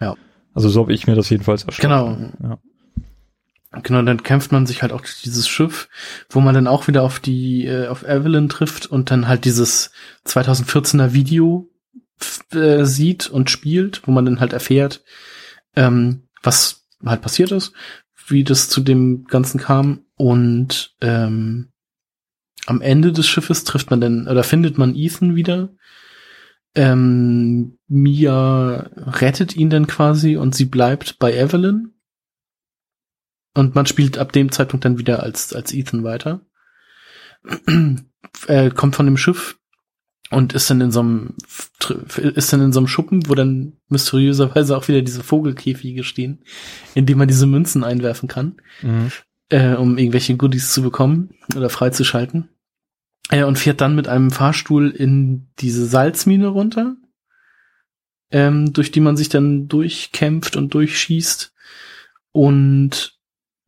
[0.00, 0.16] Ja.
[0.54, 2.32] Also so habe ich mir das jedenfalls erschlossen.
[2.40, 2.50] Genau.
[2.50, 2.58] Ja.
[3.82, 5.88] Genau, dann kämpft man sich halt auch durch dieses Schiff,
[6.28, 9.92] wo man dann auch wieder auf die, äh, auf Evelyn trifft und dann halt dieses
[10.26, 11.70] 2014er Video
[12.52, 15.04] äh, sieht und spielt, wo man dann halt erfährt,
[15.76, 17.72] ähm, was halt passiert ist,
[18.30, 21.72] wie das zu dem Ganzen kam und ähm,
[22.66, 25.70] am Ende des Schiffes trifft man dann, oder findet man Ethan wieder.
[26.74, 31.94] Ähm, Mia rettet ihn dann quasi und sie bleibt bei Evelyn
[33.54, 36.46] und man spielt ab dem Zeitpunkt dann wieder als, als Ethan weiter.
[38.46, 39.59] er kommt von dem Schiff
[40.30, 41.34] und ist dann in so einem,
[42.16, 46.44] ist dann in so einem Schuppen, wo dann mysteriöserweise auch wieder diese Vogelkäfige stehen,
[46.94, 49.10] in dem man diese Münzen einwerfen kann, mhm.
[49.48, 52.48] äh, um irgendwelche Goodies zu bekommen oder freizuschalten.
[53.30, 56.96] Äh, und fährt dann mit einem Fahrstuhl in diese Salzmine runter,
[58.30, 61.52] ähm, durch die man sich dann durchkämpft und durchschießt.
[62.30, 63.18] Und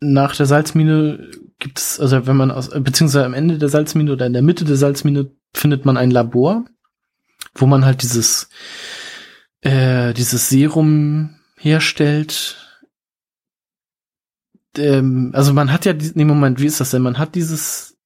[0.00, 4.26] nach der Salzmine gibt es, also wenn man aus, beziehungsweise am Ende der Salzmine oder
[4.26, 6.64] in der Mitte der Salzmine findet man ein Labor,
[7.54, 8.48] wo man halt dieses,
[9.60, 12.58] äh, dieses Serum herstellt.
[14.76, 17.02] Ähm, also man hat ja, nee, Moment, wie ist das denn?
[17.02, 17.98] Man hat dieses,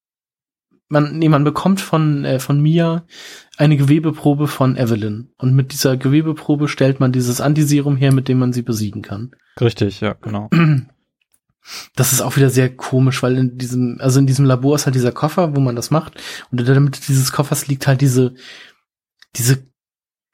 [0.89, 3.07] man, nee, man bekommt von, äh, von Mia
[3.57, 5.31] eine Gewebeprobe von Evelyn.
[5.39, 9.33] Und mit dieser Gewebeprobe stellt man dieses Antiserum her, mit dem man sie besiegen kann.
[9.61, 10.51] Richtig, ja, genau.
[11.95, 14.95] Das ist auch wieder sehr komisch, weil in diesem, also in diesem Labor ist halt
[14.95, 16.21] dieser Koffer, wo man das macht.
[16.51, 18.35] Und in der Mitte dieses Koffers liegt halt diese,
[19.35, 19.67] diese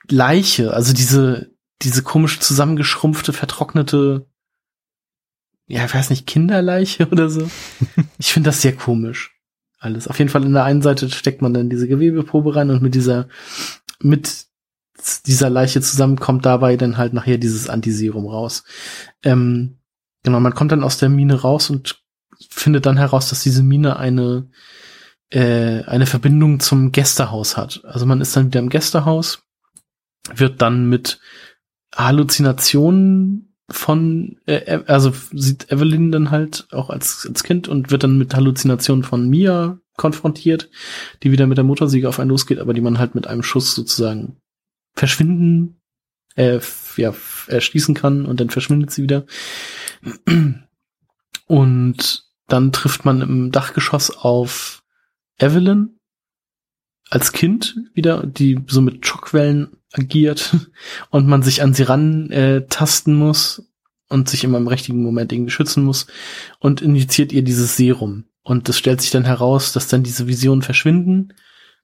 [0.08, 1.50] Leiche, also diese,
[1.82, 4.26] diese komisch zusammengeschrumpfte, vertrocknete,
[5.68, 7.50] ja, ich weiß nicht, Kinderleiche oder so.
[8.18, 9.30] ich finde das sehr komisch.
[9.78, 10.06] Alles.
[10.06, 12.94] Auf jeden Fall in der einen Seite steckt man dann diese Gewebeprobe rein und mit
[12.94, 13.28] dieser,
[14.00, 14.46] mit
[15.26, 18.62] dieser Leiche zusammen kommt dabei dann halt nachher dieses Antiserum raus.
[19.24, 19.78] Ähm,
[20.24, 22.02] Genau, man kommt dann aus der Mine raus und
[22.48, 24.48] findet dann heraus, dass diese Mine eine
[25.32, 27.80] äh, eine Verbindung zum Gästehaus hat.
[27.84, 29.42] Also man ist dann wieder im Gästehaus,
[30.34, 31.20] wird dann mit
[31.94, 38.18] Halluzinationen von, äh, also sieht Evelyn dann halt auch als, als Kind und wird dann
[38.18, 40.68] mit Halluzinationen von Mia konfrontiert,
[41.22, 43.74] die wieder mit der Motorsäge auf einen losgeht, aber die man halt mit einem Schuss
[43.74, 44.36] sozusagen
[44.94, 45.80] verschwinden,
[46.34, 46.60] äh,
[46.96, 47.14] ja,
[47.48, 49.26] erschließen kann und dann verschwindet sie wieder.
[51.46, 54.82] Und dann trifft man im Dachgeschoss auf
[55.38, 55.98] Evelyn
[57.10, 60.56] als Kind wieder, die so mit Schockwellen agiert
[61.10, 63.70] und man sich an sie ran äh, tasten muss
[64.08, 66.06] und sich immer im richtigen Moment irgendwie schützen muss
[66.58, 68.24] und injiziert ihr dieses Serum.
[68.42, 71.34] Und es stellt sich dann heraus, dass dann diese Visionen verschwinden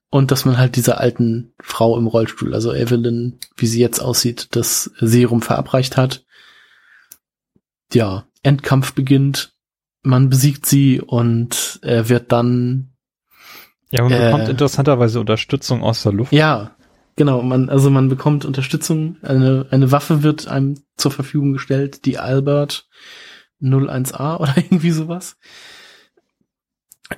[0.09, 4.49] und dass man halt dieser alten Frau im Rollstuhl, also Evelyn, wie sie jetzt aussieht,
[4.51, 6.25] das Serum verabreicht hat
[7.93, 9.53] ja, Endkampf beginnt,
[10.01, 12.93] man besiegt sie und er wird dann.
[13.91, 16.31] Ja, man äh, bekommt interessanterweise Unterstützung aus der Luft.
[16.31, 16.75] Ja,
[17.15, 17.41] genau.
[17.41, 19.17] Man, also man bekommt Unterstützung.
[19.21, 22.87] Eine, eine Waffe wird einem zur Verfügung gestellt, die Albert
[23.61, 25.37] 01A oder irgendwie sowas.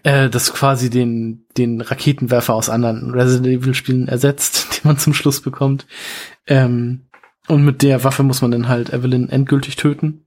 [0.03, 5.13] Äh, das quasi den, den Raketenwerfer aus anderen Resident Evil Spielen ersetzt, den man zum
[5.13, 5.85] Schluss bekommt.
[6.47, 7.07] Ähm,
[7.47, 10.25] und mit der Waffe muss man dann halt Evelyn endgültig töten.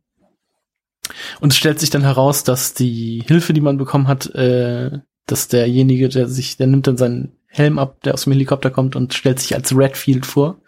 [1.40, 5.48] Und es stellt sich dann heraus, dass die Hilfe, die man bekommen hat, äh, dass
[5.48, 9.14] derjenige, der sich, der nimmt dann seinen Helm ab, der aus dem Helikopter kommt und
[9.14, 10.60] stellt sich als Redfield vor.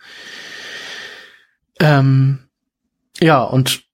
[1.81, 2.49] Ähm,
[3.21, 3.86] ja, und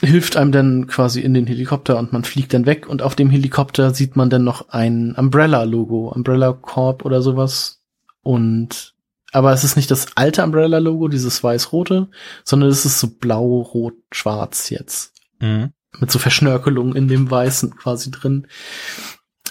[0.00, 3.30] hilft einem dann quasi in den Helikopter und man fliegt dann weg und auf dem
[3.30, 7.82] Helikopter sieht man dann noch ein Umbrella-Logo, Umbrella Corp oder sowas.
[8.22, 8.94] Und
[9.32, 12.08] aber es ist nicht das alte Umbrella-Logo, dieses weiß-rote,
[12.44, 15.12] sondern es ist so blau-rot-schwarz jetzt.
[15.40, 15.72] Mhm.
[15.98, 18.46] Mit so Verschnörkelungen in dem Weißen quasi drin.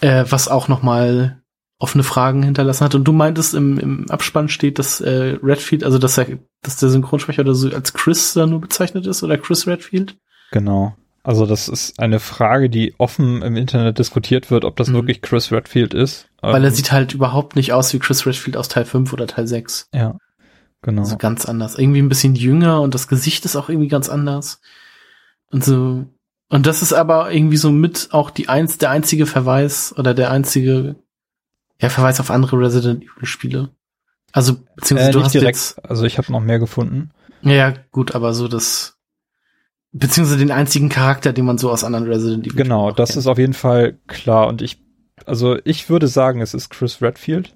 [0.02, 1.42] Äh, was auch noch mal
[1.78, 2.94] offene Fragen hinterlassen hat.
[2.94, 6.90] Und du meintest, im, im Abspann steht, dass äh, Redfield, also dass er, dass der
[6.90, 10.18] Synchronsprecher oder so als Chris da nur bezeichnet ist oder Chris Redfield?
[10.52, 10.96] Genau.
[11.24, 14.94] Also das ist eine Frage, die offen im Internet diskutiert wird, ob das mhm.
[14.94, 16.30] wirklich Chris Redfield ist.
[16.42, 19.28] Weil er ähm, sieht halt überhaupt nicht aus wie Chris Redfield aus Teil 5 oder
[19.28, 19.90] Teil 6.
[19.94, 20.18] Ja,
[20.82, 21.02] genau.
[21.02, 21.78] Also ganz anders.
[21.78, 24.62] Irgendwie ein bisschen jünger und das Gesicht ist auch irgendwie ganz anders.
[25.52, 26.06] Und so.
[26.50, 30.32] Und das ist aber irgendwie so mit auch die eins, der einzige Verweis oder der
[30.32, 30.96] einzige,
[31.80, 33.70] ja, Verweis auf andere Resident Evil Spiele.
[34.32, 37.12] Also, beziehungsweise äh, du hast direkt, jetzt, also ich habe noch mehr gefunden.
[37.42, 38.99] Ja, gut, aber so das,
[39.92, 43.20] beziehungsweise den einzigen Charakter, den man so aus anderen Resident Evil Genau, das kennt.
[43.20, 44.82] ist auf jeden Fall klar und ich,
[45.26, 47.56] also ich würde sagen, es ist Chris Redfield.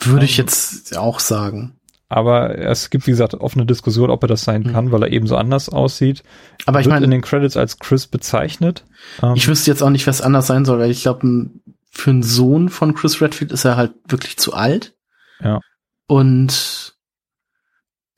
[0.00, 1.76] Würde um, ich ähm, jetzt auch sagen.
[2.08, 4.72] Aber es gibt, wie gesagt, offene Diskussion, ob er das sein mhm.
[4.72, 6.22] kann, weil er eben so anders aussieht.
[6.66, 8.84] Aber ich meine, in den Credits als Chris bezeichnet.
[9.22, 11.50] Ähm, ich wüsste jetzt auch nicht, was anders sein soll, weil ich glaube,
[11.90, 14.94] für einen Sohn von Chris Redfield ist er halt wirklich zu alt.
[15.40, 15.60] Ja.
[16.06, 16.94] Und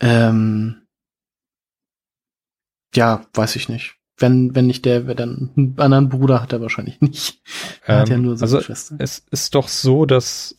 [0.01, 0.86] ähm,
[2.97, 3.97] ja, weiß ich nicht.
[4.19, 7.41] Wenn, wenn nicht der, wer dann einen anderen Bruder hat er wahrscheinlich nicht.
[7.85, 8.97] Er ähm, hat ja nur so also Schwester.
[8.99, 10.57] Es ist doch so, dass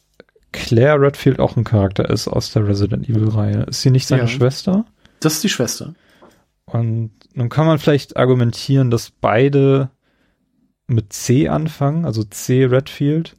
[0.52, 3.64] Claire Redfield auch ein Charakter ist aus der Resident Evil-Reihe.
[3.64, 4.28] Ist sie nicht seine ja.
[4.28, 4.86] Schwester?
[5.20, 5.94] Das ist die Schwester.
[6.66, 9.90] Und nun kann man vielleicht argumentieren, dass beide
[10.88, 13.36] mit C anfangen, also C Redfield,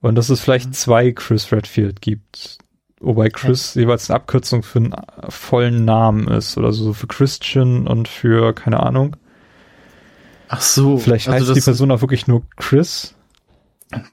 [0.00, 0.72] und dass es vielleicht mhm.
[0.72, 2.58] zwei Chris Redfield gibt.
[3.00, 3.82] Wobei Chris ja.
[3.82, 4.94] jeweils eine Abkürzung für einen
[5.28, 9.16] vollen Namen ist oder so für Christian und für keine Ahnung.
[10.48, 10.98] Ach so.
[10.98, 13.14] Vielleicht also heißt die Person auch wirklich nur Chris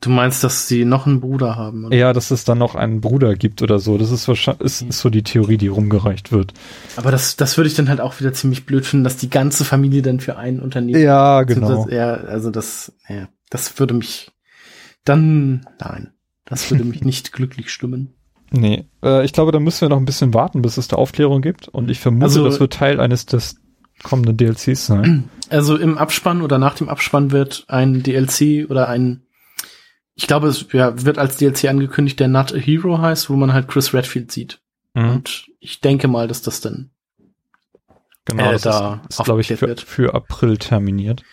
[0.02, 1.86] Du meinst, dass sie noch einen Bruder haben?
[1.86, 1.96] Oder?
[1.96, 4.00] Ja, dass es dann noch einen Bruder gibt oder so.
[4.00, 6.54] Das ist wahrscheinlich ist, ist so die Theorie, die rumgereicht wird.
[6.96, 9.66] Aber das, das würde ich dann halt auch wieder ziemlich blöd finden, dass die ganze
[9.66, 11.00] Familie dann für ein Unternehmen.
[11.00, 11.86] Ja, genau.
[11.86, 14.32] Das, ja, also das, ja, das würde mich
[15.04, 16.12] dann, nein,
[16.46, 18.16] das würde mich nicht glücklich stimmen.
[18.52, 21.42] Nee, äh, ich glaube, da müssen wir noch ein bisschen warten, bis es da Aufklärung
[21.42, 21.68] gibt.
[21.68, 23.58] Und ich vermute, also, das wird Teil eines des
[24.04, 25.30] kommenden DLCs sein.
[25.50, 29.22] Also im Abspann oder nach dem Abspann wird ein DLC oder ein
[30.18, 33.54] ich glaube, es ja, wird als DLC angekündigt, der Not a Hero heißt, wo man
[33.54, 34.60] halt Chris Redfield sieht.
[34.96, 35.10] Mhm.
[35.12, 36.90] Und ich denke mal, dass das dann
[38.26, 41.24] genau, äh, das da ist, ist glaube ich, für, für, April terminiert.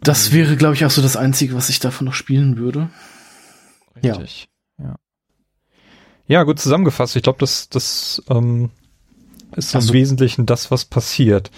[0.00, 2.90] Das wäre, glaube ich, auch so das Einzige, was ich davon noch spielen würde.
[3.94, 4.02] Richtig.
[4.04, 4.16] Ja.
[4.18, 4.55] Ja,
[6.28, 7.16] ja gut zusammengefasst.
[7.16, 8.70] Ich glaube, das, das ähm,
[9.54, 11.50] ist also, im Wesentlichen das, was passiert.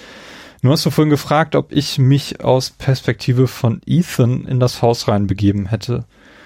[0.63, 5.09] Nur hast du vorhin gefragt, ob ich mich aus Perspektive von Ethan in das Haus
[5.09, 6.05] reinbegeben hätte.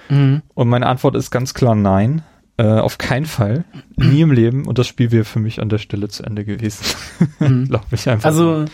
[0.09, 0.43] Mhm.
[0.55, 2.23] Und meine Antwort ist ganz klar nein.
[2.59, 3.65] Äh, auf keinen Fall.
[3.97, 4.67] Nie im Leben.
[4.67, 6.85] Und das Spiel wäre für mich an der Stelle zu Ende gewesen.
[7.39, 7.69] Mhm.
[7.69, 8.27] glaube ich einfach.
[8.27, 8.67] Also,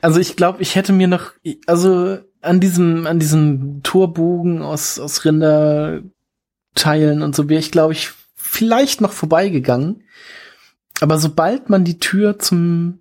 [0.00, 1.32] also ich glaube, ich hätte mir noch,
[1.66, 8.10] also an diesem, an diesem Torbogen aus, aus Rinderteilen und so wäre ich, glaube ich,
[8.50, 10.02] vielleicht noch vorbeigegangen.
[11.00, 13.00] Aber sobald man die Tür zum,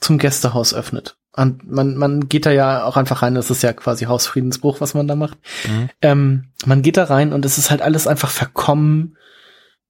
[0.00, 3.72] zum Gästehaus öffnet und man, man geht da ja auch einfach rein, das ist ja
[3.72, 5.38] quasi Hausfriedensbruch, was man da macht.
[5.68, 5.90] Mhm.
[6.00, 9.16] Ähm, man geht da rein und es ist halt alles einfach verkommen.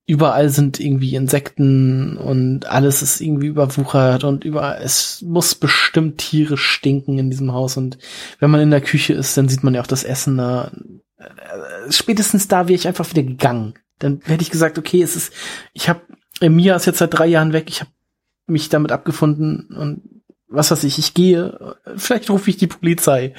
[0.07, 6.57] Überall sind irgendwie Insekten und alles ist irgendwie überwuchert und überall, es muss bestimmt Tiere
[6.57, 7.99] stinken in diesem Haus und
[8.41, 10.72] wenn man in der Küche ist, dann sieht man ja auch das Essen da.
[11.18, 13.74] Äh, spätestens da wäre ich einfach wieder gegangen.
[14.01, 15.32] Dann hätte ich gesagt, okay, es ist,
[15.72, 16.01] ich habe,
[16.40, 17.90] Mia ist jetzt seit drei Jahren weg, ich habe
[18.46, 20.03] mich damit abgefunden und
[20.48, 23.34] was weiß ich, ich gehe, vielleicht rufe ich die Polizei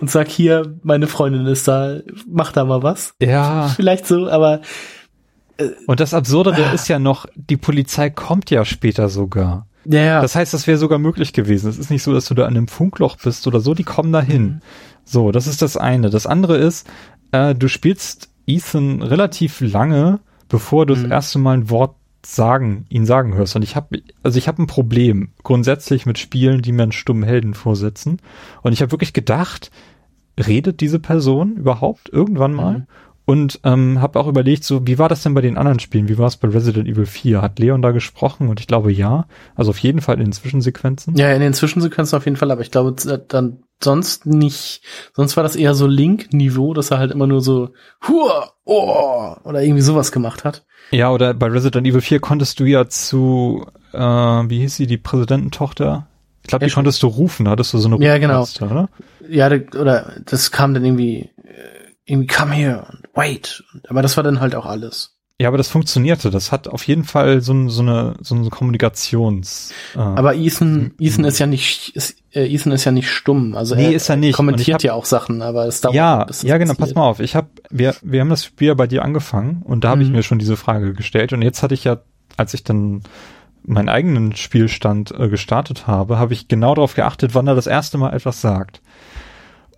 [0.00, 1.98] und sag hier, meine Freundin ist da,
[2.28, 3.14] mach da mal was.
[3.20, 3.68] Ja.
[3.68, 4.60] Vielleicht so, aber.
[5.56, 9.66] Äh, und das Absurde äh, ist ja noch, die Polizei kommt ja später sogar.
[9.84, 10.22] Ja, ja.
[10.22, 11.68] Das heißt, das wäre sogar möglich gewesen.
[11.68, 14.12] Es ist nicht so, dass du da an einem Funkloch bist oder so, die kommen
[14.12, 14.42] dahin.
[14.42, 14.60] Mhm.
[15.04, 16.10] So, das ist das eine.
[16.10, 16.86] Das andere ist,
[17.32, 21.02] äh, du spielst Ethan relativ lange, bevor du mhm.
[21.02, 23.56] das erste Mal ein Wort sagen, ihn sagen hörst.
[23.56, 27.24] Und ich habe, also ich habe ein Problem grundsätzlich mit Spielen, die mir einen stummen
[27.24, 28.18] Helden vorsetzen.
[28.62, 29.70] Und ich habe wirklich gedacht,
[30.38, 32.78] redet diese Person überhaupt irgendwann mal?
[32.78, 32.86] Mhm.
[33.24, 36.08] Und ähm, habe auch überlegt, so wie war das denn bei den anderen Spielen?
[36.08, 37.40] Wie war es bei Resident Evil 4?
[37.40, 38.48] Hat Leon da gesprochen?
[38.48, 39.26] Und ich glaube ja.
[39.54, 41.14] Also auf jeden Fall in den Zwischensequenzen.
[41.16, 42.50] Ja, in den Zwischensequenzen auf jeden Fall.
[42.50, 42.94] Aber ich glaube
[43.28, 44.82] dann sonst nicht.
[45.14, 47.70] Sonst war das eher so Link-Niveau, dass er halt immer nur so
[48.06, 50.64] Hua, oh, oder irgendwie sowas gemacht hat.
[50.90, 54.98] Ja, oder bei Resident Evil 4 konntest du ja zu, äh, wie hieß sie, die
[54.98, 56.06] Präsidententochter?
[56.42, 58.46] Ich glaube, die ja, konntest du rufen, hattest du so eine Ja, genau.
[58.60, 58.88] oder?
[59.28, 63.64] Ja, oder das kam dann irgendwie, äh, irgendwie come here and wait.
[63.88, 65.11] Aber das war dann halt auch alles.
[65.42, 66.30] Ja, aber das funktionierte.
[66.30, 69.72] Das hat auf jeden Fall so, so eine so eine Kommunikations.
[69.94, 73.56] Äh, aber Ethan, Ethan ist ja nicht ist, äh, Ethan ist ja nicht stumm.
[73.56, 74.36] Also nee, er, ist er nicht.
[74.36, 75.94] kommentiert hab, ja auch Sachen, aber es dauert.
[75.94, 76.74] Ja, ja, genau.
[76.74, 77.20] Pass mal auf.
[77.20, 80.06] Ich habe wir wir haben das Spiel bei dir angefangen und da habe mhm.
[80.06, 81.98] ich mir schon diese Frage gestellt und jetzt hatte ich ja,
[82.36, 83.02] als ich dann
[83.64, 87.98] meinen eigenen Spielstand äh, gestartet habe, habe ich genau darauf geachtet, wann er das erste
[87.98, 88.80] Mal etwas sagt.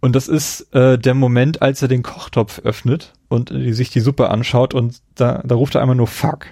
[0.05, 4.01] Und das ist äh, der Moment, als er den Kochtopf öffnet und äh, sich die
[4.01, 6.49] Suppe anschaut und da, da ruft er einmal nur Fuck.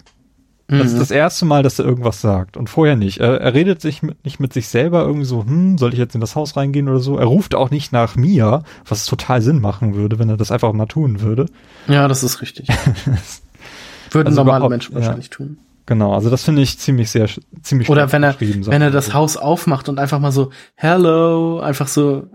[0.68, 0.86] Das mhm.
[0.86, 3.18] ist das erste Mal, dass er irgendwas sagt und vorher nicht.
[3.18, 6.14] Er, er redet sich mit, nicht mit sich selber irgendwie so, hm, soll ich jetzt
[6.14, 7.18] in das Haus reingehen oder so.
[7.18, 10.72] Er ruft auch nicht nach mir, was total Sinn machen würde, wenn er das einfach
[10.72, 11.44] mal tun würde.
[11.88, 12.68] Ja, das ist richtig.
[14.12, 15.36] Würden also normale Menschen wahrscheinlich ja.
[15.36, 15.58] tun.
[15.84, 17.28] Genau, also das finde ich ziemlich sehr
[17.60, 21.88] ziemlich Oder wenn er wenn er das Haus aufmacht und einfach mal so Hello, einfach
[21.88, 22.30] so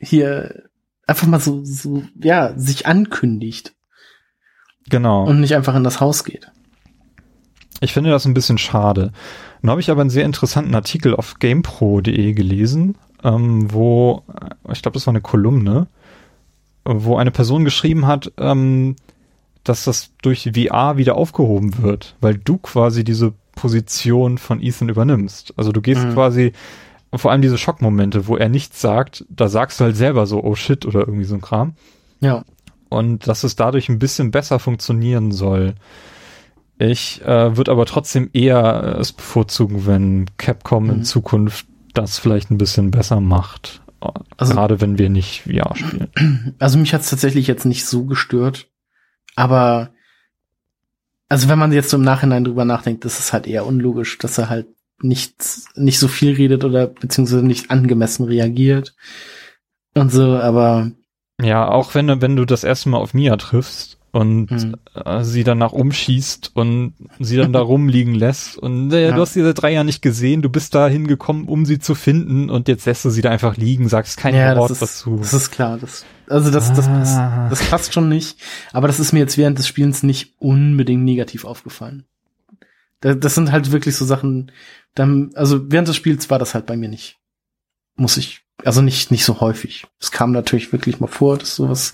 [0.00, 0.64] hier
[1.06, 3.74] einfach mal so, so, ja, sich ankündigt.
[4.88, 5.24] Genau.
[5.24, 6.50] Und nicht einfach in das Haus geht.
[7.80, 9.12] Ich finde das ein bisschen schade.
[9.62, 14.22] Nun habe ich aber einen sehr interessanten Artikel auf gamepro.de gelesen, ähm, wo,
[14.70, 15.86] ich glaube, das war eine Kolumne,
[16.84, 18.96] wo eine Person geschrieben hat, ähm,
[19.64, 25.54] dass das durch VR wieder aufgehoben wird, weil du quasi diese Position von Ethan übernimmst.
[25.56, 26.14] Also du gehst mhm.
[26.14, 26.52] quasi
[27.10, 30.42] und vor allem diese Schockmomente, wo er nichts sagt, da sagst du halt selber so,
[30.42, 31.74] oh shit, oder irgendwie so ein Kram.
[32.20, 32.44] Ja.
[32.88, 35.74] Und dass es dadurch ein bisschen besser funktionieren soll.
[36.78, 40.90] Ich äh, würde aber trotzdem eher äh, es bevorzugen, wenn Capcom mhm.
[40.90, 43.82] in Zukunft das vielleicht ein bisschen besser macht.
[44.36, 46.54] Also, Gerade wenn wir nicht VR spielen.
[46.58, 48.68] Also mich hat es tatsächlich jetzt nicht so gestört.
[49.36, 49.90] Aber
[51.28, 54.38] also wenn man jetzt so im Nachhinein drüber nachdenkt, das ist halt eher unlogisch, dass
[54.38, 54.66] er halt
[55.02, 55.34] nicht,
[55.74, 58.94] nicht so viel redet oder beziehungsweise nicht angemessen reagiert
[59.94, 60.90] und so, aber.
[61.42, 64.76] Ja, auch wenn, wenn du das erste Mal auf Mia triffst und hm.
[64.94, 69.14] äh, sie danach umschießt und sie dann da rumliegen lässt und äh, ja.
[69.14, 71.94] du hast sie seit drei Jahren nicht gesehen, du bist da hingekommen, um sie zu
[71.94, 75.16] finden und jetzt lässt du sie da einfach liegen, sagst kein ja, Wort ist, dazu.
[75.18, 77.46] Das ist klar, das, also das, das, passt, ah.
[77.48, 78.36] das passt schon nicht,
[78.72, 82.04] aber das ist mir jetzt während des Spielens nicht unbedingt negativ aufgefallen.
[83.00, 84.52] Das, sind halt wirklich so Sachen,
[84.94, 87.18] dann, also während des Spiels war das halt bei mir nicht.
[87.96, 89.86] Muss ich, also nicht, nicht so häufig.
[89.98, 91.92] Es kam natürlich wirklich mal vor, dass sowas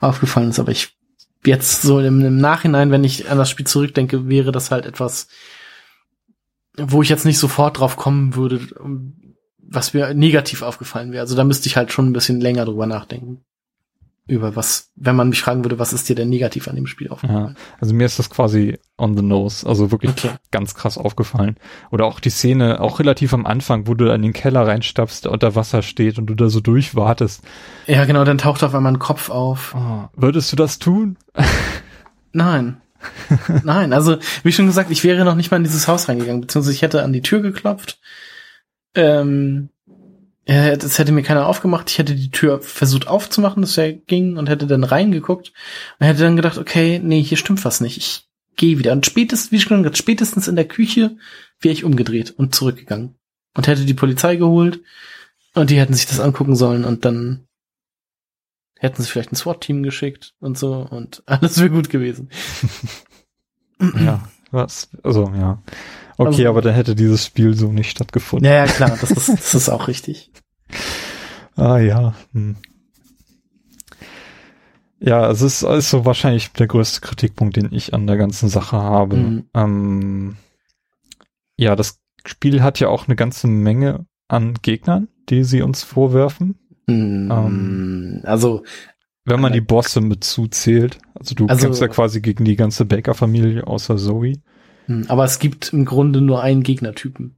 [0.00, 0.96] aufgefallen ist, aber ich
[1.44, 5.28] jetzt so im, im Nachhinein, wenn ich an das Spiel zurückdenke, wäre das halt etwas,
[6.76, 8.60] wo ich jetzt nicht sofort drauf kommen würde,
[9.58, 11.22] was mir negativ aufgefallen wäre.
[11.22, 13.44] Also da müsste ich halt schon ein bisschen länger drüber nachdenken
[14.30, 17.08] über was, wenn man mich fragen würde, was ist dir denn negativ an dem Spiel
[17.08, 17.54] aufgefallen?
[17.56, 20.30] Ja, also mir ist das quasi on the nose, also wirklich okay.
[20.50, 21.56] ganz krass aufgefallen.
[21.90, 25.32] Oder auch die Szene, auch relativ am Anfang, wo du in den Keller reinstapfst, der
[25.32, 27.42] unter Wasser steht und du da so durchwartest.
[27.86, 29.74] Ja, genau, dann taucht auf einmal ein Kopf auf.
[29.76, 31.18] Oh, würdest du das tun?
[32.32, 32.80] Nein.
[33.64, 36.74] Nein, also wie schon gesagt, ich wäre noch nicht mal in dieses Haus reingegangen, beziehungsweise
[36.74, 37.98] ich hätte an die Tür geklopft.
[38.94, 39.70] Ähm,
[40.50, 41.90] ja, das hätte mir keiner aufgemacht.
[41.90, 45.52] Ich hätte die Tür versucht aufzumachen, dass er ging und hätte dann reingeguckt
[45.98, 47.96] und hätte dann gedacht, okay, nee, hier stimmt was nicht.
[47.98, 48.90] Ich gehe wieder.
[48.90, 51.16] Und spätestens, wie schon gesagt, spätestens in der Küche
[51.60, 53.14] wäre ich umgedreht und zurückgegangen
[53.54, 54.80] und hätte die Polizei geholt
[55.54, 57.46] und die hätten sich das angucken sollen und dann
[58.76, 62.28] hätten sie vielleicht ein SWAT-Team geschickt und so und alles wäre gut gewesen.
[63.78, 64.88] ja, was?
[65.04, 65.62] Also, ja.
[66.20, 68.46] Okay, also, aber dann hätte dieses Spiel so nicht stattgefunden.
[68.46, 70.30] Ja, ja klar, das ist, das ist auch richtig.
[71.56, 72.14] ah ja.
[72.34, 72.56] Hm.
[74.98, 79.16] Ja, es ist also wahrscheinlich der größte Kritikpunkt, den ich an der ganzen Sache habe.
[79.16, 79.44] Mhm.
[79.54, 80.36] Ähm,
[81.56, 86.58] ja, das Spiel hat ja auch eine ganze Menge an Gegnern, die sie uns vorwerfen.
[86.86, 87.30] Mhm.
[87.30, 88.62] Ähm, also
[89.24, 90.98] wenn man die Bosse mit zuzählt.
[91.14, 94.34] Also du also, kämpfst ja quasi gegen die ganze Baker-Familie außer Zoe.
[95.08, 97.36] Aber es gibt im Grunde nur einen Gegnertypen.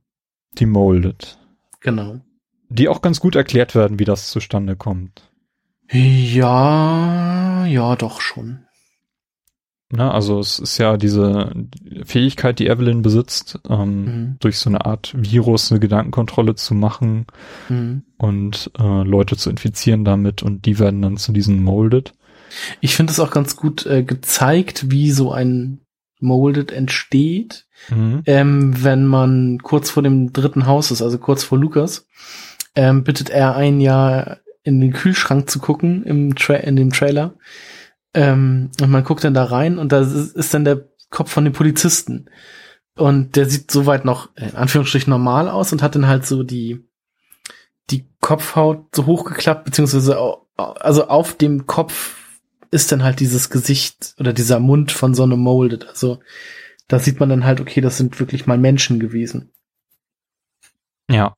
[0.58, 1.38] Die Molded.
[1.80, 2.20] Genau.
[2.68, 5.30] Die auch ganz gut erklärt werden, wie das zustande kommt.
[5.90, 8.60] Ja, ja, doch schon.
[9.94, 11.52] Na, also es ist ja diese
[12.04, 14.36] Fähigkeit, die Evelyn besitzt, ähm, mhm.
[14.40, 17.26] durch so eine Art Virus eine Gedankenkontrolle zu machen
[17.68, 18.02] mhm.
[18.16, 22.14] und äh, Leute zu infizieren damit und die werden dann zu diesen Molded.
[22.80, 25.81] Ich finde es auch ganz gut äh, gezeigt, wie so ein
[26.22, 28.22] Molded entsteht, mhm.
[28.26, 32.06] ähm, wenn man kurz vor dem dritten Haus ist, also kurz vor Lukas,
[32.74, 37.34] ähm, bittet er ein Jahr in den Kühlschrank zu gucken im Tra in dem Trailer.
[38.14, 41.44] Ähm, und man guckt dann da rein und da ist, ist dann der Kopf von
[41.44, 42.30] dem Polizisten.
[42.94, 46.86] Und der sieht soweit noch, in Anführungsstrichen, normal aus und hat dann halt so die,
[47.90, 50.18] die Kopfhaut so hochgeklappt, beziehungsweise
[50.56, 52.21] also auf dem Kopf
[52.72, 55.88] ist dann halt dieses Gesicht oder dieser Mund von so einem Molded.
[55.88, 56.20] Also
[56.88, 59.52] da sieht man dann halt, okay, das sind wirklich mal Menschen gewesen.
[61.08, 61.36] Ja.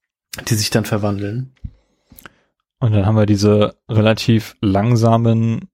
[0.49, 1.53] Die sich dann verwandeln.
[2.79, 5.69] Und dann haben wir diese relativ langsamen,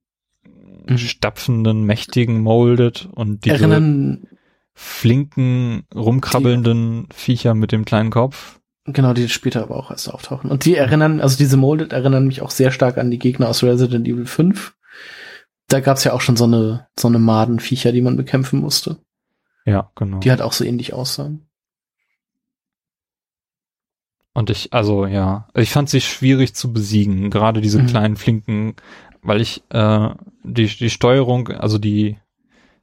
[0.87, 0.99] mhm.
[0.99, 4.27] stapfenden, mächtigen Molded und diese Erinnern,
[4.73, 8.61] flinken, rumkrabbelnden die, Viecher mit dem kleinen Kopf.
[8.87, 10.51] Genau, die später aber auch erst auftauchen.
[10.51, 13.63] Und die erinnern, also diese Molded erinnern mich auch sehr stark an die Gegner aus
[13.63, 14.75] Resident Evil 5.
[15.71, 18.99] Da gab's ja auch schon so eine, so eine Madenviecher, die man bekämpfen musste.
[19.65, 20.19] Ja, genau.
[20.19, 21.49] Die halt auch so ähnlich aussahen.
[24.33, 27.87] Und ich, also ja, ich fand sie schwierig zu besiegen, gerade diese mhm.
[27.87, 28.75] kleinen flinken,
[29.23, 30.09] weil ich äh,
[30.45, 32.19] die die Steuerung, also die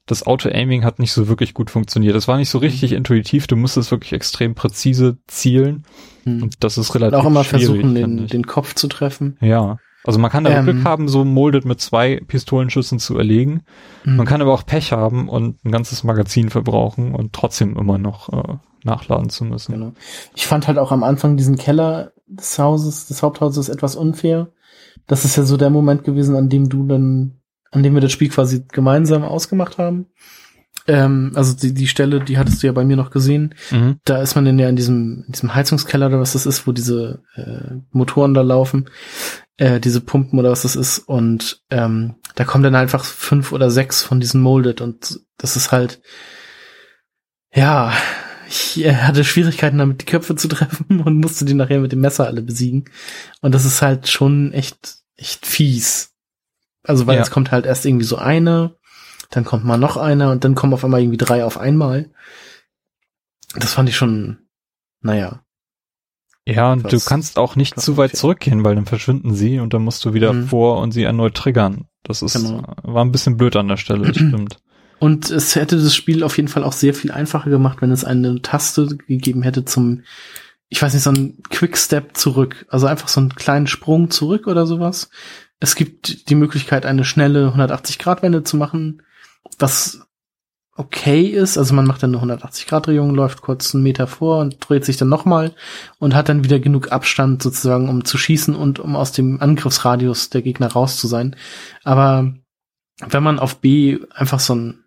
[0.06, 2.16] das Auto-Aiming hat nicht so wirklich gut funktioniert.
[2.16, 2.98] Es war nicht so richtig mhm.
[2.98, 3.48] intuitiv.
[3.48, 5.84] Du musstest wirklich extrem präzise zielen.
[6.24, 6.44] Mhm.
[6.44, 9.38] Und das ist relativ Und auch immer versuchen, den, den Kopf zu treffen.
[9.42, 9.78] Ja.
[10.08, 13.64] Also man kann da ähm, Glück haben, so Molded mit zwei Pistolenschüssen zu erlegen.
[14.06, 14.16] Mhm.
[14.16, 18.30] Man kann aber auch Pech haben und ein ganzes Magazin verbrauchen und trotzdem immer noch
[18.32, 19.74] äh, nachladen zu müssen.
[19.74, 19.92] Genau.
[20.36, 24.48] Ich fand halt auch am Anfang diesen Keller des Hauses, des Haupthauses etwas unfair.
[25.06, 27.38] Das ist ja so der Moment gewesen, an dem du dann
[27.72, 30.08] an dem wir das Spiel quasi gemeinsam ausgemacht haben.
[30.88, 33.54] Ähm, also die, die Stelle, die hattest du ja bei mir noch gesehen.
[33.72, 34.00] Mhm.
[34.06, 36.72] Da ist man dann ja in diesem, in diesem Heizungskeller oder was das ist, wo
[36.72, 38.90] diese äh, Motoren da laufen,
[39.58, 41.00] äh, diese Pumpen oder was das ist.
[41.00, 45.72] Und ähm, da kommen dann einfach fünf oder sechs von diesen Molded und das ist
[45.72, 46.02] halt,
[47.54, 47.92] ja,
[48.48, 52.02] ich äh, hatte Schwierigkeiten damit, die Köpfe zu treffen und musste die nachher mit dem
[52.02, 52.86] Messer alle besiegen.
[53.42, 56.14] Und das ist halt schon echt, echt fies.
[56.84, 57.22] Also weil ja.
[57.22, 58.77] es kommt halt erst irgendwie so eine,
[59.30, 62.10] dann kommt mal noch einer und dann kommen auf einmal irgendwie drei auf einmal.
[63.56, 64.40] Das fand ich schon,
[65.02, 65.42] naja.
[66.46, 69.84] Ja, und du kannst auch nicht zu weit zurückgehen, weil dann verschwinden sie und dann
[69.84, 70.48] musst du wieder mhm.
[70.48, 71.88] vor und sie erneut triggern.
[72.04, 72.64] Das ist, genau.
[72.84, 74.60] war ein bisschen blöd an der Stelle, das stimmt.
[75.00, 78.04] Und es hätte das Spiel auf jeden Fall auch sehr viel einfacher gemacht, wenn es
[78.04, 80.02] eine Taste gegeben hätte zum,
[80.70, 82.66] ich weiß nicht, so ein Quickstep zurück.
[82.70, 85.12] Also einfach so einen kleinen Sprung zurück oder sowas.
[85.60, 89.04] Es gibt die Möglichkeit, eine schnelle 180-Grad-Wende zu machen,
[89.60, 90.08] was
[90.78, 91.58] okay ist.
[91.58, 95.10] Also man macht dann eine 180-Grad-Drehung, läuft kurz einen Meter vor und dreht sich dann
[95.10, 95.56] nochmal
[96.00, 100.30] und hat dann wieder genug Abstand sozusagen, um zu schießen und um aus dem Angriffsradius
[100.30, 101.36] der Gegner raus zu sein.
[101.84, 102.34] Aber
[103.00, 104.84] wenn man auf B einfach so ein,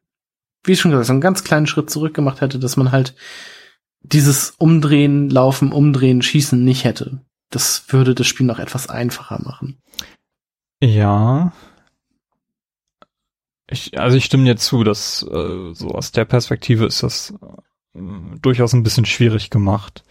[0.64, 3.14] wie schon gesagt, so einen ganz kleinen Schritt zurück gemacht hätte, dass man halt
[4.02, 7.20] dieses Umdrehen, Laufen, Umdrehen, Schießen nicht hätte.
[7.50, 9.80] Das würde das Spiel noch etwas einfacher machen.
[10.80, 11.52] Ja.
[13.70, 17.34] Ich, also ich stimme dir zu, dass äh, so aus der Perspektive ist das
[17.94, 18.00] äh,
[18.42, 20.04] durchaus ein bisschen schwierig gemacht.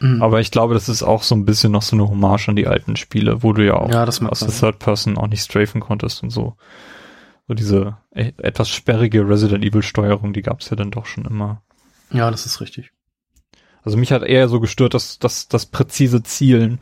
[0.00, 0.22] Mhm.
[0.22, 2.66] Aber ich glaube, das ist auch so ein bisschen noch so eine Hommage an die
[2.66, 6.22] alten Spiele, wo du ja auch ja, aus der Third Person auch nicht strafen konntest
[6.22, 6.56] und so.
[7.46, 11.62] So diese e etwas sperrige Resident Evil Steuerung, die gab's ja dann doch schon immer.
[12.10, 12.92] Ja, das ist richtig.
[13.82, 16.80] Also mich hat eher so gestört, dass, dass das präzise Zielen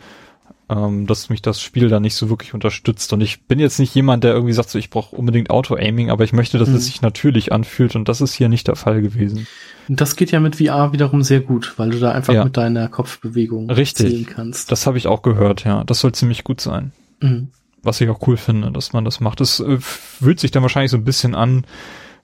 [0.71, 3.12] ähm, dass mich das Spiel da nicht so wirklich unterstützt.
[3.12, 6.25] Und ich bin jetzt nicht jemand, der irgendwie sagt, so ich brauche unbedingt Auto-Aiming, aber
[6.25, 6.77] ich möchte, dass mhm.
[6.77, 9.47] es sich natürlich anfühlt und das ist hier nicht der Fall gewesen.
[9.89, 12.45] Das geht ja mit VR wiederum sehr gut, weil du da einfach ja.
[12.45, 14.11] mit deiner Kopfbewegung Richtig.
[14.11, 14.71] zielen kannst.
[14.71, 15.85] Das habe ich auch gehört, ja.
[15.85, 16.93] Das soll ziemlich gut sein.
[17.21, 17.49] Mhm.
[17.83, 19.41] Was ich auch cool finde, dass man das macht.
[19.41, 21.64] Es äh, fühlt sich dann wahrscheinlich so ein bisschen an,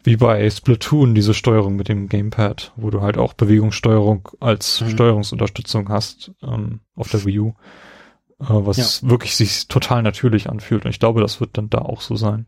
[0.02, 4.90] wie bei Splatoon, diese Steuerung mit dem Gamepad, wo du halt auch Bewegungssteuerung als mhm.
[4.90, 7.54] Steuerungsunterstützung hast ähm, auf der Wii U.
[8.48, 9.08] Äh, was ja.
[9.08, 10.84] wirklich sich total natürlich anfühlt.
[10.84, 12.46] Und ich glaube, das wird dann da auch so sein.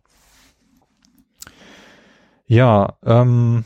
[2.47, 3.65] Ja, ähm,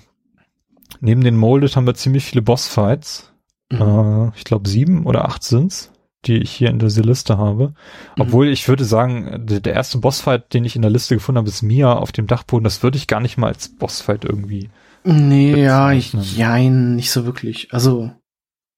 [1.01, 3.33] neben den Molded haben wir ziemlich viele Bossfights.
[3.71, 3.81] Mhm.
[3.81, 5.93] Äh, ich glaube sieben oder acht sind's,
[6.25, 7.69] die ich hier in dieser Liste habe.
[7.69, 8.23] Mhm.
[8.23, 11.49] Obwohl ich würde sagen, der, der, erste Bossfight, den ich in der Liste gefunden habe,
[11.49, 12.65] ist Mia auf dem Dachboden.
[12.65, 14.71] Das würde ich gar nicht mal als Bossfight irgendwie.
[15.05, 17.73] Nee, ja, ich, jein, nicht so wirklich.
[17.73, 18.11] Also,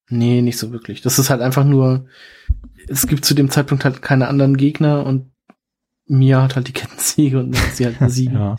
[0.08, 1.02] nee, nicht so wirklich.
[1.02, 2.06] Das ist halt einfach nur,
[2.88, 5.32] es gibt zu dem Zeitpunkt halt keine anderen Gegner und
[6.06, 8.34] Mia hat halt die Kettensäge und sie halt besiegen.
[8.34, 8.56] ja.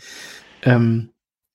[0.62, 1.10] ähm,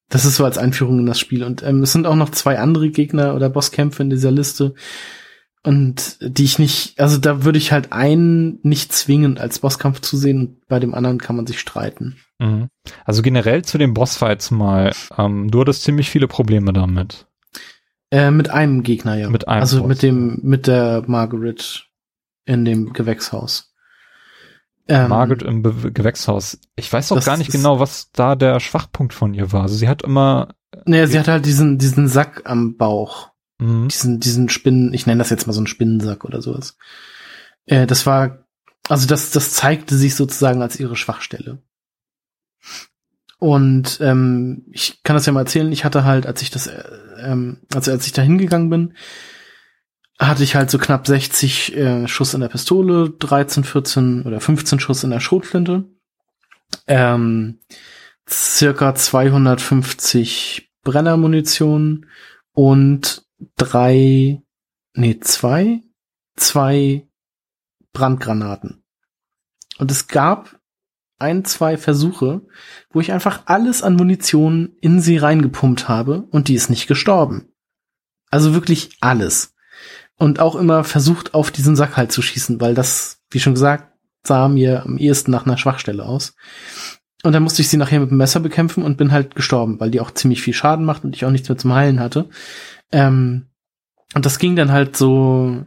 [0.10, 1.44] das ist so als Einführung in das Spiel.
[1.44, 4.74] Und ähm, es sind auch noch zwei andere Gegner oder Bosskämpfe in dieser Liste.
[5.62, 10.18] Und die ich nicht, also da würde ich halt einen nicht zwingend als Bosskampf zu
[10.18, 12.18] sehen und bei dem anderen kann man sich streiten.
[12.40, 12.70] Mhm.
[13.06, 17.28] Also generell zu den Bossfights mal, ähm, du hattest ziemlich viele Probleme damit.
[18.12, 19.30] Äh, mit einem Gegner, ja.
[19.30, 19.62] Mit einem.
[19.62, 19.88] Also Boss.
[19.88, 21.86] mit dem, mit der Margaret
[22.46, 23.74] in dem Gewächshaus.
[24.88, 26.60] Ähm, Margaret im Be Gewächshaus.
[26.76, 29.64] Ich weiß auch gar nicht genau, was da der Schwachpunkt von ihr war.
[29.64, 30.56] Also sie hat immer.
[30.86, 33.30] Naja, sie hat halt diesen, diesen Sack am Bauch.
[33.60, 33.88] Mhm.
[33.90, 36.78] Diesen, diesen Spinnen, ich nenne das jetzt mal so einen Spinnensack oder sowas.
[37.66, 38.46] Äh, das war,
[38.88, 41.62] also das, das zeigte sich sozusagen als ihre Schwachstelle.
[43.38, 46.84] Und ähm, ich kann das ja mal erzählen, ich hatte halt, als ich das, äh,
[47.24, 48.94] ähm, also als ich da hingegangen bin,
[50.20, 54.80] hatte ich halt so knapp 60 äh, Schuss in der Pistole, 13, 14 oder 15
[54.80, 55.86] Schuss in der Schrotflinte,
[56.88, 57.60] ähm,
[58.30, 62.06] circa 250 Brennermunition
[62.54, 63.24] und
[63.56, 64.42] drei,
[64.94, 65.82] nee, zwei,
[66.36, 67.08] zwei
[67.94, 68.84] Brandgranaten.
[69.78, 70.59] Und es gab
[71.20, 72.42] ein, zwei Versuche,
[72.92, 77.50] wo ich einfach alles an Munition in sie reingepumpt habe und die ist nicht gestorben.
[78.32, 79.56] Also wirklich alles
[80.18, 83.94] und auch immer versucht, auf diesen Sack halt zu schießen, weil das, wie schon gesagt,
[84.24, 86.36] sah mir am ehesten nach einer Schwachstelle aus.
[87.24, 89.92] Und dann musste ich sie nachher mit dem Messer bekämpfen und bin halt gestorben, weil
[89.92, 92.30] die auch ziemlich viel Schaden macht und ich auch nichts mehr zum Heilen hatte.
[92.92, 93.48] Ähm,
[94.14, 95.66] und das ging dann halt so,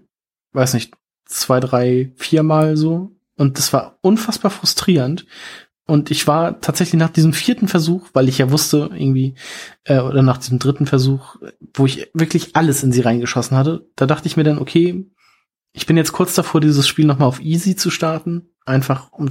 [0.53, 0.95] weiß nicht,
[1.25, 3.11] zwei, drei, viermal so.
[3.37, 5.27] Und das war unfassbar frustrierend,
[5.87, 9.35] und ich war tatsächlich nach diesem vierten Versuch, weil ich ja wusste, irgendwie,
[9.85, 11.37] äh, oder nach diesem dritten Versuch,
[11.75, 15.05] wo ich wirklich alles in sie reingeschossen hatte, da dachte ich mir dann, okay,
[15.73, 19.29] ich bin jetzt kurz davor, dieses Spiel nochmal auf Easy zu starten, einfach um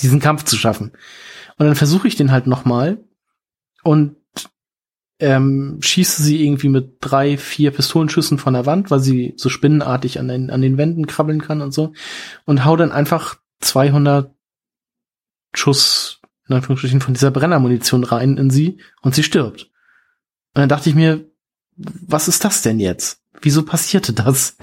[0.00, 0.92] diesen Kampf zu schaffen.
[1.58, 3.04] Und dann versuche ich den halt nochmal
[3.82, 4.16] und
[5.20, 10.18] ähm, schieße sie irgendwie mit drei, vier Pistolenschüssen von der Wand, weil sie so spinnenartig
[10.18, 11.92] an den, an den Wänden krabbeln kann und so.
[12.46, 14.34] Und hau dann einfach 200
[15.52, 19.64] Schuss, in Anführungsstrichen, von dieser Brennermunition rein in sie und sie stirbt.
[20.54, 21.24] Und dann dachte ich mir,
[21.76, 23.20] was ist das denn jetzt?
[23.42, 24.56] Wieso passierte das?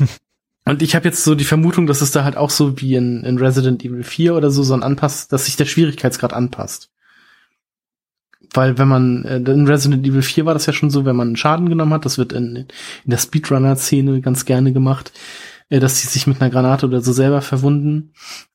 [0.66, 3.24] und ich habe jetzt so die Vermutung, dass es da halt auch so wie in,
[3.24, 6.90] in Resident Evil 4 oder so so ein Anpass, dass sich der Schwierigkeitsgrad anpasst.
[8.54, 11.36] Weil wenn man, äh, in Resident Evil 4 war das ja schon so, wenn man
[11.36, 12.66] Schaden genommen hat, das wird in, in
[13.04, 15.12] der Speedrunner-Szene ganz gerne gemacht,
[15.68, 18.12] äh, dass sie sich mit einer Granate oder so selber verwunden.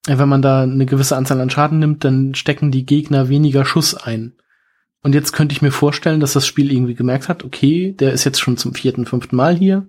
[0.07, 3.65] Äh, wenn man da eine gewisse Anzahl an Schaden nimmt, dann stecken die Gegner weniger
[3.65, 4.33] Schuss ein.
[5.01, 8.23] Und jetzt könnte ich mir vorstellen, dass das Spiel irgendwie gemerkt hat, okay, der ist
[8.23, 9.87] jetzt schon zum vierten, fünften Mal hier,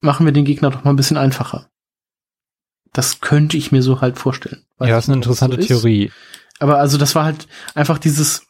[0.00, 1.68] machen wir den Gegner doch mal ein bisschen einfacher.
[2.92, 4.64] Das könnte ich mir so halt vorstellen.
[4.80, 6.12] Ja, ist eine interessante so Theorie.
[6.60, 8.46] Aber also das war halt einfach dieses,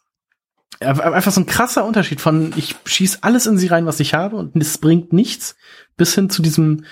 [0.85, 4.37] einfach so ein krasser Unterschied von, ich schieß alles in sie rein, was ich habe
[4.37, 5.57] und es bringt nichts,
[5.97, 6.85] bis hin zu diesem,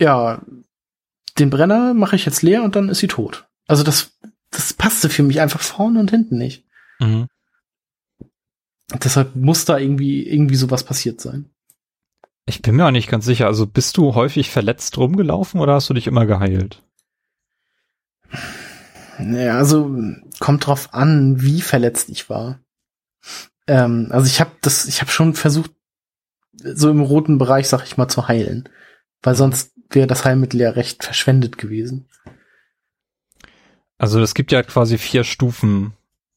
[0.00, 0.42] ja,
[1.38, 3.48] den Brenner mache ich jetzt leer und dann ist sie tot.
[3.66, 4.18] Also das,
[4.50, 6.64] das passte für mich einfach vorne und hinten nicht.
[6.98, 7.28] Mhm.
[9.02, 11.50] Deshalb muss da irgendwie, irgendwie sowas passiert sein.
[12.46, 13.46] Ich bin mir auch nicht ganz sicher.
[13.46, 16.82] Also bist du häufig verletzt rumgelaufen oder hast du dich immer geheilt?
[19.18, 19.94] Naja, also
[20.40, 22.58] kommt drauf an, wie verletzt ich war.
[23.66, 25.72] Ähm, also ich habe das, ich habe schon versucht,
[26.52, 28.68] so im roten Bereich, sag ich mal, zu heilen,
[29.22, 32.08] weil sonst wäre das Heilmittel ja recht verschwendet gewesen.
[33.98, 35.92] Also es gibt ja quasi vier Stufen,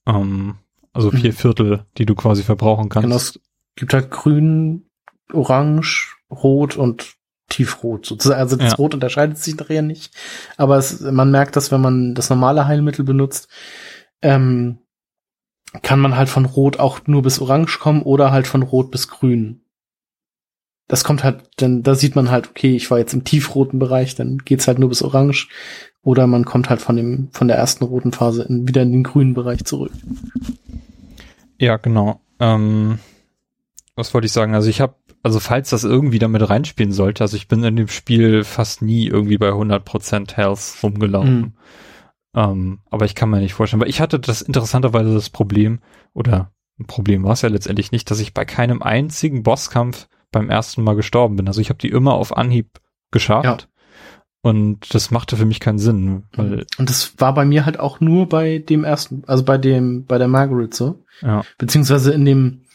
[0.06, 0.56] ähm,
[0.92, 1.36] also vier mhm.
[1.36, 3.06] Viertel, die du quasi verbrauchen kannst.
[3.06, 3.40] Genau, es
[3.76, 4.86] gibt halt grün,
[5.32, 7.16] orange, rot und
[7.50, 8.40] tiefrot sozusagen.
[8.40, 8.78] Also das ja.
[8.78, 10.14] Rot unterscheidet sich nachher nicht.
[10.58, 13.48] Aber es, man merkt, dass wenn man das normale Heilmittel benutzt,
[14.22, 14.80] ähm,
[15.82, 19.08] kann man halt von Rot auch nur bis Orange kommen oder halt von Rot bis
[19.08, 19.64] Grün
[20.88, 24.16] das kommt halt, dann da sieht man halt, okay, ich war jetzt im tiefroten Bereich,
[24.16, 25.48] dann geht's halt nur bis orange
[26.02, 29.04] oder man kommt halt von dem von der ersten roten Phase in, wieder in den
[29.04, 29.92] grünen Bereich zurück.
[31.58, 32.20] Ja, genau.
[32.40, 33.00] Ähm,
[33.96, 34.54] was wollte ich sagen?
[34.54, 37.88] Also ich habe, also falls das irgendwie damit reinspielen sollte, also ich bin in dem
[37.88, 41.40] Spiel fast nie irgendwie bei 100% Health rumgelaufen.
[41.40, 41.54] Mhm.
[42.36, 45.80] Ähm, aber ich kann mir nicht vorstellen, weil ich hatte das interessanterweise das Problem,
[46.14, 50.50] oder ein Problem war es ja letztendlich nicht, dass ich bei keinem einzigen Bosskampf beim
[50.50, 51.48] ersten Mal gestorben bin.
[51.48, 52.80] Also ich habe die immer auf Anhieb
[53.12, 53.46] geschafft.
[53.46, 53.58] Ja.
[54.42, 56.24] Und das machte für mich keinen Sinn.
[56.34, 60.06] Weil und das war bei mir halt auch nur bei dem ersten, also bei dem,
[60.06, 61.02] bei der Margaret so.
[61.22, 61.44] Ja.
[61.58, 62.66] Beziehungsweise in dem,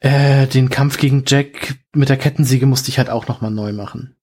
[0.00, 4.16] äh, den Kampf gegen Jack mit der Kettensäge musste ich halt auch nochmal neu machen.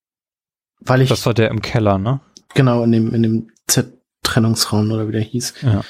[0.80, 1.08] Weil ich.
[1.08, 2.20] Das war der im Keller, ne?
[2.54, 5.54] Genau, in dem, in dem Z-Trennungsraum oder wie der hieß.
[5.62, 5.82] Ja.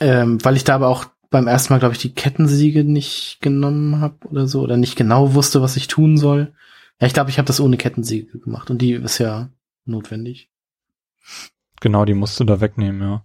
[0.00, 4.00] Ähm, weil ich da aber auch beim ersten Mal, glaube ich, die Kettensiege nicht genommen
[4.00, 6.52] habe oder so, oder nicht genau wusste, was ich tun soll.
[7.00, 9.48] Ja, ich glaube, ich habe das ohne Kettensiege gemacht und die ist ja
[9.84, 10.50] notwendig.
[11.80, 13.24] Genau, die musst du da wegnehmen, ja.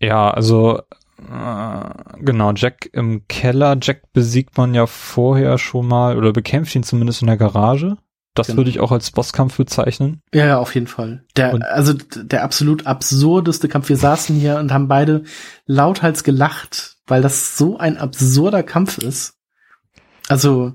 [0.00, 0.82] Ja, also
[1.18, 3.76] äh, genau, Jack im Keller.
[3.80, 7.96] Jack besiegt man ja vorher schon mal oder bekämpft ihn zumindest in der Garage.
[8.34, 8.58] Das genau.
[8.58, 10.20] würde ich auch als Bosskampf bezeichnen.
[10.34, 11.24] Ja, ja, auf jeden Fall.
[11.36, 13.88] Der, und also der absolut absurdeste Kampf.
[13.88, 15.22] Wir saßen hier und haben beide
[15.66, 19.34] lauthals gelacht, weil das so ein absurder Kampf ist.
[20.28, 20.74] Also,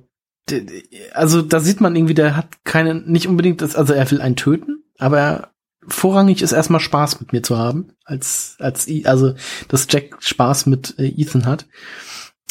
[1.14, 4.38] also da sieht man irgendwie, der hat keine, nicht unbedingt das, also er will einen
[4.38, 5.52] töten, aber er
[5.88, 9.34] vorrangig ist erstmal Spaß mit mir zu haben, als, als, also,
[9.68, 11.68] dass Jack Spaß mit äh, Ethan hat,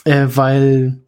[0.05, 1.08] äh, weil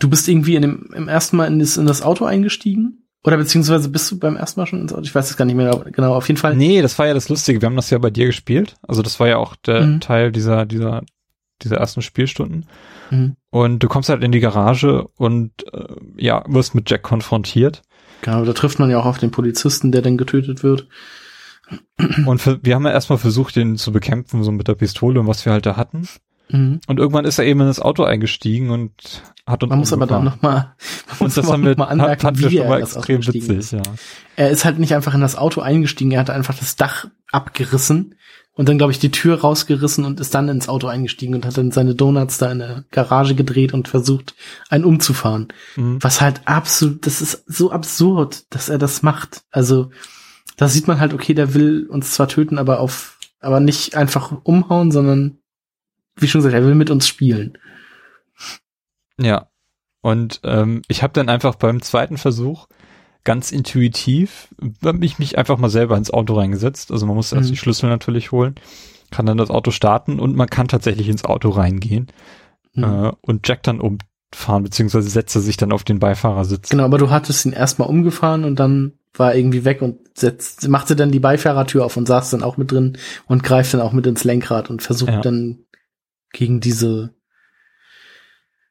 [0.00, 3.38] du bist irgendwie in dem, im ersten Mal in das, in das Auto eingestiegen oder
[3.38, 5.02] beziehungsweise bist du beim ersten Mal schon ins Auto?
[5.02, 6.14] Ich weiß es gar nicht mehr genau.
[6.14, 6.54] Auf jeden Fall.
[6.54, 7.60] Nee, das war ja das Lustige.
[7.62, 8.76] Wir haben das ja bei dir gespielt.
[8.86, 10.00] Also das war ja auch der mhm.
[10.00, 11.02] Teil dieser, dieser,
[11.62, 12.66] dieser ersten Spielstunden.
[13.10, 13.36] Mhm.
[13.48, 17.80] Und du kommst halt in die Garage und äh, ja, wirst mit Jack konfrontiert.
[18.20, 20.86] Genau, da trifft man ja auch auf den Polizisten, der dann getötet wird.
[22.26, 25.26] Und für, wir haben ja erstmal versucht, den zu bekämpfen, so mit der Pistole und
[25.26, 26.06] was wir halt da hatten.
[26.48, 26.80] Mhm.
[26.86, 28.92] Und irgendwann ist er eben in das Auto eingestiegen und
[29.46, 30.74] hat uns Man muss aber dann nochmal,
[31.18, 33.72] und das haben wir, mal anmerken, fand wie er extrem witzig, ist.
[33.72, 33.82] ja.
[34.36, 38.14] Er ist halt nicht einfach in das Auto eingestiegen, er hat einfach das Dach abgerissen
[38.56, 41.58] und dann, glaube ich, die Tür rausgerissen und ist dann ins Auto eingestiegen und hat
[41.58, 44.34] dann seine Donuts da in der Garage gedreht und versucht,
[44.68, 45.48] einen umzufahren.
[45.74, 45.98] Mhm.
[46.00, 49.42] Was halt absolut, das ist so absurd, dass er das macht.
[49.50, 49.90] Also,
[50.56, 54.32] da sieht man halt, okay, der will uns zwar töten, aber auf, aber nicht einfach
[54.44, 55.38] umhauen, sondern,
[56.16, 57.58] wie schon gesagt, er will mit uns spielen.
[59.18, 59.48] Ja.
[60.00, 62.66] Und ähm, ich habe dann einfach beim zweiten Versuch
[63.24, 66.92] ganz intuitiv mich, mich einfach mal selber ins Auto reingesetzt.
[66.92, 67.52] Also man muss erst mhm.
[67.52, 68.54] die Schlüssel natürlich holen,
[69.10, 72.08] kann dann das Auto starten und man kann tatsächlich ins Auto reingehen
[72.74, 72.84] mhm.
[72.84, 76.68] äh, und Jack dann umfahren, beziehungsweise setze sich dann auf den Beifahrersitz.
[76.68, 80.68] Genau, aber du hattest ihn erstmal umgefahren und dann war er irgendwie weg und setzt,
[80.68, 83.92] machte dann die Beifahrertür auf und saß dann auch mit drin und greift dann auch
[83.92, 85.20] mit ins Lenkrad und versucht ja.
[85.20, 85.60] dann
[86.34, 87.14] gegen diese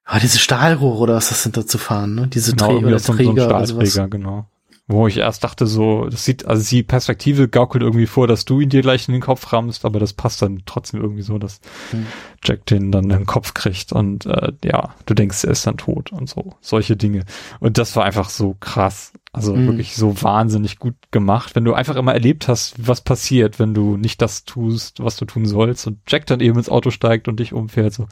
[0.06, 2.28] Ah, diese Stahlrohre oder was das sind da zu fahren, ne?
[2.28, 4.50] Diese genau, Träger, Träger so Stahlträger, genau.
[4.88, 8.60] Wo ich erst dachte so, das sieht, also die Perspektive gaukelt irgendwie vor, dass du
[8.60, 11.62] ihn dir gleich in den Kopf rammst, aber das passt dann trotzdem irgendwie so, dass
[11.92, 12.06] hm.
[12.44, 15.78] Jack den dann in den Kopf kriegt und äh, ja, du denkst, er ist dann
[15.78, 17.24] tot und so, solche Dinge.
[17.62, 19.14] Und das war einfach so krass.
[19.32, 19.68] Also hm.
[19.68, 23.96] wirklich so wahnsinnig gut gemacht, wenn du einfach immer erlebt hast, was passiert, wenn du
[23.96, 27.40] nicht das tust, was du tun sollst und Jack dann eben ins Auto steigt und
[27.40, 28.08] dich umfährt, so,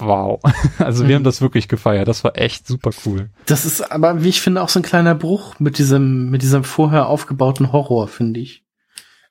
[0.00, 0.40] wow.
[0.78, 1.14] Also wir mhm.
[1.16, 2.08] haben das wirklich gefeiert.
[2.08, 3.30] Das war echt super cool.
[3.46, 6.64] Das ist aber, wie ich finde, auch so ein kleiner Bruch mit diesem, mit diesem
[6.64, 8.64] vorher aufgebauten Horror, finde ich.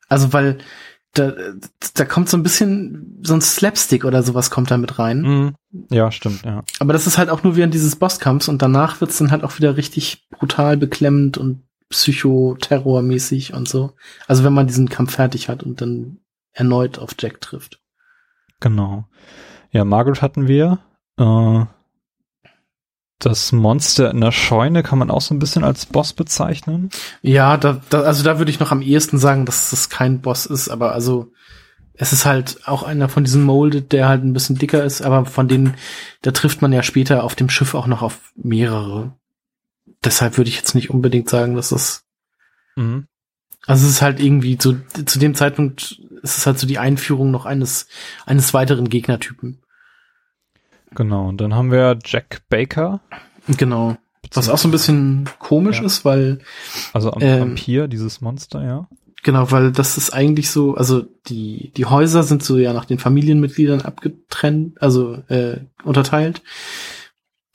[0.09, 0.59] Also weil
[1.13, 1.31] da,
[1.93, 5.21] da kommt so ein bisschen so ein Slapstick oder sowas kommt da mit rein.
[5.21, 5.55] Mhm.
[5.91, 6.63] Ja, stimmt, ja.
[6.79, 9.57] Aber das ist halt auch nur während dieses Bosskampfs und danach wird's dann halt auch
[9.57, 13.93] wieder richtig brutal beklemmend und psychoterrormäßig und so.
[14.27, 16.17] Also wenn man diesen Kampf fertig hat und dann
[16.51, 17.79] erneut auf Jack trifft.
[18.59, 19.05] Genau.
[19.73, 20.79] Ja, Margaret hatten wir.
[21.17, 21.65] Äh,
[23.19, 26.89] das Monster in der Scheune kann man auch so ein bisschen als Boss bezeichnen.
[27.21, 30.45] Ja, da, da, also da würde ich noch am ehesten sagen, dass das kein Boss
[30.45, 31.31] ist, aber also
[31.93, 35.25] es ist halt auch einer von diesen Molded, der halt ein bisschen dicker ist, aber
[35.25, 35.75] von denen,
[36.21, 39.13] da trifft man ja später auf dem Schiff auch noch auf mehrere.
[40.03, 42.03] Deshalb würde ich jetzt nicht unbedingt sagen, dass das.
[42.75, 43.07] Mhm.
[43.65, 44.75] Also es ist halt irgendwie so,
[45.05, 47.87] zu dem Zeitpunkt ist es halt so die Einführung noch eines,
[48.25, 49.62] eines weiteren Gegnertypen.
[50.95, 53.01] Genau, und dann haben wir Jack Baker.
[53.57, 53.97] Genau.
[54.33, 55.85] Was auch so ein bisschen komisch ja.
[55.85, 56.39] ist, weil.
[56.93, 58.87] Also am ähm, Vampir, dieses Monster, ja.
[59.23, 62.99] Genau, weil das ist eigentlich so, also die, die Häuser sind so ja nach den
[62.99, 66.41] Familienmitgliedern abgetrennt, also äh, unterteilt.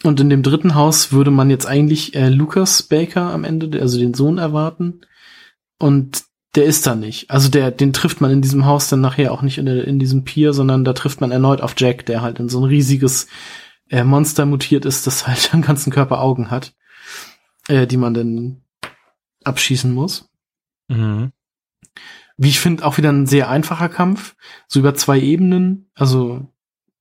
[0.02, 3.98] Und in dem dritten Haus würde man jetzt eigentlich äh, Lucas Baker am Ende, also
[3.98, 5.02] den Sohn erwarten.
[5.78, 6.24] Und
[6.54, 7.30] der ist da nicht.
[7.30, 10.24] Also der, den trifft man in diesem Haus dann nachher auch nicht in, in diesem
[10.24, 13.28] Pier, sondern da trifft man erneut auf Jack, der halt in so ein riesiges
[13.90, 16.74] äh, Monster mutiert ist, das halt am ganzen Körper Augen hat,
[17.68, 18.62] äh, die man dann
[19.44, 20.30] abschießen muss.
[20.88, 21.32] Mhm.
[22.36, 24.36] Wie ich finde, auch wieder ein sehr einfacher Kampf,
[24.68, 25.90] so über zwei Ebenen.
[25.94, 26.46] Also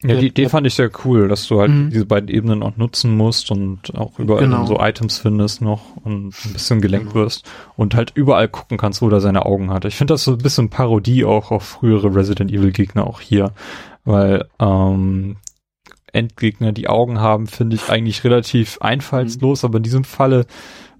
[0.04, 1.90] ja, die Idee fand ich sehr cool, dass du halt mhm.
[1.90, 4.66] diese beiden Ebenen auch nutzen musst und auch überall genau.
[4.66, 7.26] so Items findest noch und ein bisschen gelenkt genau.
[7.26, 9.86] wirst und halt überall gucken kannst, wo er seine Augen hat.
[9.86, 13.54] Ich finde das so ein bisschen Parodie auch auf frühere Resident Evil Gegner auch hier,
[14.06, 15.38] weil ähm,
[16.14, 19.68] Endgegner, die Augen haben, finde ich eigentlich relativ einfallslos, mhm.
[19.68, 20.46] aber in diesem Falle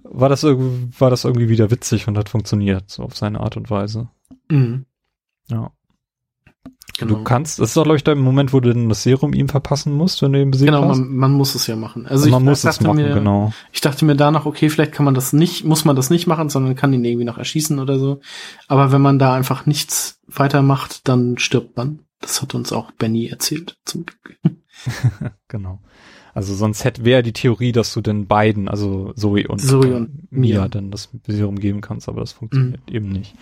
[0.02, 3.56] war das irgendwie, war das irgendwie wieder witzig und hat funktioniert, so auf seine Art
[3.56, 4.08] und Weise.
[4.50, 4.86] Mhm.
[5.48, 5.70] Ja.
[6.98, 7.14] Genau.
[7.14, 9.48] Du kannst, das ist doch, glaube ich, der Moment, wo du denn das Serum ihm
[9.48, 10.96] verpassen musst, wenn du ihn besiegt genau, hast.
[10.96, 12.06] Genau, man, man, muss es ja machen.
[12.06, 13.52] Also ich, man muss es machen, mir, genau.
[13.72, 16.48] Ich dachte mir danach, okay, vielleicht kann man das nicht, muss man das nicht machen,
[16.50, 18.20] sondern kann ihn irgendwie noch erschießen oder so.
[18.66, 22.00] Aber wenn man da einfach nichts weitermacht, dann stirbt man.
[22.20, 24.38] Das hat uns auch Benny erzählt, zum Glück.
[25.48, 25.80] genau.
[26.34, 30.32] Also sonst hätte wäre die Theorie, dass du den beiden, also Zoe und, Zoe und
[30.32, 32.94] Mia, dann das Serum geben kannst, aber das funktioniert mhm.
[32.94, 33.34] eben nicht.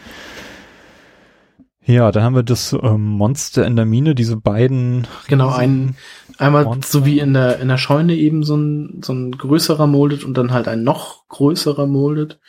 [1.87, 5.07] Ja, dann haben wir das ähm, Monster in der Mine, diese beiden.
[5.29, 5.95] Genau, ein,
[6.37, 6.91] einmal Monster.
[6.91, 10.37] so wie in der, in der Scheune eben so ein, so ein größerer Moldet und
[10.37, 12.41] dann halt ein noch größerer Moldet.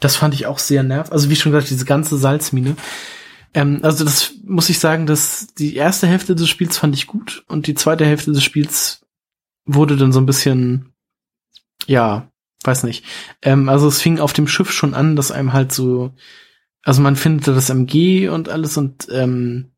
[0.00, 1.12] Das fand ich auch sehr nerv.
[1.12, 2.74] Also wie schon gesagt, diese ganze Salzmine.
[3.54, 7.44] Ähm, also das muss ich sagen, dass die erste Hälfte des Spiels fand ich gut
[7.46, 9.06] und die zweite Hälfte des Spiels
[9.66, 10.92] wurde dann so ein bisschen,
[11.86, 12.28] ja,
[12.64, 13.04] weiß nicht.
[13.42, 16.12] Ähm, also es fing auf dem Schiff schon an, dass einem halt so
[16.82, 19.72] also man findet das MG und alles und ähm,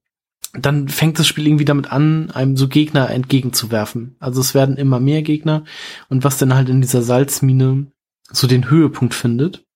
[0.54, 4.16] dann fängt das Spiel irgendwie damit an, einem so Gegner entgegenzuwerfen.
[4.20, 5.64] Also es werden immer mehr Gegner
[6.08, 7.86] und was dann halt in dieser Salzmine
[8.30, 9.66] so den Höhepunkt findet,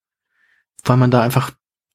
[0.84, 1.52] weil man da einfach,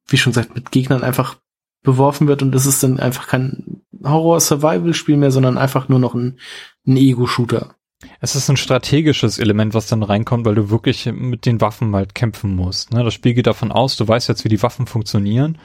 [0.08, 1.38] wie schon gesagt, mit Gegnern einfach
[1.84, 6.40] beworfen wird und es ist dann einfach kein Horror-Survival-Spiel mehr, sondern einfach nur noch ein,
[6.86, 7.76] ein Ego-Shooter.
[8.20, 12.16] Es ist ein strategisches Element, was dann reinkommt, weil du wirklich mit den Waffen halt
[12.16, 12.92] kämpfen musst.
[12.92, 13.04] Ne?
[13.04, 15.58] Das Spiel geht davon aus, du weißt jetzt, wie die Waffen funktionieren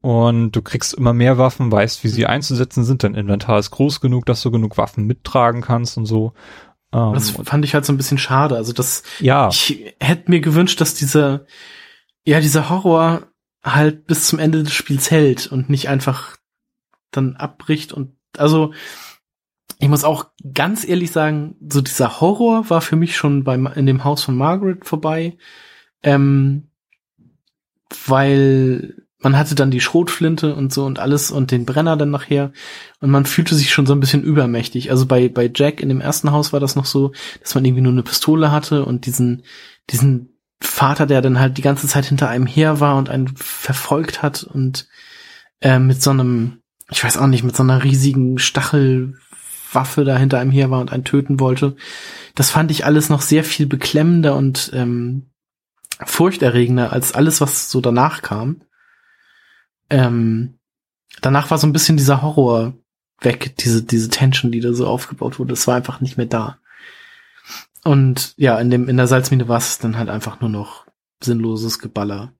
[0.00, 3.02] und du kriegst immer mehr Waffen, weißt, wie sie einzusetzen sind.
[3.02, 6.34] Dein Inventar ist groß genug, dass du genug Waffen mittragen kannst und so.
[6.92, 8.56] Ähm, das fand ich halt so ein bisschen schade.
[8.56, 9.48] Also das, ja.
[9.48, 11.46] ich hätte mir gewünscht, dass dieser,
[12.24, 13.22] ja, dieser Horror
[13.64, 16.36] halt bis zum Ende des Spiels hält und nicht einfach
[17.10, 18.72] dann abbricht und also
[19.78, 23.86] ich muss auch ganz ehrlich sagen, so dieser Horror war für mich schon beim in
[23.86, 25.36] dem Haus von Margaret vorbei,
[26.02, 26.68] ähm,
[28.06, 32.52] weil man hatte dann die Schrotflinte und so und alles und den Brenner dann nachher
[33.00, 34.90] und man fühlte sich schon so ein bisschen übermächtig.
[34.90, 37.82] Also bei bei Jack in dem ersten Haus war das noch so, dass man irgendwie
[37.82, 39.42] nur eine Pistole hatte und diesen
[39.90, 44.22] diesen Vater, der dann halt die ganze Zeit hinter einem her war und einen verfolgt
[44.22, 44.88] hat und
[45.60, 49.18] äh, mit so einem, ich weiß auch nicht, mit so einer riesigen Stachel
[49.72, 51.76] Waffe da hinter einem her war und einen töten wollte.
[52.34, 55.30] Das fand ich alles noch sehr viel beklemmender und ähm,
[56.04, 58.62] furchterregender als alles, was so danach kam.
[59.90, 60.58] Ähm,
[61.20, 62.74] danach war so ein bisschen dieser Horror
[63.20, 65.52] weg, diese, diese Tension, die da so aufgebaut wurde.
[65.52, 66.58] Das war einfach nicht mehr da.
[67.84, 70.86] Und ja, in dem, in der Salzmine war es dann halt einfach nur noch
[71.22, 72.32] sinnloses Geballer.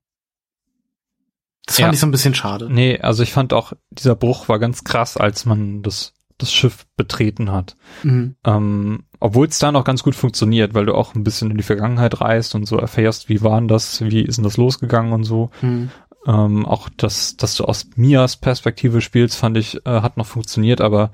[1.65, 1.93] Das fand ja.
[1.93, 2.67] ich so ein bisschen schade.
[2.69, 6.87] Nee, also ich fand auch, dieser Bruch war ganz krass, als man das das Schiff
[6.97, 7.75] betreten hat.
[8.03, 8.35] Mhm.
[8.43, 11.63] Ähm, Obwohl es da noch ganz gut funktioniert, weil du auch ein bisschen in die
[11.63, 15.51] Vergangenheit reist und so erfährst, wie waren das, wie ist denn das losgegangen und so.
[15.61, 15.91] Mhm.
[16.25, 20.81] Ähm, auch das, dass du aus Mias Perspektive spielst, fand ich, äh, hat noch funktioniert,
[20.81, 21.11] aber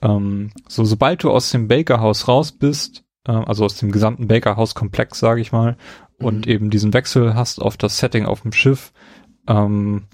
[0.00, 5.18] ähm, so sobald du aus dem Baker-Haus raus bist, äh, also aus dem gesamten Baker-Haus-Komplex,
[5.18, 5.76] sage ich mal,
[6.18, 6.26] mhm.
[6.26, 8.92] und eben diesen Wechsel hast auf das Setting auf dem Schiff,
[9.46, 10.04] ähm,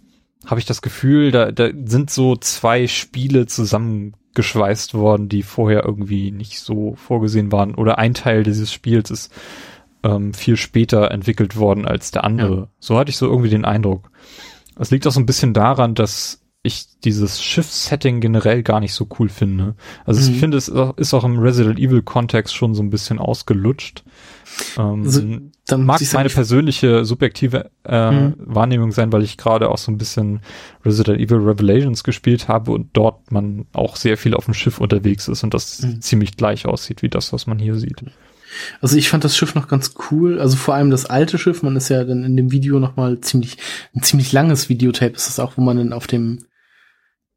[0.46, 5.84] habe ich das Gefühl, da, da sind so zwei Spiele zusammen geschweißt worden, die vorher
[5.84, 7.74] irgendwie nicht so vorgesehen waren.
[7.74, 9.32] Oder ein Teil dieses Spiels ist
[10.02, 12.56] ähm, viel später entwickelt worden als der andere.
[12.56, 12.68] Ja.
[12.78, 14.10] So hatte ich so irgendwie den Eindruck.
[14.78, 19.06] Es liegt auch so ein bisschen daran, dass ich dieses Schiff-Setting generell gar nicht so
[19.18, 19.74] cool finde.
[20.04, 20.34] Also mhm.
[20.34, 24.02] ich finde, es ist auch im Resident Evil Kontext schon so ein bisschen ausgelutscht.
[24.78, 25.22] Ähm, also,
[25.66, 28.34] dann mag meine persönliche subjektive äh, mhm.
[28.38, 30.40] Wahrnehmung sein, weil ich gerade auch so ein bisschen
[30.84, 35.28] Resident Evil Revelations gespielt habe und dort man auch sehr viel auf dem Schiff unterwegs
[35.28, 36.00] ist und das mhm.
[36.00, 38.04] ziemlich gleich aussieht wie das, was man hier sieht.
[38.80, 41.76] Also ich fand das Schiff noch ganz cool, also vor allem das alte Schiff, man
[41.76, 43.56] ist ja dann in dem Video noch mal ziemlich
[43.94, 46.44] ein ziemlich langes Videotape ist das auch, wo man dann auf dem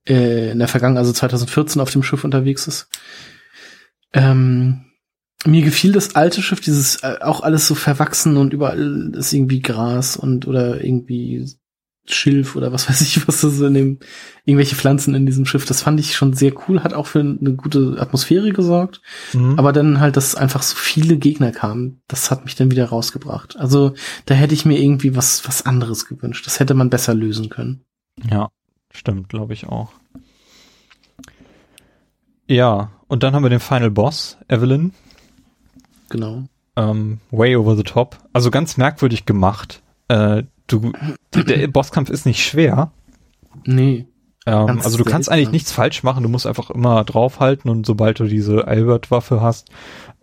[0.07, 2.89] äh, in der Vergangenheit, also 2014 auf dem Schiff unterwegs ist.
[4.13, 4.86] Ähm,
[5.45, 9.61] mir gefiel das alte Schiff, dieses äh, auch alles so verwachsen und überall ist irgendwie
[9.61, 11.47] Gras und oder irgendwie
[12.09, 13.99] Schilf oder was weiß ich, was das in dem,
[14.45, 15.65] irgendwelche Pflanzen in diesem Schiff.
[15.65, 19.01] Das fand ich schon sehr cool, hat auch für eine gute Atmosphäre gesorgt.
[19.33, 19.59] Mhm.
[19.59, 23.57] Aber dann halt, dass einfach so viele Gegner kamen, das hat mich dann wieder rausgebracht.
[23.57, 23.93] Also
[24.25, 26.45] da hätte ich mir irgendwie was, was anderes gewünscht.
[26.45, 27.83] Das hätte man besser lösen können.
[28.29, 28.49] Ja,
[28.93, 29.91] stimmt, glaube ich auch.
[32.47, 34.93] Ja, und dann haben wir den Final Boss, Evelyn.
[36.09, 36.43] Genau.
[36.75, 38.17] Ähm, way over the top.
[38.33, 39.81] Also ganz merkwürdig gemacht.
[40.07, 40.91] Äh, du,
[41.33, 42.91] der Bosskampf ist nicht schwer.
[43.65, 44.07] Nee.
[44.45, 48.19] Ähm, also du kannst eigentlich nichts falsch machen, du musst einfach immer draufhalten und sobald
[48.19, 49.69] du diese Albert-Waffe hast,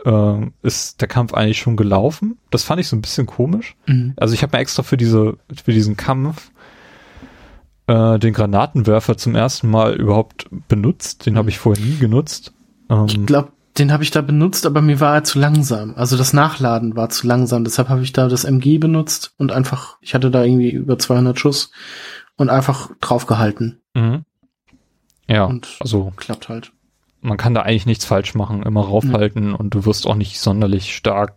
[0.04, 2.38] äh, ist der Kampf eigentlich schon gelaufen.
[2.50, 3.76] Das fand ich so ein bisschen komisch.
[3.86, 4.14] Mhm.
[4.16, 6.52] Also ich habe mir extra für diese, für diesen Kampf
[7.86, 11.26] äh, den Granatenwerfer zum ersten Mal überhaupt benutzt.
[11.26, 12.54] Den habe ich vorher nie genutzt.
[12.88, 15.94] Ähm, ich glaube, den habe ich da benutzt, aber mir war er zu langsam.
[15.96, 17.64] Also das Nachladen war zu langsam.
[17.64, 21.38] Deshalb habe ich da das MG benutzt und einfach, ich hatte da irgendwie über 200
[21.38, 21.72] Schuss
[22.36, 23.80] und einfach draufgehalten.
[23.94, 24.24] Mhm.
[25.28, 26.72] Ja, und also klappt halt.
[27.20, 29.54] Man kann da eigentlich nichts falsch machen, immer raufhalten mhm.
[29.54, 31.34] und du wirst auch nicht sonderlich stark,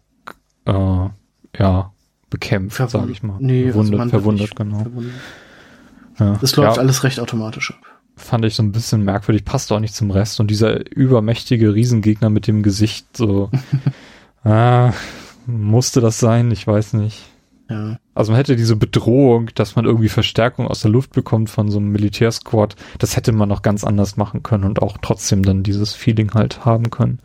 [0.65, 0.73] äh,
[1.57, 1.91] ja,
[2.30, 3.38] bekämpft, sage ich mal.
[3.39, 4.80] Nee, verwundet, also verwundet genau.
[4.80, 5.14] Verwundet.
[6.19, 6.38] Ja.
[6.41, 6.81] Das läuft ja.
[6.81, 7.96] alles recht automatisch ab.
[8.18, 10.39] Fand ich so ein bisschen merkwürdig, passt auch nicht zum Rest.
[10.39, 13.49] Und dieser übermächtige Riesengegner mit dem Gesicht, so,
[14.44, 14.91] ah,
[15.45, 16.52] musste das sein?
[16.52, 17.23] Ich weiß nicht.
[17.69, 17.99] Ja.
[18.14, 21.77] Also man hätte diese Bedrohung, dass man irgendwie Verstärkung aus der Luft bekommt von so
[21.77, 25.94] einem Militärsquad, das hätte man noch ganz anders machen können und auch trotzdem dann dieses
[25.94, 27.19] Feeling halt haben können.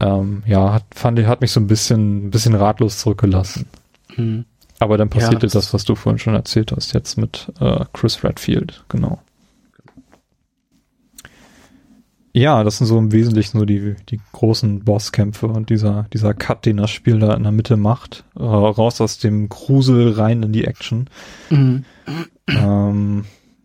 [0.00, 3.66] Ähm, ja, hat, fand ich, hat mich so ein bisschen, ein bisschen ratlos zurückgelassen.
[4.14, 4.44] Hm.
[4.80, 7.84] Aber dann passierte ja, das, das, was du vorhin schon erzählt hast, jetzt mit äh,
[7.92, 9.20] Chris Redfield, genau.
[12.34, 16.64] Ja, das sind so im Wesentlichen so die, die großen Bosskämpfe und dieser, dieser Cut,
[16.64, 20.52] den das Spiel da in der Mitte macht, äh, raus aus dem Grusel rein in
[20.52, 21.10] die Action.
[21.50, 21.84] Mhm.
[22.48, 23.24] Ähm,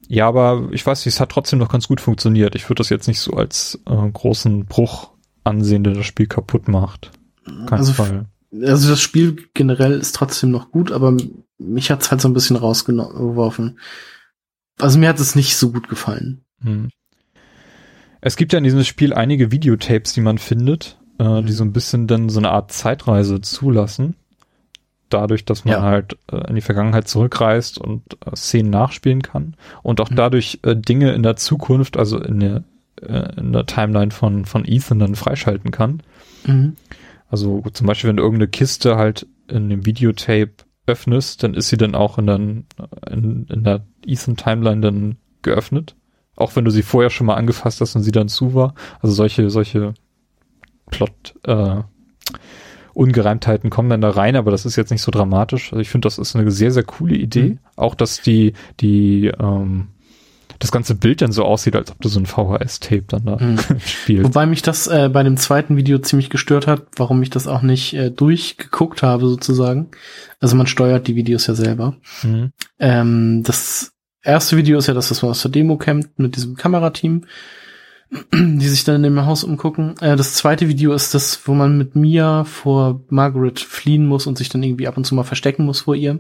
[0.09, 2.55] ja, aber ich weiß nicht, es hat trotzdem noch ganz gut funktioniert.
[2.55, 5.11] Ich würde das jetzt nicht so als äh, großen Bruch
[5.45, 7.11] ansehen, der das Spiel kaputt macht.
[7.45, 8.25] Kein also, Fall.
[8.61, 11.15] Also das Spiel generell ist trotzdem noch gut, aber
[11.57, 13.79] mich hat's halt so ein bisschen rausgeworfen.
[14.79, 16.45] Also mir hat es nicht so gut gefallen.
[16.61, 16.89] Hm.
[18.21, 21.73] Es gibt ja in diesem Spiel einige Videotapes, die man findet, äh, die so ein
[21.73, 24.15] bisschen dann so eine Art Zeitreise zulassen.
[25.09, 25.81] Dadurch, dass man ja.
[25.81, 29.55] halt äh, in die Vergangenheit zurückreist und äh, Szenen nachspielen kann.
[29.81, 30.15] Und auch mhm.
[30.15, 32.63] dadurch äh, Dinge in der Zukunft, also in der,
[33.01, 36.03] äh, in der Timeline von, von Ethan dann freischalten kann.
[36.45, 36.75] Mhm.
[37.29, 40.51] Also zum Beispiel, wenn du irgendeine Kiste halt in dem Videotape
[40.87, 42.65] öffnest, dann ist sie dann auch in, dann,
[43.09, 45.95] in, in der Ethan-Timeline dann geöffnet.
[46.37, 48.73] Auch wenn du sie vorher schon mal angefasst hast und sie dann zu war.
[49.01, 49.93] Also solche, solche
[50.89, 51.81] Plot, äh,
[52.93, 55.71] Ungereimtheiten kommen dann da rein, aber das ist jetzt nicht so dramatisch.
[55.71, 57.49] Also ich finde, das ist eine sehr, sehr coole Idee.
[57.49, 57.59] Mhm.
[57.75, 59.89] Auch, dass die, die, ähm,
[60.57, 63.59] das ganze Bild dann so aussieht, als ob du so ein VHS-Tape dann da mhm.
[63.85, 64.25] spielst.
[64.25, 67.61] Wobei mich das äh, bei dem zweiten Video ziemlich gestört hat, warum ich das auch
[67.61, 69.89] nicht äh, durchgeguckt habe sozusagen.
[70.39, 71.95] Also man steuert die Videos ja selber.
[72.23, 72.51] Mhm.
[72.79, 73.91] Ähm, das
[74.27, 77.25] erste Video ist ja das, was man aus der Demo kennt, mit diesem Kamerateam,
[78.33, 79.95] die sich dann in dem Haus umgucken.
[79.99, 84.37] Äh, das zweite Video ist das, wo man mit Mia vor Margaret fliehen muss und
[84.37, 86.19] sich dann irgendwie ab und zu mal verstecken muss vor ihr.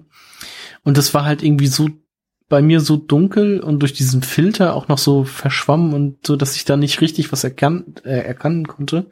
[0.83, 1.89] Und das war halt irgendwie so
[2.49, 6.55] bei mir so dunkel und durch diesen Filter auch noch so verschwommen und so, dass
[6.55, 9.09] ich da nicht richtig was erkannt, äh, erkennen konnte.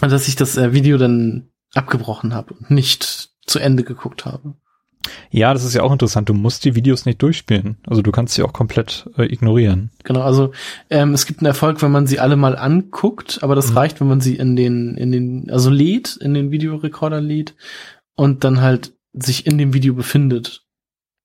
[0.00, 4.54] Und dass ich das äh, Video dann abgebrochen habe und nicht zu Ende geguckt habe.
[5.30, 6.28] Ja, das ist ja auch interessant.
[6.28, 7.78] Du musst die Videos nicht durchspielen.
[7.86, 9.90] Also du kannst sie auch komplett äh, ignorieren.
[10.04, 10.52] Genau, also
[10.90, 13.78] ähm, es gibt einen Erfolg, wenn man sie alle mal anguckt, aber das mhm.
[13.78, 17.54] reicht, wenn man sie in den, in den, also lädt, in den Videorekorder lädt
[18.14, 20.64] und dann halt sich in dem Video befindet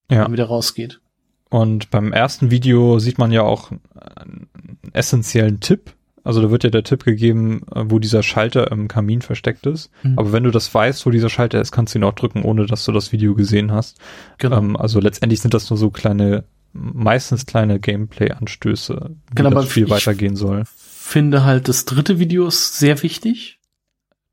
[0.10, 0.26] ja.
[0.26, 1.02] und wieder rausgeht.
[1.50, 4.50] Und beim ersten Video sieht man ja auch einen
[4.94, 5.95] essentiellen Tipp,
[6.26, 9.92] also da wird ja der Tipp gegeben, äh, wo dieser Schalter im Kamin versteckt ist.
[10.02, 10.18] Mhm.
[10.18, 12.66] Aber wenn du das weißt, wo dieser Schalter ist, kannst du ihn auch drücken, ohne
[12.66, 14.00] dass du das Video gesehen hast.
[14.40, 14.58] Genau.
[14.58, 16.44] Ähm, also letztendlich sind das nur so kleine,
[16.74, 20.64] meistens kleine Gameplay-Anstöße, wie genau, das Spiel weitergehen soll.
[20.66, 23.60] Finde halt das dritte Video ist sehr wichtig.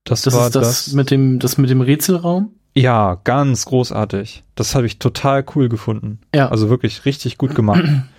[0.04, 2.54] Das, das war ist das, das mit dem, das mit dem Rätselraum.
[2.74, 4.44] Ja, ganz großartig.
[4.54, 6.20] Das habe ich total cool gefunden.
[6.34, 6.48] Ja.
[6.48, 7.84] Also wirklich richtig gut gemacht.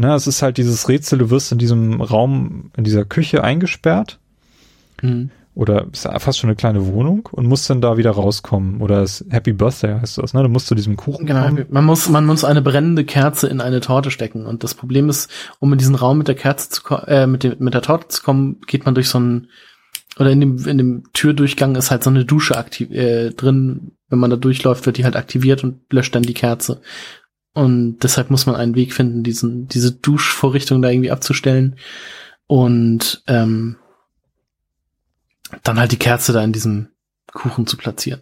[0.00, 4.18] Ne, es ist halt dieses Rätsel, du wirst in diesem Raum, in dieser Küche eingesperrt.
[5.02, 5.28] Mhm.
[5.54, 8.80] Oder ist fast schon eine kleine Wohnung und musst dann da wieder rauskommen.
[8.80, 10.42] Oder es Happy Birthday heißt das, ne?
[10.42, 11.66] Du musst zu diesem Kuchen genau, kommen.
[11.68, 14.46] Man muss, man muss eine brennende Kerze in eine Torte stecken.
[14.46, 17.56] Und das Problem ist, um in diesen Raum mit der Kerze zu äh, mit, dem,
[17.58, 19.48] mit der Torte zu kommen, geht man durch so ein
[20.18, 23.92] oder in dem, in dem Türdurchgang ist halt so eine Dusche aktiv äh, drin.
[24.08, 26.80] Wenn man da durchläuft, wird die halt aktiviert und löscht dann die Kerze.
[27.52, 31.76] Und deshalb muss man einen Weg finden, diesen, diese Duschvorrichtung da irgendwie abzustellen.
[32.46, 33.76] Und ähm,
[35.62, 36.88] dann halt die Kerze da in diesem
[37.32, 38.20] Kuchen zu platzieren.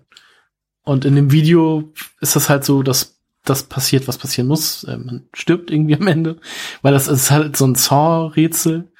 [0.82, 4.84] Und in dem Video ist das halt so, dass das passiert, was passieren muss.
[4.84, 6.38] Äh, man stirbt irgendwie am Ende,
[6.82, 8.90] weil das ist halt so ein Saw-Rätsel,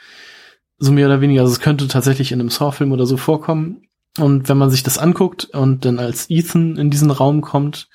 [0.79, 1.43] so mehr oder weniger.
[1.43, 3.89] Also es könnte tatsächlich in einem Saw-Film oder so vorkommen.
[4.19, 7.89] Und wenn man sich das anguckt und dann als Ethan in diesen Raum kommt,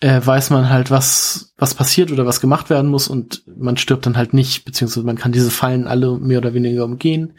[0.00, 4.06] äh, weiß man halt, was, was passiert oder was gemacht werden muss und man stirbt
[4.06, 7.34] dann halt nicht, beziehungsweise man kann diese Fallen alle mehr oder weniger umgehen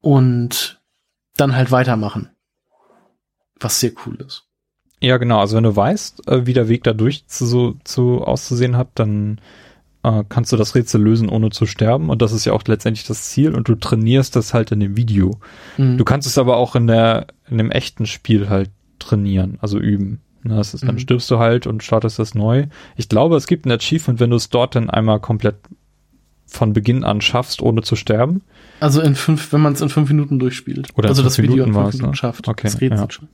[0.00, 0.80] und
[1.36, 2.30] dann halt weitermachen.
[3.58, 4.44] Was sehr cool ist.
[5.00, 5.40] Ja, genau.
[5.40, 9.40] Also wenn du weißt, äh, wie der Weg dadurch zu, so, zu auszusehen hat, dann
[10.02, 12.10] äh, kannst du das Rätsel lösen, ohne zu sterben.
[12.10, 13.54] Und das ist ja auch letztendlich das Ziel.
[13.54, 15.40] Und du trainierst das halt in dem Video.
[15.78, 15.96] Mhm.
[15.96, 20.20] Du kannst es aber auch in der, in dem echten Spiel halt trainieren, also üben.
[20.44, 21.00] Das ist, dann mhm.
[21.00, 22.66] stirbst du halt und startest das neu.
[22.96, 25.56] Ich glaube, es gibt ein Achievement, wenn du es dort dann einmal komplett
[26.46, 28.42] von Beginn an schaffst, ohne zu sterben.
[28.80, 30.88] Also in fünf, wenn man es in fünf Minuten durchspielt.
[30.96, 32.16] Oder also das Video in fünf Minuten ne?
[32.16, 32.48] schafft.
[32.48, 32.64] Okay.
[32.64, 33.10] Das Rätsel ja.
[33.10, 33.28] schon.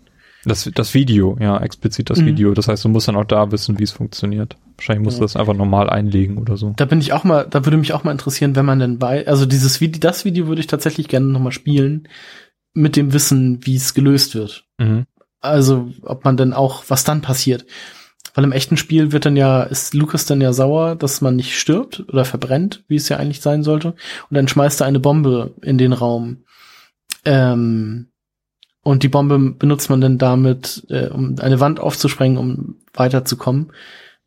[0.44, 2.26] Das, das Video, ja, explizit das Mhm.
[2.26, 2.54] Video.
[2.54, 4.56] Das heißt, du musst dann auch da wissen, wie es funktioniert.
[4.76, 5.24] Wahrscheinlich musst du Ja.
[5.24, 6.72] das einfach normal einlegen oder so.
[6.76, 9.26] Da bin ich auch mal, da würde mich auch mal interessieren, wenn man denn bei,
[9.26, 12.06] also dieses Video, das Video würde ich tatsächlich gerne nochmal spielen,
[12.74, 14.66] mit dem Wissen, wie es gelöst wird.
[14.78, 15.06] Mhm.
[15.46, 17.66] Also, ob man denn auch, was dann passiert.
[18.34, 21.58] Weil im echten Spiel wird dann ja, ist Lukas dann ja sauer, dass man nicht
[21.58, 23.94] stirbt oder verbrennt, wie es ja eigentlich sein sollte.
[24.28, 26.44] Und dann schmeißt er eine Bombe in den Raum.
[27.24, 28.08] Ähm,
[28.82, 33.72] und die Bombe benutzt man dann damit, äh, um eine Wand aufzusprengen, um weiterzukommen.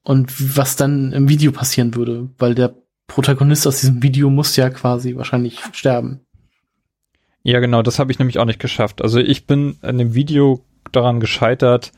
[0.04, 2.76] Und was dann im Video passieren würde, weil der
[3.08, 6.22] Protagonist aus diesem Video muss ja quasi wahrscheinlich sterben.
[7.44, 9.02] Ja, genau, das habe ich nämlich auch nicht geschafft.
[9.02, 11.92] Also ich bin in dem Video daran gescheitert,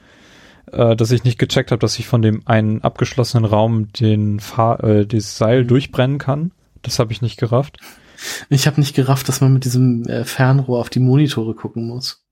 [0.71, 4.83] äh, dass ich nicht gecheckt habe, dass ich von dem einen abgeschlossenen Raum den Fahr
[4.83, 5.67] äh, das Seil Mhm.
[5.67, 6.51] durchbrennen kann.
[6.81, 7.77] Das habe ich nicht gerafft.
[8.49, 12.23] Ich habe nicht gerafft, dass man mit diesem äh, Fernrohr auf die Monitore gucken muss.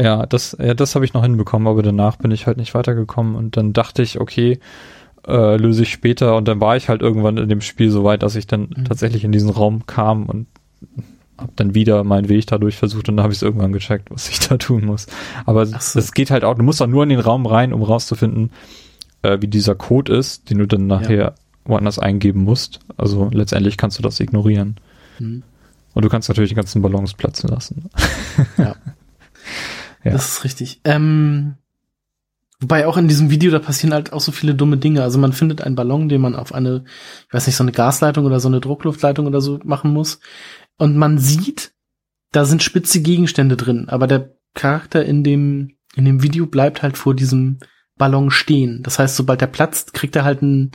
[0.00, 3.34] Ja, das, ja, das habe ich noch hinbekommen, aber danach bin ich halt nicht weitergekommen
[3.34, 4.60] und dann dachte ich, okay,
[5.26, 8.22] äh, löse ich später und dann war ich halt irgendwann in dem Spiel so weit,
[8.22, 8.84] dass ich dann Mhm.
[8.84, 10.46] tatsächlich in diesen Raum kam und
[11.38, 14.28] hab dann wieder meinen Weg dadurch versucht und dann habe ich es irgendwann gecheckt, was
[14.28, 15.06] ich da tun muss.
[15.46, 15.72] Aber so.
[15.72, 18.50] das geht halt auch, du musst auch nur in den Raum rein, um rauszufinden,
[19.22, 21.34] äh, wie dieser Code ist, den du dann nachher
[21.64, 22.80] woanders eingeben musst.
[22.96, 24.76] Also letztendlich kannst du das ignorieren.
[25.18, 25.42] Hm.
[25.94, 27.90] Und du kannst natürlich die ganzen Ballons platzen lassen.
[30.04, 30.12] Ja.
[30.12, 30.80] Das ist richtig.
[30.84, 31.54] Ähm,
[32.60, 35.02] wobei auch in diesem Video, da passieren halt auch so viele dumme Dinge.
[35.02, 36.84] Also man findet einen Ballon, den man auf eine,
[37.26, 40.20] ich weiß nicht, so eine Gasleitung oder so eine Druckluftleitung oder so machen muss.
[40.78, 41.72] Und man sieht,
[42.32, 46.96] da sind spitze Gegenstände drin, aber der Charakter in dem, in dem Video bleibt halt
[46.96, 47.58] vor diesem
[47.96, 48.82] Ballon stehen.
[48.82, 50.70] Das heißt, sobald er platzt, kriegt er halt ein,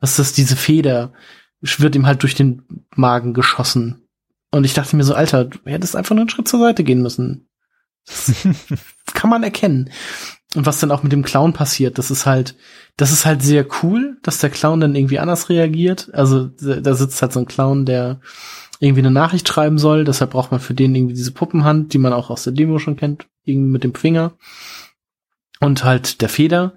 [0.00, 1.12] was ist das, diese Feder,
[1.60, 2.62] wird ihm halt durch den
[2.96, 4.08] Magen geschossen.
[4.50, 7.02] Und ich dachte mir so, Alter, du hättest einfach nur einen Schritt zur Seite gehen
[7.02, 7.48] müssen.
[9.22, 9.88] Kann man erkennen.
[10.56, 12.56] Und was dann auch mit dem Clown passiert, das ist halt,
[12.96, 16.10] das ist halt sehr cool, dass der Clown dann irgendwie anders reagiert.
[16.12, 18.20] Also da sitzt halt so ein Clown, der
[18.80, 20.02] irgendwie eine Nachricht schreiben soll.
[20.02, 22.96] Deshalb braucht man für den irgendwie diese Puppenhand, die man auch aus der Demo schon
[22.96, 24.32] kennt, irgendwie mit dem Finger
[25.60, 26.74] und halt der Feder.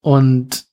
[0.00, 0.66] Und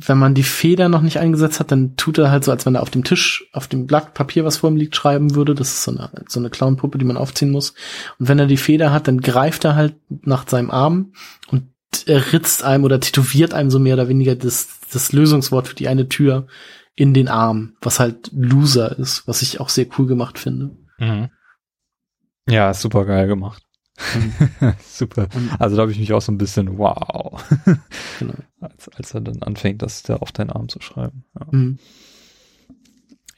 [0.00, 2.76] wenn man die Feder noch nicht eingesetzt hat, dann tut er halt so, als wenn
[2.76, 5.54] er auf dem Tisch, auf dem Blatt Papier, was vor ihm liegt, schreiben würde.
[5.54, 7.70] Das ist so eine, so eine Clownpuppe, die man aufziehen muss.
[8.18, 11.12] Und wenn er die Feder hat, dann greift er halt nach seinem Arm
[11.50, 11.64] und
[12.06, 16.08] ritzt einem oder tätowiert einem so mehr oder weniger das, das Lösungswort für die eine
[16.08, 16.46] Tür
[16.94, 20.76] in den Arm, was halt Loser ist, was ich auch sehr cool gemacht finde.
[20.98, 21.30] Mhm.
[22.48, 23.62] Ja, super geil gemacht.
[24.86, 25.28] super.
[25.58, 27.42] Also da habe ich mich auch so ein bisschen wow,
[28.18, 28.34] genau.
[28.60, 31.24] als, als er dann anfängt, das da auf deinen Arm zu schreiben.
[31.38, 31.46] Ja.
[31.50, 31.78] Mhm.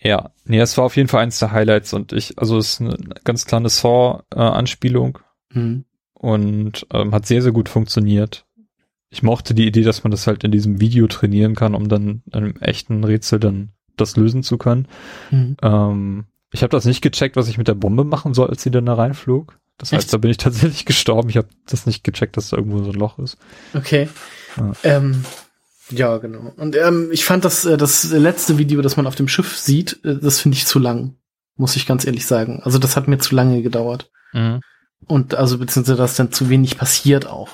[0.03, 2.81] Ja, nee, es war auf jeden Fall eins der Highlights und ich, also es ist
[2.81, 5.19] eine ganz kleine Saw-Anspielung
[5.53, 5.85] Mhm.
[6.15, 8.47] und ähm, hat sehr, sehr gut funktioniert.
[9.11, 12.23] Ich mochte die Idee, dass man das halt in diesem Video trainieren kann, um dann
[12.27, 14.87] in einem echten Rätsel dann das lösen zu können.
[15.33, 15.57] Mhm.
[15.61, 18.71] Ähm, ich habe das nicht gecheckt, was ich mit der Bombe machen soll, als sie
[18.71, 19.59] dann da reinflog.
[19.81, 20.13] Das heißt, Echt?
[20.13, 21.31] da bin ich tatsächlich gestorben.
[21.31, 23.39] Ich habe das nicht gecheckt, dass da irgendwo so ein Loch ist.
[23.75, 24.09] Okay.
[24.57, 24.73] Ja.
[24.85, 25.25] Ähm,
[25.91, 26.53] ja, genau.
[26.57, 29.99] Und ähm, ich fand das, äh, das letzte Video, das man auf dem Schiff sieht,
[30.05, 31.17] äh, das finde ich zu lang.
[31.57, 32.61] Muss ich ganz ehrlich sagen.
[32.63, 34.11] Also das hat mir zu lange gedauert.
[34.33, 34.61] Mhm.
[35.07, 37.49] Und also beziehungsweise dass dann zu wenig passiert auch.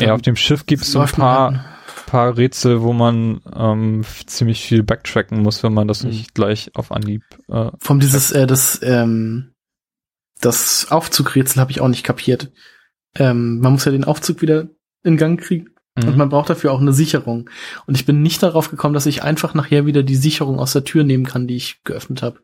[0.00, 1.60] Ja, auf dem Schiff gibt es so ein paar, halt-
[2.06, 6.10] paar Rätsel, wo man ähm, ziemlich viel backtracken muss, wenn man das Mhm.
[6.10, 7.22] nicht gleich auf Anhieb.
[7.48, 9.52] Äh, Vom dieses, äh, das, ähm,
[10.40, 12.52] das Aufzugrätsel habe ich auch nicht kapiert.
[13.16, 14.68] Ähm, man muss ja den Aufzug wieder
[15.02, 16.16] in Gang kriegen und mhm.
[16.16, 17.48] man braucht dafür auch eine Sicherung.
[17.86, 20.84] Und ich bin nicht darauf gekommen, dass ich einfach nachher wieder die Sicherung aus der
[20.84, 22.40] Tür nehmen kann, die ich geöffnet habe.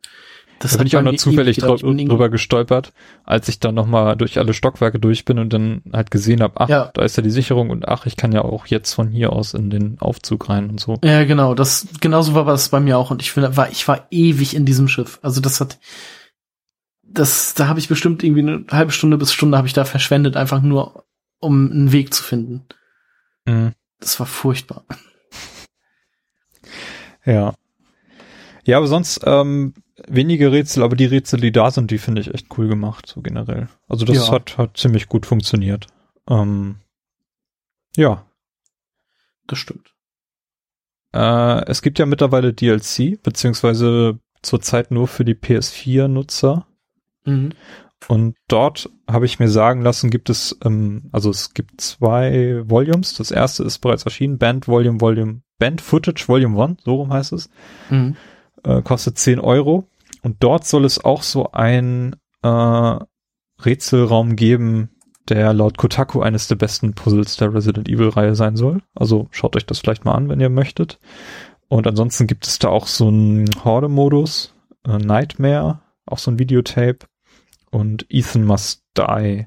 [0.62, 2.92] Das da bin ich auch noch mir zufällig drü drüber gestolpert,
[3.24, 6.68] als ich dann nochmal durch alle Stockwerke durch bin und dann halt gesehen habe, ach,
[6.68, 6.90] Ja.
[6.94, 9.54] da ist ja die Sicherung und ach, ich kann ja auch jetzt von hier aus
[9.54, 10.98] in den Aufzug rein und so.
[11.02, 14.06] Ja, genau, das genauso war das bei mir auch und ich finde, war ich war
[14.10, 15.18] ewig in diesem Schiff.
[15.22, 15.78] Also das hat
[17.02, 20.36] das da habe ich bestimmt irgendwie eine halbe Stunde bis Stunde habe ich da verschwendet
[20.36, 21.04] einfach nur
[21.40, 22.64] um einen Weg zu finden.
[23.46, 23.72] Mhm.
[24.00, 24.84] Das war furchtbar.
[27.24, 27.54] Ja.
[28.64, 29.74] Ja, aber sonst ähm,
[30.08, 33.20] wenige Rätsel, aber die Rätsel, die da sind, die finde ich echt cool gemacht, so
[33.22, 33.68] generell.
[33.88, 34.32] Also das Ja.
[34.32, 35.86] hat, hat ziemlich gut funktioniert.
[36.28, 36.76] Ähm,
[37.96, 38.24] ja.
[39.46, 39.92] Das stimmt.
[41.12, 46.66] Äh, es gibt ja mittlerweile DLC, beziehungsweise zurzeit nur für die PS4-Nutzer.
[47.24, 47.50] Mhm.
[48.08, 53.14] Und dort habe ich mir sagen lassen, gibt es, ähm, also es gibt zwei Volumes.
[53.14, 57.32] Das erste ist bereits erschienen, Band Volume, Volume, Band Footage Volume 1, so rum heißt
[57.32, 57.48] es.
[57.90, 58.16] Mhm.
[58.64, 59.84] äh, kostet 10 Euro.
[60.22, 62.96] Und dort soll es auch so ein äh,
[63.64, 64.90] Rätselraum geben,
[65.28, 68.82] der laut Kotaku eines der besten Puzzles der Resident Evil Reihe sein soll.
[68.94, 70.98] Also schaut euch das vielleicht mal an, wenn ihr möchtet.
[71.68, 74.54] Und ansonsten gibt es da auch so einen Horde-Modus,
[74.86, 76.98] äh, Nightmare, auch so ein Videotape
[77.70, 79.46] und Ethan Must Die.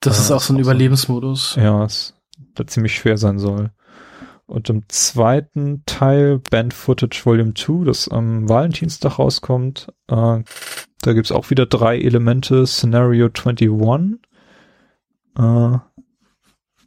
[0.00, 1.56] Das äh, ist auch so ein Überlebensmodus.
[1.56, 2.14] Ja, es,
[2.56, 3.72] der ziemlich schwer sein soll.
[4.48, 10.42] Und im zweiten Teil, Band Footage Volume 2, das am Valentinstag rauskommt, äh,
[11.02, 12.66] da gibt's auch wieder drei Elemente.
[12.66, 14.20] Scenario 21,
[15.38, 15.78] äh,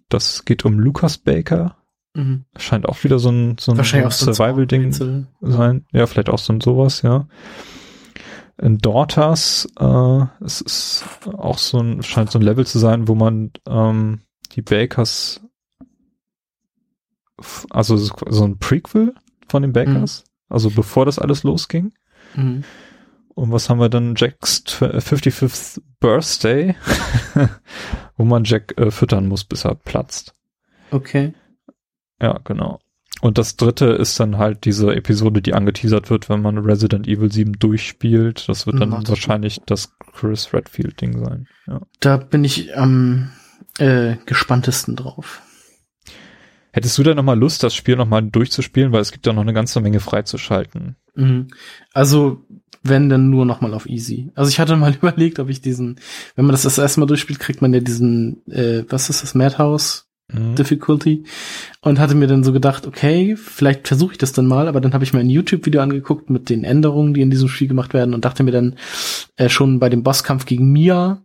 [0.09, 1.77] das geht um Lucas Baker.
[2.15, 2.45] Mhm.
[2.57, 3.77] Scheint auch wieder so ein, so ein,
[4.09, 5.27] Survival-Ding sein.
[5.93, 7.27] Ja, vielleicht auch so ein sowas, ja.
[8.59, 13.13] In Daughters, äh, es ist auch so ein, scheint so ein Level zu sein, wo
[13.13, 14.21] man ähm,
[14.55, 15.41] die Bakers,
[17.69, 19.13] also so ein Prequel
[19.47, 20.53] von den Bakers, mhm.
[20.53, 21.93] also bevor das alles losging.
[22.35, 22.63] Mhm.
[23.33, 24.15] Und was haben wir dann?
[24.15, 26.75] Jacks 55th äh, Birthday,
[28.17, 30.33] wo man Jack äh, füttern muss, bis er platzt.
[30.91, 31.33] Okay.
[32.21, 32.79] Ja, genau.
[33.21, 37.31] Und das dritte ist dann halt diese Episode, die angeteasert wird, wenn man Resident Evil
[37.31, 38.49] 7 durchspielt.
[38.49, 41.47] Das wird dann Macht wahrscheinlich das Chris Redfield-Ding sein.
[41.67, 41.81] Ja.
[41.99, 43.31] Da bin ich am
[43.77, 45.41] äh, gespanntesten drauf.
[46.71, 49.53] Hättest du da nochmal Lust, das Spiel nochmal durchzuspielen, weil es gibt ja noch eine
[49.53, 50.95] ganze Menge freizuschalten.
[51.15, 51.47] Mhm.
[51.93, 52.45] Also
[52.83, 54.31] wenn dann nur noch mal auf easy.
[54.35, 55.99] Also ich hatte mal überlegt, ob ich diesen,
[56.35, 59.35] wenn man das das erste Mal durchspielt, kriegt man ja diesen, äh, was ist das,
[59.35, 60.55] Madhouse mhm.
[60.55, 61.25] Difficulty
[61.81, 64.93] und hatte mir dann so gedacht, okay, vielleicht versuche ich das dann mal, aber dann
[64.93, 68.13] habe ich mir ein YouTube-Video angeguckt mit den Änderungen, die in diesem Spiel gemacht werden
[68.13, 68.75] und dachte mir dann
[69.35, 71.21] äh, schon bei dem Bosskampf gegen Mia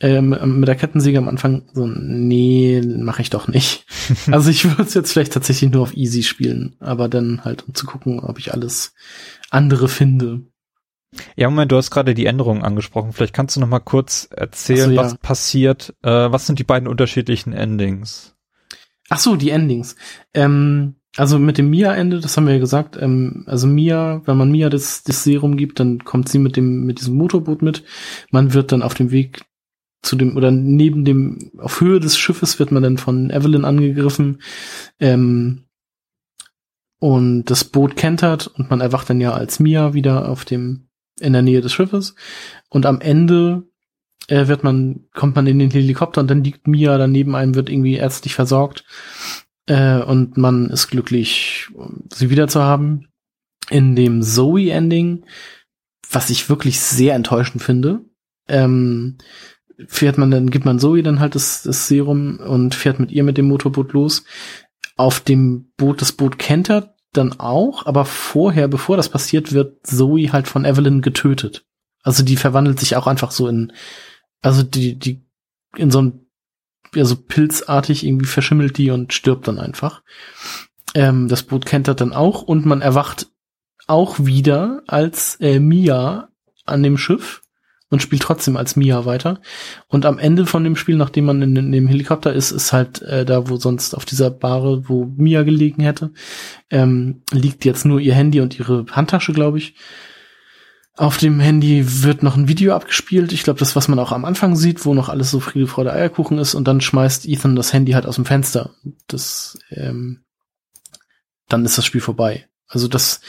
[0.00, 3.86] ähm, mit der Kettensäge am Anfang so, nee, mache ich doch nicht.
[4.30, 7.74] also ich würde es jetzt vielleicht tatsächlich nur auf easy spielen, aber dann halt um
[7.74, 8.94] zu gucken, ob ich alles
[9.50, 10.42] andere finde.
[11.36, 13.12] Ja, Moment, du hast gerade die Änderungen angesprochen.
[13.12, 15.02] Vielleicht kannst du noch mal kurz erzählen, so, ja.
[15.02, 15.94] was passiert.
[16.02, 18.34] Äh, was sind die beiden unterschiedlichen Endings?
[19.08, 19.96] Ach so, die Endings.
[20.34, 22.98] Ähm, also mit dem Mia-Ende, das haben wir ja gesagt.
[23.00, 26.84] Ähm, also Mia, wenn man Mia das, das Serum gibt, dann kommt sie mit dem
[26.84, 27.84] mit diesem Motorboot mit.
[28.30, 29.44] Man wird dann auf dem Weg
[30.06, 34.40] zu dem oder neben dem auf Höhe des Schiffes wird man dann von Evelyn angegriffen.
[35.00, 35.64] Ähm,
[36.98, 40.88] und das Boot kentert und man erwacht dann ja als Mia wieder auf dem
[41.20, 42.14] in der Nähe des Schiffes.
[42.68, 43.64] Und am Ende
[44.28, 47.68] äh, wird man, kommt man in den Helikopter und dann liegt Mia daneben einem, wird
[47.68, 48.84] irgendwie ärztlich versorgt.
[49.66, 51.68] Äh, und man ist glücklich,
[52.12, 53.08] sie wieder zu haben.
[53.68, 55.24] In dem Zoe-Ending,
[56.10, 58.04] was ich wirklich sehr enttäuschend finde,
[58.48, 59.18] ähm,
[59.86, 63.24] fährt man dann, gibt man Zoe dann halt das, das Serum und fährt mit ihr
[63.24, 64.24] mit dem Motorboot los.
[64.96, 70.32] Auf dem Boot, das Boot kentert dann auch, aber vorher, bevor das passiert, wird Zoe
[70.32, 71.64] halt von Evelyn getötet.
[72.02, 73.72] Also die verwandelt sich auch einfach so in,
[74.42, 75.26] also die, die,
[75.76, 76.26] in so ein,
[76.94, 80.02] ja, so pilzartig irgendwie verschimmelt die und stirbt dann einfach.
[80.94, 83.28] Ähm, das Boot kennt er dann auch und man erwacht
[83.86, 86.28] auch wieder als äh, Mia
[86.64, 87.42] an dem Schiff
[87.88, 89.40] und spielt trotzdem als Mia weiter.
[89.86, 93.02] Und am Ende von dem Spiel, nachdem man in, in dem Helikopter ist, ist halt
[93.02, 96.12] äh, da, wo sonst auf dieser Bahre, wo Mia gelegen hätte,
[96.70, 99.74] ähm, liegt jetzt nur ihr Handy und ihre Handtasche, glaube ich.
[100.98, 103.30] Auf dem Handy wird noch ein Video abgespielt.
[103.32, 105.92] Ich glaube, das, was man auch am Anfang sieht, wo noch alles so Friede, Freude,
[105.92, 106.54] Eierkuchen ist.
[106.54, 108.70] Und dann schmeißt Ethan das Handy halt aus dem Fenster.
[109.06, 110.24] Das, ähm,
[111.48, 112.48] dann ist das Spiel vorbei.
[112.66, 113.20] Also das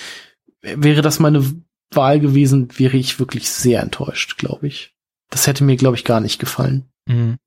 [0.62, 1.44] wäre das meine
[1.92, 4.94] Wahl gewesen, wäre ich wirklich sehr enttäuscht, glaube ich.
[5.30, 6.90] Das hätte mir, glaube ich, gar nicht gefallen.
[7.06, 7.38] Mhm.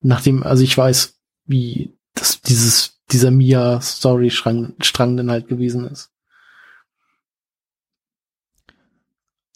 [0.00, 6.10] Nachdem, also ich weiß, wie das, dieses, dieser Mia-Story-Strang Strang dann halt gewesen ist.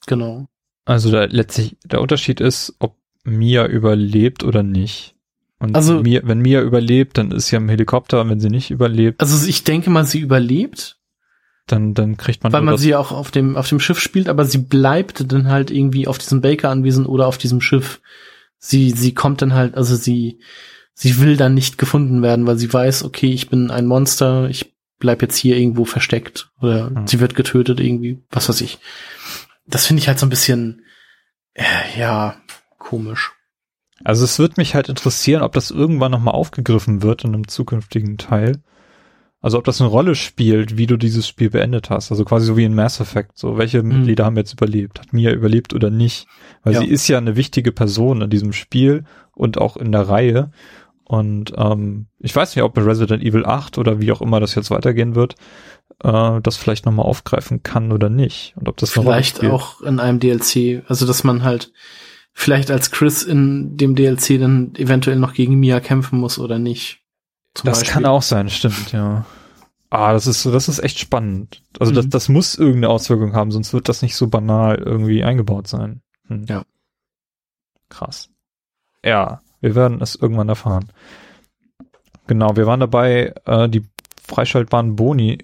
[0.07, 0.49] Genau.
[0.85, 5.15] Also da letztlich, der Unterschied ist, ob Mia überlebt oder nicht.
[5.59, 8.71] Und also, Mia, wenn Mia überlebt, dann ist sie am Helikopter, und wenn sie nicht
[8.71, 9.21] überlebt.
[9.21, 10.99] Also ich denke mal, sie überlebt,
[11.67, 12.53] dann, dann kriegt man.
[12.53, 15.71] Weil man sie auch auf dem, auf dem Schiff spielt, aber sie bleibt dann halt
[15.71, 18.01] irgendwie auf diesem Baker anwesend oder auf diesem Schiff.
[18.59, 20.41] Sie, sie kommt dann halt, also sie,
[20.95, 24.75] sie will dann nicht gefunden werden, weil sie weiß, okay, ich bin ein Monster, ich
[24.99, 27.07] bleib jetzt hier irgendwo versteckt oder hm.
[27.07, 28.79] sie wird getötet irgendwie, was weiß ich.
[29.67, 30.83] Das finde ich halt so ein bisschen,
[31.55, 32.37] äh, ja,
[32.79, 33.33] komisch.
[34.03, 38.19] Also es wird mich halt interessieren, ob das irgendwann nochmal aufgegriffen wird in einem zukünftigen
[38.19, 38.63] Teil.
[39.45, 42.11] Also ob das eine Rolle spielt, wie du dieses Spiel beendet hast.
[42.11, 43.33] Also quasi so wie in Mass Effect.
[43.37, 43.89] So, welche mhm.
[43.91, 44.99] Mitglieder haben jetzt überlebt?
[44.99, 46.27] Hat Mia überlebt oder nicht?
[46.63, 46.81] Weil ja.
[46.81, 49.05] sie ist ja eine wichtige Person in diesem Spiel
[49.35, 50.51] und auch in der Reihe.
[51.05, 54.55] Und ähm, ich weiß nicht, ob bei Resident Evil 8 oder wie auch immer das
[54.55, 55.35] jetzt weitergehen wird,
[56.03, 58.55] äh, das vielleicht nochmal aufgreifen kann oder nicht.
[58.57, 61.71] Und ob das vielleicht auch in einem DLC, also dass man halt
[62.33, 67.04] vielleicht als Chris in dem DLC dann eventuell noch gegen Mia kämpfen muss oder nicht.
[67.63, 67.93] Das Beispiel.
[67.93, 69.25] kann auch sein, stimmt, ja.
[69.91, 71.63] Ah, das ist, das ist echt spannend.
[71.79, 71.97] Also mhm.
[71.97, 76.03] das, das muss irgendeine Auswirkung haben, sonst wird das nicht so banal irgendwie eingebaut sein.
[76.27, 76.47] Hm.
[76.49, 76.65] Ja.
[77.89, 78.29] Krass.
[79.05, 80.91] Ja, wir werden es irgendwann erfahren.
[82.27, 83.85] Genau, wir waren dabei, äh, die
[84.27, 85.39] freischaltbaren Boni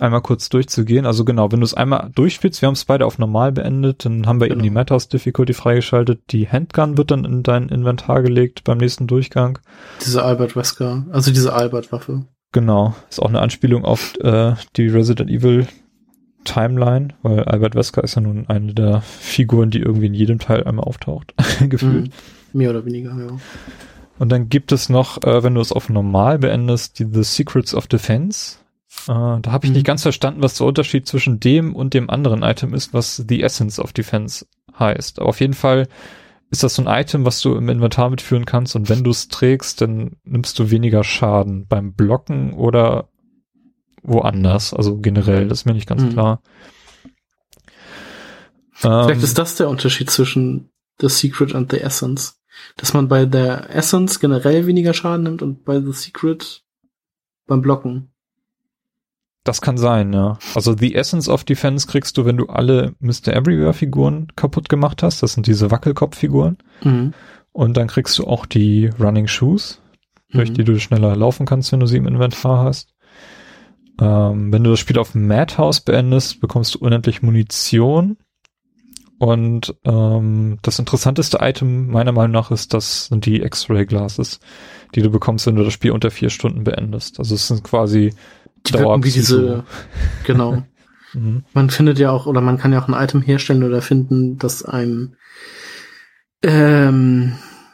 [0.00, 1.06] einmal kurz durchzugehen.
[1.06, 4.26] Also genau, wenn du es einmal durchspielst, wir haben es beide auf normal beendet, dann
[4.26, 4.58] haben wir genau.
[4.58, 6.22] eben die Madhouse Difficulty freigeschaltet.
[6.30, 9.58] Die Handgun wird dann in dein Inventar gelegt beim nächsten Durchgang.
[10.04, 12.26] Diese Albert Wesker, also diese Albert Waffe.
[12.52, 15.66] Genau, ist auch eine Anspielung auf äh, die Resident Evil
[16.44, 20.64] Timeline, weil Albert Wesker ist ja nun eine der Figuren, die irgendwie in jedem Teil
[20.64, 21.34] einmal auftaucht,
[21.68, 22.10] gefühlt.
[22.52, 23.36] Mm, mehr oder weniger, ja.
[24.18, 27.74] Und dann gibt es noch, äh, wenn du es auf normal beendest, die The Secrets
[27.74, 28.58] of Defense.
[29.08, 29.76] Äh, da habe ich mhm.
[29.76, 33.42] nicht ganz verstanden, was der Unterschied zwischen dem und dem anderen Item ist, was The
[33.42, 34.46] Essence of Defense
[34.78, 35.20] heißt.
[35.20, 35.88] Aber auf jeden Fall
[36.50, 39.28] ist das so ein Item, was du im Inventar mitführen kannst und wenn du es
[39.28, 43.08] trägst, dann nimmst du weniger Schaden beim Blocken oder
[44.02, 44.72] woanders.
[44.72, 46.10] Also generell, das ist mir nicht ganz mhm.
[46.10, 46.42] klar.
[48.72, 50.70] Vielleicht ähm, ist das der Unterschied zwischen
[51.00, 52.40] The Secret und The Essence.
[52.76, 56.62] Dass man bei der Essence generell weniger Schaden nimmt und bei The Secret
[57.46, 58.13] beim Blocken.
[59.44, 60.38] Das kann sein, ja.
[60.54, 63.28] Also The Essence of Defense kriegst du, wenn du alle Mr.
[63.28, 65.22] Everywhere Figuren kaputt gemacht hast.
[65.22, 66.56] Das sind diese Wackelkopf-Figuren.
[66.82, 67.12] Mhm.
[67.52, 69.82] Und dann kriegst du auch die Running Shoes,
[70.32, 70.38] mhm.
[70.38, 72.94] durch die du schneller laufen kannst, wenn du sie im Inventar hast.
[74.00, 78.16] Ähm, wenn du das Spiel auf Madhouse beendest, bekommst du unendlich Munition.
[79.18, 84.40] Und ähm, das interessanteste Item meiner Meinung nach ist, das sind die X-Ray Glasses,
[84.94, 87.18] die du bekommst, wenn du das Spiel unter vier Stunden beendest.
[87.18, 88.14] Also es sind quasi
[88.66, 89.64] die wirken wie diese,
[90.24, 90.62] genau.
[91.12, 91.44] mhm.
[91.52, 94.64] Man findet ja auch, oder man kann ja auch ein Item herstellen oder finden, das
[94.64, 95.16] einem
[96.42, 97.32] ähm,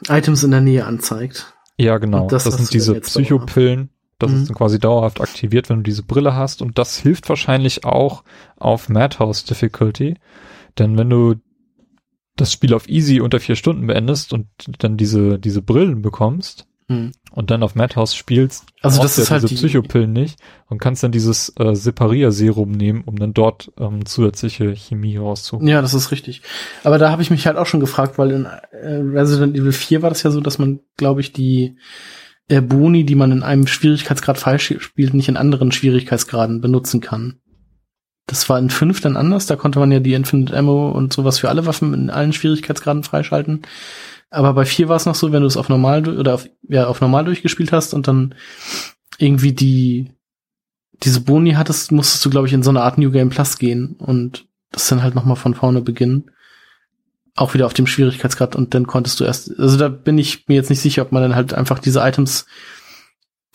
[0.08, 1.54] Items in der Nähe anzeigt.
[1.76, 2.28] Ja, genau.
[2.28, 3.90] Das, das sind diese Psychopillen.
[4.18, 4.36] Das mhm.
[4.38, 6.62] ist dann quasi dauerhaft aktiviert, wenn du diese Brille hast.
[6.62, 8.22] Und das hilft wahrscheinlich auch
[8.56, 10.16] auf Madhouse Difficulty.
[10.78, 11.36] Denn wenn du
[12.36, 14.46] das Spiel auf Easy unter vier Stunden beendest und
[14.78, 17.12] dann diese, diese Brillen bekommst, hm.
[17.30, 20.80] Und dann auf Madhouse spielst, also das ist ja halt diese die Psychopillen nicht und
[20.80, 25.68] kannst dann dieses äh, Separierserum nehmen, um dann dort ähm, zusätzliche Chemie rauszuholen.
[25.68, 26.42] Ja, das ist richtig.
[26.82, 30.02] Aber da habe ich mich halt auch schon gefragt, weil in äh, Resident Evil 4
[30.02, 31.78] war das ja so, dass man, glaube ich, die
[32.48, 37.38] äh, Boni, die man in einem Schwierigkeitsgrad falsch spielt, nicht in anderen Schwierigkeitsgraden benutzen kann.
[38.26, 41.38] Das war in 5 dann anders, da konnte man ja die Infinite Ammo und sowas
[41.38, 43.62] für alle Waffen in allen Schwierigkeitsgraden freischalten.
[44.30, 46.86] Aber bei vier war es noch so, wenn du es auf normal oder auf, ja,
[46.86, 48.34] auf normal durchgespielt hast und dann
[49.18, 50.12] irgendwie die
[51.02, 53.96] diese Boni hattest, musstest du, glaube ich, in so eine Art New Game Plus gehen
[53.98, 56.30] und das dann halt nochmal von vorne beginnen.
[57.36, 60.56] Auch wieder auf dem Schwierigkeitsgrad und dann konntest du erst, also da bin ich mir
[60.56, 62.46] jetzt nicht sicher, ob man dann halt einfach diese Items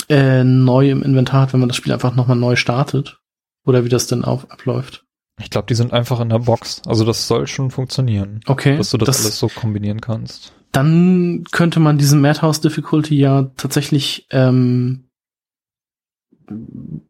[0.10, 3.20] äh, neu im Inventar hat, wenn man das Spiel einfach nochmal neu startet.
[3.64, 5.06] Oder wie das denn auf, abläuft.
[5.40, 6.82] Ich glaube, die sind einfach in der Box.
[6.86, 8.40] Also das soll schon funktionieren.
[8.46, 8.78] Okay.
[8.78, 13.50] Dass du das, das alles so kombinieren kannst dann könnte man diesen Madhouse Difficulty ja
[13.56, 15.06] tatsächlich ähm,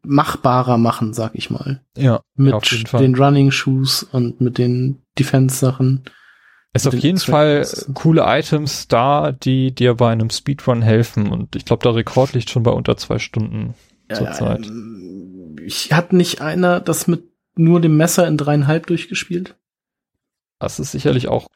[0.02, 1.82] machbarer machen, sag ich mal.
[1.96, 6.04] Ja, mit ja, den Running Shoes und mit den Defense Sachen.
[6.72, 11.56] Es ist auf jeden Fall coole Items da, die dir bei einem Speedrun helfen und
[11.56, 13.74] ich glaube, der Rekord liegt schon bei unter zwei Stunden
[14.08, 14.64] ja, zurzeit.
[14.66, 17.24] Ähm, ich hat nicht einer das mit
[17.56, 19.56] nur dem Messer in dreieinhalb durchgespielt?
[20.60, 21.48] Das ist sicherlich auch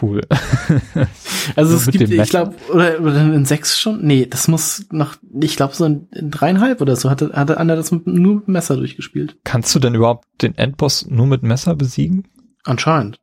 [0.00, 0.20] cool.
[1.56, 5.56] also es gibt, ich glaube, oder, oder in sechs Stunden, nee, das muss noch, ich
[5.56, 8.76] glaube so in, in, dreieinhalb oder so hatte, hatte Anna das mit, nur mit Messer
[8.76, 9.38] durchgespielt.
[9.44, 12.28] Kannst du denn überhaupt den Endboss nur mit Messer besiegen?
[12.64, 13.18] Anscheinend.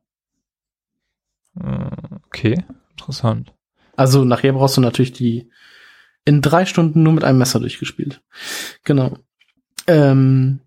[1.60, 1.90] Äh,
[2.26, 3.52] okay, interessant.
[3.96, 5.50] Also nachher brauchst du natürlich die
[6.24, 8.20] in drei Stunden nur mit einem Messer durchgespielt.
[8.84, 9.16] Genau.
[9.86, 10.60] Ähm,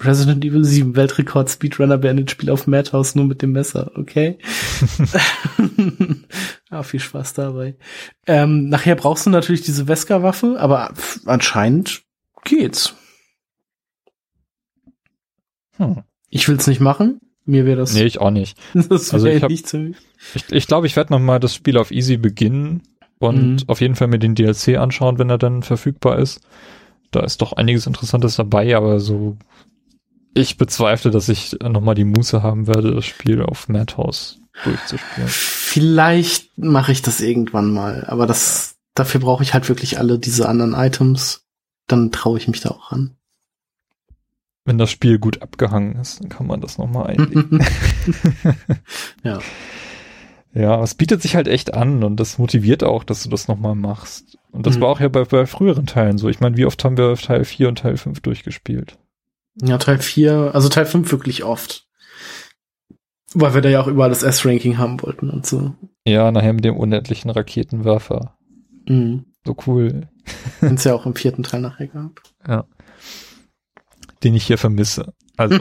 [0.00, 4.38] Resident Evil 7 Weltrekord Speedrunner beendet Spiel auf Madhouse nur mit dem Messer, okay?
[6.70, 7.76] ah, viel Spaß dabei.
[8.26, 10.92] Ähm, nachher brauchst du natürlich diese Wesker-Waffe, aber
[11.26, 12.02] anscheinend
[12.44, 12.94] geht's.
[15.76, 16.02] Hm.
[16.28, 17.20] Ich will's nicht machen.
[17.44, 17.94] Mir wäre das.
[17.94, 18.58] Nee, ich auch nicht.
[18.74, 19.92] Das also ich, hab, nicht zu
[20.34, 22.82] ich, ich glaube, ich werde noch mal das Spiel auf Easy beginnen
[23.18, 23.68] und mhm.
[23.68, 26.40] auf jeden Fall mir den DLC anschauen, wenn er dann verfügbar ist.
[27.10, 29.36] Da ist doch einiges Interessantes dabei, aber so
[30.34, 35.28] ich bezweifle, dass ich nochmal die Muße haben werde, das Spiel auf Madhouse durchzuspielen.
[35.28, 40.48] Vielleicht mache ich das irgendwann mal, aber das dafür brauche ich halt wirklich alle diese
[40.48, 41.44] anderen Items.
[41.86, 43.16] Dann traue ich mich da auch an.
[44.64, 47.60] wenn das Spiel gut abgehangen ist, dann kann man das nochmal einlegen.
[49.22, 49.38] ja.
[50.54, 53.74] Ja, es bietet sich halt echt an und das motiviert auch, dass du das nochmal
[53.74, 54.38] machst.
[54.52, 54.82] Und das mhm.
[54.82, 56.28] war auch ja bei, bei früheren Teilen so.
[56.28, 58.96] Ich meine, wie oft haben wir Teil 4 und Teil 5 durchgespielt?
[59.62, 61.86] Ja, Teil 4, also Teil 5 wirklich oft.
[63.34, 65.74] Weil wir da ja auch überall das S-Ranking haben wollten und so.
[66.06, 68.36] Ja, nachher mit dem unendlichen Raketenwerfer.
[68.86, 69.26] Mhm.
[69.44, 70.08] So cool.
[70.62, 72.22] Den es ja auch im vierten Teil nachher gab.
[72.46, 72.64] Ja.
[74.22, 75.12] Den ich hier vermisse.
[75.36, 75.58] Also.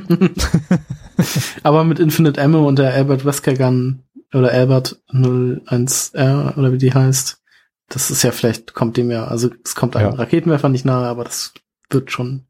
[1.64, 4.04] Aber mit Infinite Ammo und der Albert Wesker Gun
[4.34, 7.42] oder Albert 01R oder wie die heißt,
[7.90, 10.16] das ist ja vielleicht, kommt dem ja, also es kommt einem ja.
[10.16, 11.54] Raketenwerfer nicht nahe, aber das
[11.90, 12.46] wird schon,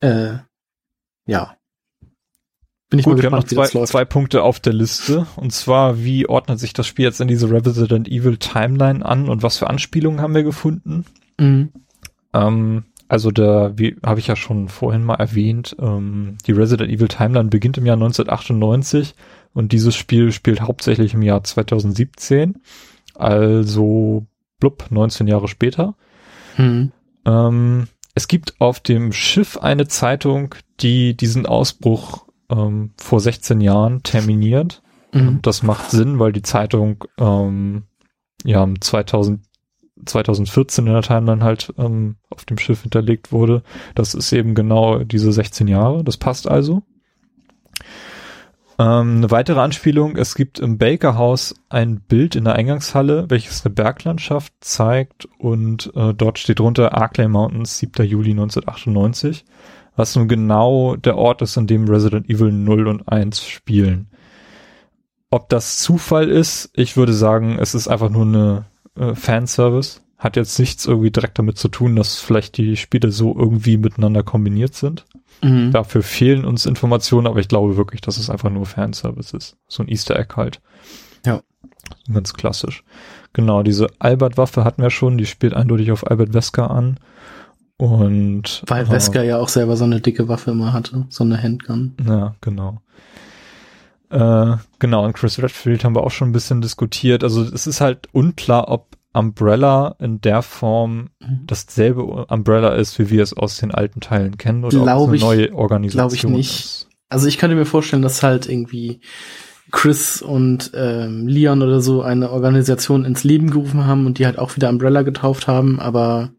[0.00, 0.34] äh,
[1.26, 1.56] ja.
[2.88, 5.26] Bin ich Gut, mal gespannt, wir haben noch zwei, zwei Punkte auf der Liste.
[5.36, 9.42] Und zwar, wie ordnet sich das Spiel jetzt in diese Resident Evil Timeline an und
[9.42, 11.04] was für Anspielungen haben wir gefunden?
[11.38, 11.72] Mhm.
[12.32, 17.08] Ähm, also da, wie habe ich ja schon vorhin mal erwähnt, ähm, die Resident Evil
[17.08, 19.14] Timeline beginnt im Jahr 1998
[19.52, 22.58] und dieses Spiel spielt hauptsächlich im Jahr 2017,
[23.14, 24.26] also
[24.58, 25.94] blub, 19 Jahre später.
[26.56, 26.92] Mhm.
[27.24, 34.02] Ähm, es gibt auf dem Schiff eine Zeitung, die diesen Ausbruch ähm, vor 16 Jahren
[34.02, 34.82] terminiert.
[35.12, 35.40] Mhm.
[35.42, 37.84] Das macht Sinn, weil die Zeitung ähm,
[38.42, 39.44] ja 2000
[40.04, 43.62] 2014 in der Timeline halt ähm, auf dem Schiff hinterlegt wurde.
[43.94, 46.04] Das ist eben genau diese 16 Jahre.
[46.04, 46.82] Das passt also.
[48.78, 53.64] Ähm, eine weitere Anspielung, es gibt im Baker House ein Bild in der Eingangshalle, welches
[53.64, 58.04] eine Berglandschaft zeigt und äh, dort steht drunter Arklay Mountains, 7.
[58.06, 59.46] Juli 1998,
[59.96, 64.08] was nun genau der Ort ist, an dem Resident Evil 0 und 1 spielen.
[65.30, 68.64] Ob das Zufall ist, ich würde sagen, es ist einfach nur eine
[68.98, 70.02] äh, Fanservice.
[70.18, 74.22] Hat jetzt nichts irgendwie direkt damit zu tun, dass vielleicht die Spiele so irgendwie miteinander
[74.22, 75.04] kombiniert sind.
[75.42, 75.72] Mhm.
[75.72, 79.56] Dafür fehlen uns Informationen, aber ich glaube wirklich, dass es einfach nur Fanservice ist.
[79.68, 80.60] So ein Easter Egg halt.
[81.26, 81.42] Ja.
[82.12, 82.82] Ganz klassisch.
[83.32, 86.98] Genau, diese Albert-Waffe hatten wir schon, die spielt eindeutig auf Albert Wesker an.
[87.76, 91.42] Und weil Wesker äh, ja auch selber so eine dicke Waffe immer hatte, so eine
[91.42, 91.94] Handgun.
[92.06, 92.80] Ja, genau.
[94.08, 97.22] Äh, genau, und Chris Redfield haben wir auch schon ein bisschen diskutiert.
[97.22, 101.40] Also es ist halt unklar, ob Umbrella in der Form mhm.
[101.46, 105.22] dasselbe Umbrella ist, wie wir es aus den alten Teilen kennen, oder glaub ob es
[105.22, 106.60] eine neue Organisation Glaube ich nicht.
[106.64, 106.88] Ist.
[107.08, 109.00] Also ich könnte mir vorstellen, dass halt irgendwie
[109.72, 114.38] Chris und ähm, Leon oder so eine Organisation ins Leben gerufen haben und die halt
[114.38, 116.30] auch wieder Umbrella getauft haben, aber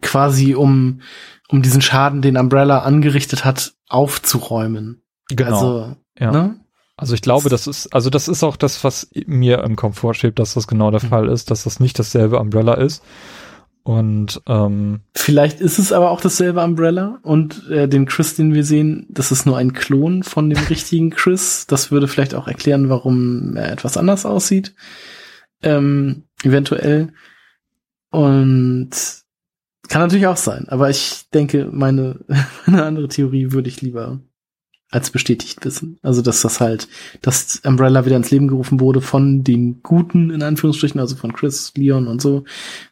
[0.00, 1.00] quasi um
[1.48, 5.02] um diesen Schaden, den Umbrella angerichtet hat, aufzuräumen.
[5.28, 5.54] Genau.
[5.54, 6.32] Also, ja.
[6.32, 6.60] Ne?
[6.96, 10.38] Also ich glaube, das ist, also das ist auch das, was mir im Kopf vorschwebt,
[10.38, 11.08] dass das genau der mhm.
[11.08, 13.02] Fall ist, dass das nicht dasselbe Umbrella ist.
[13.82, 18.64] Und ähm, vielleicht ist es aber auch dasselbe Umbrella und äh, den Chris, den wir
[18.64, 21.66] sehen, das ist nur ein Klon von dem richtigen Chris.
[21.66, 24.74] Das würde vielleicht auch erklären, warum er etwas anders aussieht.
[25.62, 27.12] Ähm, eventuell.
[28.10, 28.90] Und
[29.88, 32.20] kann natürlich auch sein, aber ich denke, meine,
[32.66, 34.20] meine andere Theorie würde ich lieber
[34.94, 35.98] als bestätigt wissen.
[36.02, 36.88] Also, dass das halt,
[37.20, 41.72] dass Umbrella wieder ins Leben gerufen wurde von den Guten, in Anführungsstrichen, also von Chris,
[41.74, 42.44] Leon und so,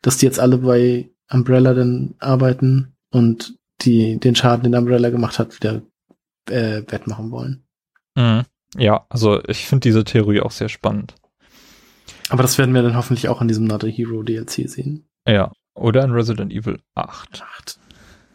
[0.03, 5.39] dass die jetzt alle bei Umbrella dann arbeiten und die den Schaden, den Umbrella gemacht
[5.39, 5.83] hat, wieder
[6.51, 7.63] äh, wettmachen wollen.
[8.17, 8.43] Mhm.
[8.77, 11.15] Ja, also ich finde diese Theorie auch sehr spannend.
[12.31, 15.07] Aber das werden wir dann hoffentlich auch in diesem Not a Hero DLC sehen.
[15.29, 17.43] Ja, oder in Resident Evil 8.
[17.43, 17.79] 8.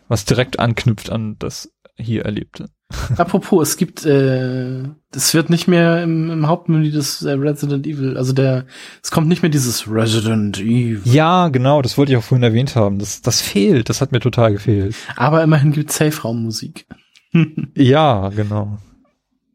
[0.08, 2.70] Was direkt anknüpft an das hier Erlebte.
[3.18, 4.84] Apropos, es gibt, äh,
[5.14, 8.66] es wird nicht mehr im, im Hauptmenü des äh, Resident Evil, also der,
[9.04, 11.02] es kommt nicht mehr dieses Resident Evil.
[11.04, 12.98] Ja, genau, das wollte ich auch vorhin erwähnt haben.
[13.00, 14.96] Das, das fehlt, das hat mir total gefehlt.
[15.18, 16.86] Aber immerhin gibt Safe-Raum-Musik.
[17.76, 18.78] ja, genau.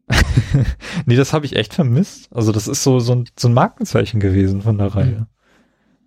[1.07, 2.29] nee, das habe ich echt vermisst.
[2.31, 5.19] Also das ist so, so, ein, so ein Markenzeichen gewesen von der Reihe.
[5.21, 5.27] Mhm.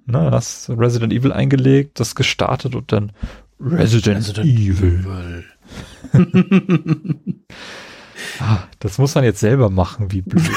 [0.06, 3.10] Na, das Resident Evil eingelegt, das gestartet und dann
[3.58, 5.00] Resident, Resident Evil.
[5.00, 5.44] Evil.
[8.40, 10.51] Ah, das muss man jetzt selber machen, wie blöd.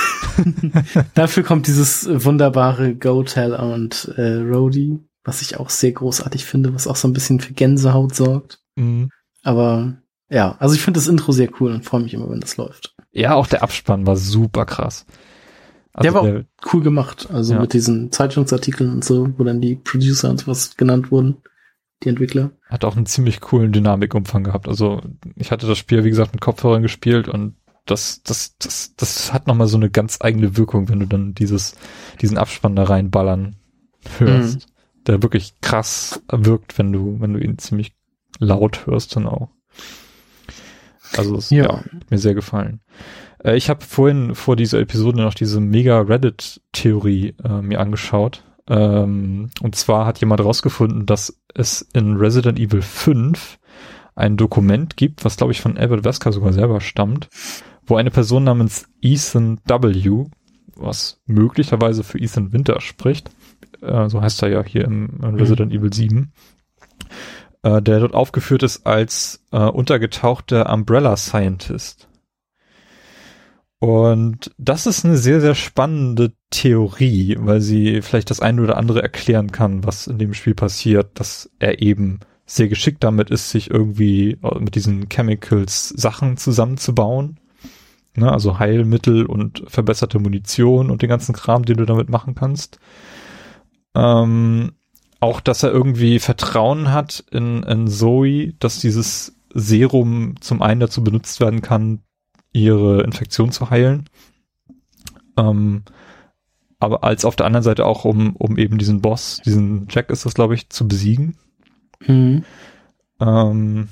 [1.13, 6.73] Dafür kommt dieses wunderbare Go Tell und äh, Rody, was ich auch sehr großartig finde,
[6.73, 8.61] was auch so ein bisschen für Gänsehaut sorgt.
[8.75, 9.09] Mhm.
[9.43, 9.97] Aber
[10.29, 12.95] ja, also ich finde das Intro sehr cool und freue mich immer, wenn das läuft.
[13.11, 15.05] Ja, auch der Abspann war super krass.
[15.93, 17.61] Also der war der, auch cool gemacht, also ja.
[17.61, 21.37] mit diesen Zeitungsartikeln und so, wo dann die Producer und sowas genannt wurden
[22.03, 22.51] die Entwickler.
[22.67, 24.67] Hat auch einen ziemlich coolen Dynamikumfang gehabt.
[24.67, 25.01] Also
[25.35, 27.55] ich hatte das Spiel, wie gesagt, mit Kopfhörern gespielt und
[27.85, 31.75] das, das, das, das hat nochmal so eine ganz eigene Wirkung, wenn du dann dieses,
[32.21, 33.55] diesen Abspann da reinballern
[34.17, 34.67] hörst.
[34.67, 34.73] Mhm.
[35.07, 37.93] Der wirklich krass wirkt, wenn du, wenn du ihn ziemlich
[38.37, 39.49] laut hörst dann auch.
[41.17, 41.63] Also es ja.
[41.63, 42.81] ja hat mir sehr gefallen.
[43.43, 48.43] Äh, ich habe vorhin vor dieser Episode noch diese mega Reddit-Theorie äh, mir angeschaut.
[48.69, 53.57] Ähm, und zwar hat jemand rausgefunden, dass es in Resident Evil 5
[54.15, 57.29] ein Dokument gibt, was glaube ich von Albert Wesker sogar selber stammt,
[57.85, 60.25] wo eine Person namens Ethan W.,
[60.75, 63.31] was möglicherweise für Ethan Winter spricht,
[63.81, 65.79] äh, so heißt er ja hier im, im Resident mhm.
[65.79, 66.31] Evil 7,
[67.63, 72.08] äh, der dort aufgeführt ist als äh, untergetauchter Umbrella Scientist.
[73.79, 79.01] Und das ist eine sehr, sehr spannende Theorie, weil sie vielleicht das eine oder andere
[79.01, 83.69] erklären kann, was in dem Spiel passiert, dass er eben sehr geschickt damit ist, sich
[83.69, 87.39] irgendwie äh, mit diesen Chemicals Sachen zusammenzubauen.
[88.15, 92.79] Ne, also Heilmittel und verbesserte Munition und den ganzen Kram, den du damit machen kannst.
[93.95, 94.73] Ähm,
[95.19, 101.03] auch, dass er irgendwie Vertrauen hat in, in Zoe, dass dieses Serum zum einen dazu
[101.03, 102.01] benutzt werden kann,
[102.51, 104.09] ihre Infektion zu heilen.
[105.37, 105.83] Ähm,
[106.79, 110.25] aber als auf der anderen Seite auch, um, um eben diesen Boss, diesen Jack ist
[110.25, 111.37] das, glaube ich, zu besiegen.
[112.05, 112.43] Mhm.
[113.19, 113.89] Ähm,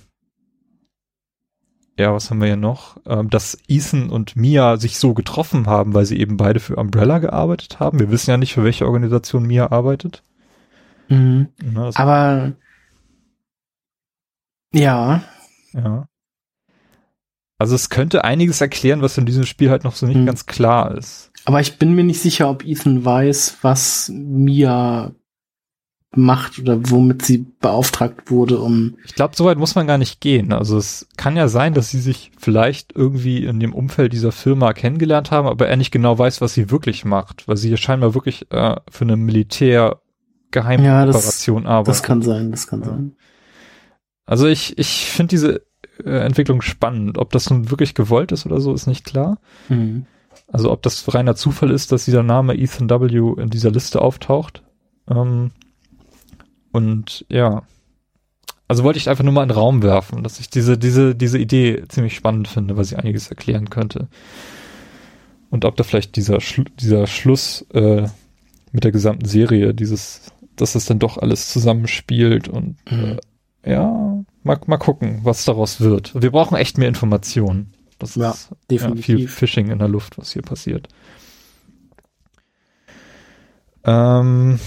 [1.99, 2.97] ja, was haben wir hier noch?
[3.05, 7.19] Ähm, dass Ethan und Mia sich so getroffen haben, weil sie eben beide für Umbrella
[7.19, 7.99] gearbeitet haben.
[7.99, 10.23] Wir wissen ja nicht, für welche Organisation Mia arbeitet.
[11.09, 11.47] Mhm.
[11.61, 12.53] Na, Aber
[14.73, 15.23] ja.
[15.73, 16.07] Ja.
[17.57, 20.27] Also es könnte einiges erklären, was in diesem Spiel halt noch so nicht mhm.
[20.27, 21.31] ganz klar ist.
[21.45, 25.11] Aber ich bin mir nicht sicher, ob Ethan weiß, was Mia
[26.15, 28.97] macht oder womit sie beauftragt wurde, um.
[29.05, 30.53] Ich glaube, soweit muss man gar nicht gehen.
[30.53, 34.73] Also es kann ja sein, dass sie sich vielleicht irgendwie in dem Umfeld dieser Firma
[34.73, 38.13] kennengelernt haben, aber er nicht genau weiß, was sie wirklich macht, weil sie hier scheinbar
[38.13, 41.95] wirklich äh, für eine Militär-Geheimoperation ja, arbeitet.
[41.95, 42.88] Das kann sein, das kann ja.
[42.88, 43.15] sein.
[44.25, 45.65] Also ich, ich finde diese
[46.06, 47.18] äh, Entwicklung spannend.
[47.18, 49.40] Ob das nun wirklich gewollt ist oder so, ist nicht klar.
[49.69, 50.06] Mhm.
[50.48, 53.41] Also ob das reiner Zufall ist, dass dieser Name Ethan W.
[53.41, 54.64] in dieser Liste auftaucht.
[55.10, 55.52] Ähm,
[56.72, 57.64] und ja,
[58.68, 61.38] also wollte ich einfach nur mal in den Raum werfen, dass ich diese, diese, diese
[61.38, 64.07] Idee ziemlich spannend finde, weil sie einiges erklären könnte.
[65.49, 68.07] Und ob da vielleicht dieser, Schlu dieser Schluss äh,
[68.74, 73.18] mit der gesamten Serie, dieses, dass es dann doch alles zusammenspielt und mhm.
[73.64, 76.19] äh, ja, mal, mal gucken, was daraus wird.
[76.19, 77.74] Wir brauchen echt mehr Informationen.
[77.99, 79.07] Das ja, ist definitiv.
[79.07, 80.88] Ja, viel Phishing in der Luft, was hier passiert.
[83.84, 84.60] Ähm,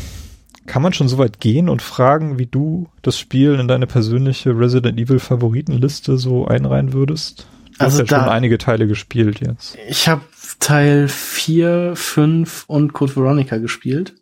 [0.66, 4.56] kann man schon so weit gehen und fragen, wie du das Spiel in deine persönliche
[4.56, 7.46] Resident Evil Favoritenliste so einreihen würdest?
[7.78, 9.76] Du also hast ja da, schon einige Teile gespielt jetzt.
[9.88, 10.22] Ich habe
[10.58, 14.14] Teil 4, 5 und Code Veronica gespielt.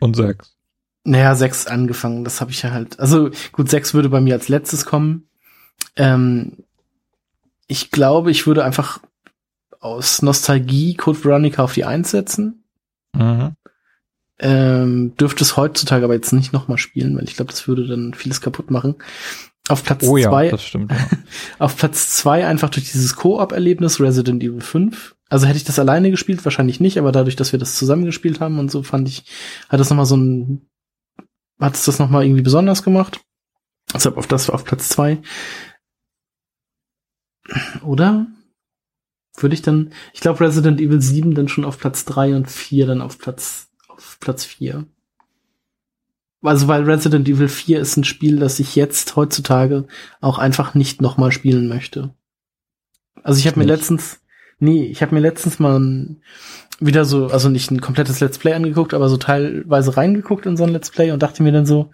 [0.00, 0.56] Und 6.
[1.04, 3.00] Naja, 6 angefangen, das habe ich ja halt.
[3.00, 5.28] Also gut, 6 würde bei mir als letztes kommen.
[5.96, 6.58] Ähm,
[7.66, 9.00] ich glaube, ich würde einfach
[9.80, 12.64] aus Nostalgie Code Veronica auf die 1 setzen.
[13.14, 13.56] Mhm.
[14.38, 18.14] Ähm, dürfte es heutzutage aber jetzt nicht nochmal spielen, weil ich glaube, das würde dann
[18.14, 18.96] vieles kaputt machen.
[19.68, 20.98] Auf Platz oh, zwei, ja, das stimmt, ja.
[21.58, 25.14] auf Platz zwei einfach durch dieses Koop-Erlebnis Resident Evil 5.
[25.28, 28.58] Also hätte ich das alleine gespielt, wahrscheinlich nicht, aber dadurch, dass wir das zusammengespielt haben
[28.58, 29.24] und so, fand ich,
[29.68, 30.62] hat das nochmal so ein,
[31.60, 33.20] hat es das nochmal irgendwie besonders gemacht.
[33.92, 35.18] Deshalb auf das auf Platz zwei.
[37.82, 38.26] Oder?
[39.36, 42.86] Würde ich dann, ich glaube Resident Evil 7 dann schon auf Platz drei und vier
[42.86, 43.70] dann auf Platz
[44.20, 44.86] Platz 4.
[46.42, 49.86] Also weil Resident Evil 4 ist ein Spiel, das ich jetzt heutzutage
[50.20, 52.14] auch einfach nicht nochmal spielen möchte.
[53.22, 54.20] Also ich habe mir letztens,
[54.60, 56.22] nee, ich habe mir letztens mal ein,
[56.78, 60.64] wieder so, also nicht ein komplettes Let's Play angeguckt, aber so teilweise reingeguckt in so
[60.64, 61.90] ein Let's Play und dachte mir dann so,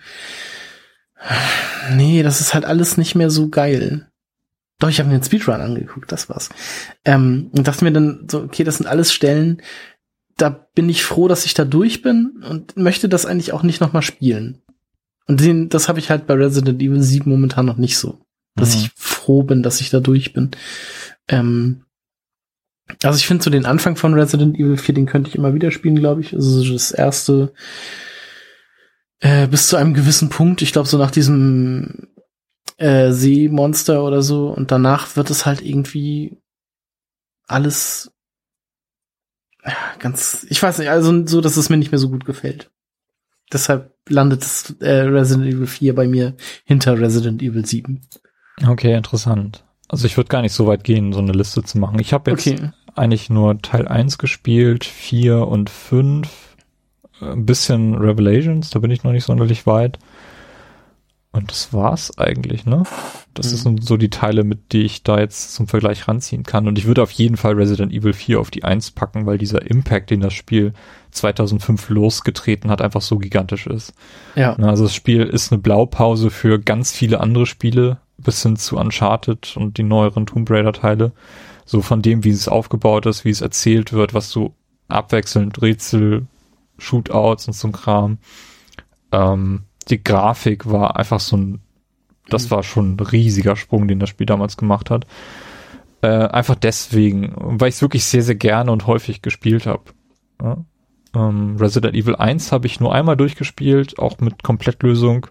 [1.95, 4.09] nee, das ist halt alles nicht mehr so geil.
[4.79, 6.51] Doch, ich habe mir den Speedrun angeguckt, das war's.
[7.05, 9.63] Ähm, und dachte mir dann so, okay, das sind alles Stellen,
[10.37, 13.81] da bin ich froh, dass ich da durch bin und möchte das eigentlich auch nicht
[13.81, 14.63] nochmal spielen.
[15.27, 18.21] Und den, das habe ich halt bei Resident Evil 7 momentan noch nicht so.
[18.55, 18.83] Dass mhm.
[18.83, 20.51] ich froh bin, dass ich da durch bin.
[21.29, 21.86] Ähm,
[23.03, 25.71] also ich finde so den Anfang von Resident Evil 4, den könnte ich immer wieder
[25.71, 26.35] spielen, glaube ich.
[26.35, 27.53] Also das erste
[29.21, 32.09] äh, bis zu einem gewissen Punkt, ich glaube so nach diesem
[32.77, 36.39] äh, Seemonster oder so und danach wird es halt irgendwie
[37.47, 38.13] alles
[39.99, 42.71] ganz, ich weiß nicht, also so, dass es mir nicht mehr so gut gefällt.
[43.53, 48.01] Deshalb landet das, äh, Resident Evil 4 bei mir hinter Resident Evil 7.
[48.67, 49.66] Okay, interessant.
[49.89, 51.99] Also ich würde gar nicht so weit gehen, so eine Liste zu machen.
[51.99, 52.71] Ich habe jetzt okay.
[52.95, 56.29] eigentlich nur Teil 1 gespielt, 4 und 5,
[57.21, 59.99] ein bisschen Revelations, da bin ich noch nicht sonderlich weit.
[61.33, 62.85] Und das war's eigentlich, ne?
[63.35, 63.57] Das Mhm.
[63.59, 66.67] sind so die Teile, mit die ich da jetzt zum Vergleich ranziehen kann.
[66.67, 69.71] Und ich würde auf jeden Fall Resident Evil 4 auf die 1 packen, weil dieser
[69.71, 70.73] Impact, den das Spiel
[71.11, 73.93] 2005 losgetreten hat, einfach so gigantisch ist.
[74.35, 74.55] Ja.
[74.57, 79.57] Also das Spiel ist eine Blaupause für ganz viele andere Spiele, bis hin zu Uncharted
[79.57, 81.13] und die neueren Tomb Raider Teile.
[81.65, 84.55] So von dem, wie es aufgebaut ist, wie es erzählt wird, was so
[84.89, 86.27] abwechselnd Rätsel,
[86.79, 88.19] Shootouts und so ein Kram.
[89.13, 91.61] Ähm, die Grafik war einfach so ein,
[92.29, 92.51] das Mhm.
[92.51, 95.07] war schon ein riesiger Sprung, den das Spiel damals gemacht hat.
[96.03, 99.85] Äh, einfach deswegen, weil ich es wirklich sehr, sehr gerne und häufig gespielt habe.
[100.43, 100.59] Ja?
[101.15, 105.29] Ähm, Resident Evil 1 habe ich nur einmal durchgespielt, auch mit Komplettlösung.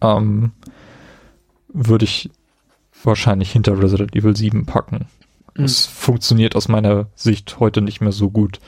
[0.00, 0.52] Ähm,
[1.74, 2.30] würde ich
[3.02, 5.06] wahrscheinlich hinter Resident Evil 7 packen.
[5.54, 5.64] Mhm.
[5.64, 8.60] Es funktioniert aus meiner Sicht heute nicht mehr so gut.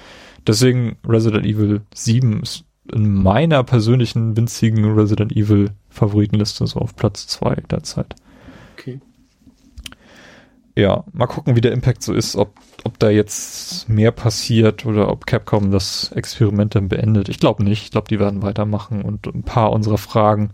[0.46, 7.26] Deswegen Resident Evil 7 ist in meiner persönlichen winzigen Resident Evil Favoritenliste so auf Platz
[7.28, 8.14] 2 derzeit.
[8.74, 9.00] Okay.
[10.76, 12.52] Ja, mal gucken, wie der Impact so ist, ob,
[12.84, 17.28] ob da jetzt mehr passiert oder ob Capcom das Experiment dann beendet.
[17.28, 17.82] Ich glaube nicht.
[17.84, 20.50] Ich glaube, die werden weitermachen und ein paar unserer Fragen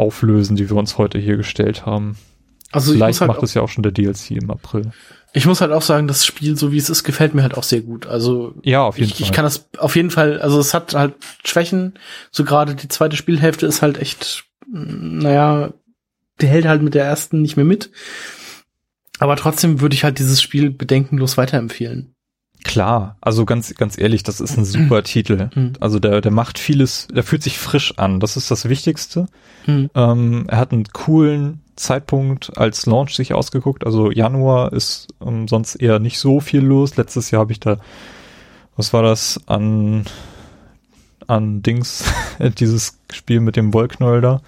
[0.00, 2.16] auflösen, die wir uns heute hier gestellt haben.
[2.72, 4.92] Also ich Vielleicht muss, halt macht auch, es ja auch schon der DLC im April.
[5.32, 7.62] ich muss halt auch sagen, das Spiel, so wie es ist, gefällt mir halt auch
[7.64, 8.06] sehr gut.
[8.06, 9.26] Also Ja, auf jeden ich, Fall.
[9.26, 11.14] ich kann das auf jeden Fall, also es hat halt
[11.44, 11.94] Schwächen.
[12.30, 15.72] So gerade die zweite Spielhälfte ist halt echt, mm, naja,
[16.40, 17.90] die hält halt mit der ersten nicht mehr mit.
[19.18, 22.14] Aber trotzdem würde ich halt dieses Spiel bedenkenlos weiterempfehlen.
[22.64, 25.50] Klar, also ganz, ganz ehrlich, das ist ein super Titel.
[25.54, 25.72] Mhm.
[25.80, 28.20] Also der, der macht vieles, der fühlt sich frisch an.
[28.20, 29.26] Das ist das Wichtigste.
[29.64, 29.90] Hm.
[29.94, 33.84] Ähm, er hat einen coolen Zeitpunkt als Launch sich ausgeguckt.
[33.86, 36.96] Also Januar ist ähm, sonst eher nicht so viel los.
[36.96, 37.78] Letztes Jahr habe ich da,
[38.76, 40.04] was war das, an,
[41.26, 42.04] an Dings,
[42.58, 44.42] dieses Spiel mit dem Wollknäuel da.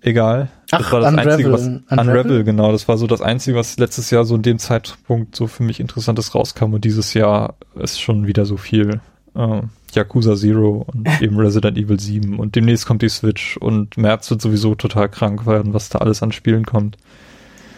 [0.00, 0.48] Egal.
[0.70, 1.32] Das Ach, war das Unravel.
[1.32, 1.98] Einzige, was, Unravel?
[1.98, 2.72] Unravel, genau.
[2.72, 5.80] Das war so das Einzige, was letztes Jahr so in dem Zeitpunkt so für mich
[5.80, 6.74] Interessantes rauskam.
[6.74, 9.00] Und dieses Jahr ist schon wieder so viel.
[9.34, 9.62] Äh,
[9.94, 14.40] Yakuza Zero und eben Resident Evil 7 und demnächst kommt die Switch und März wird
[14.40, 16.96] sowieso total krank werden, was da alles an Spielen kommt.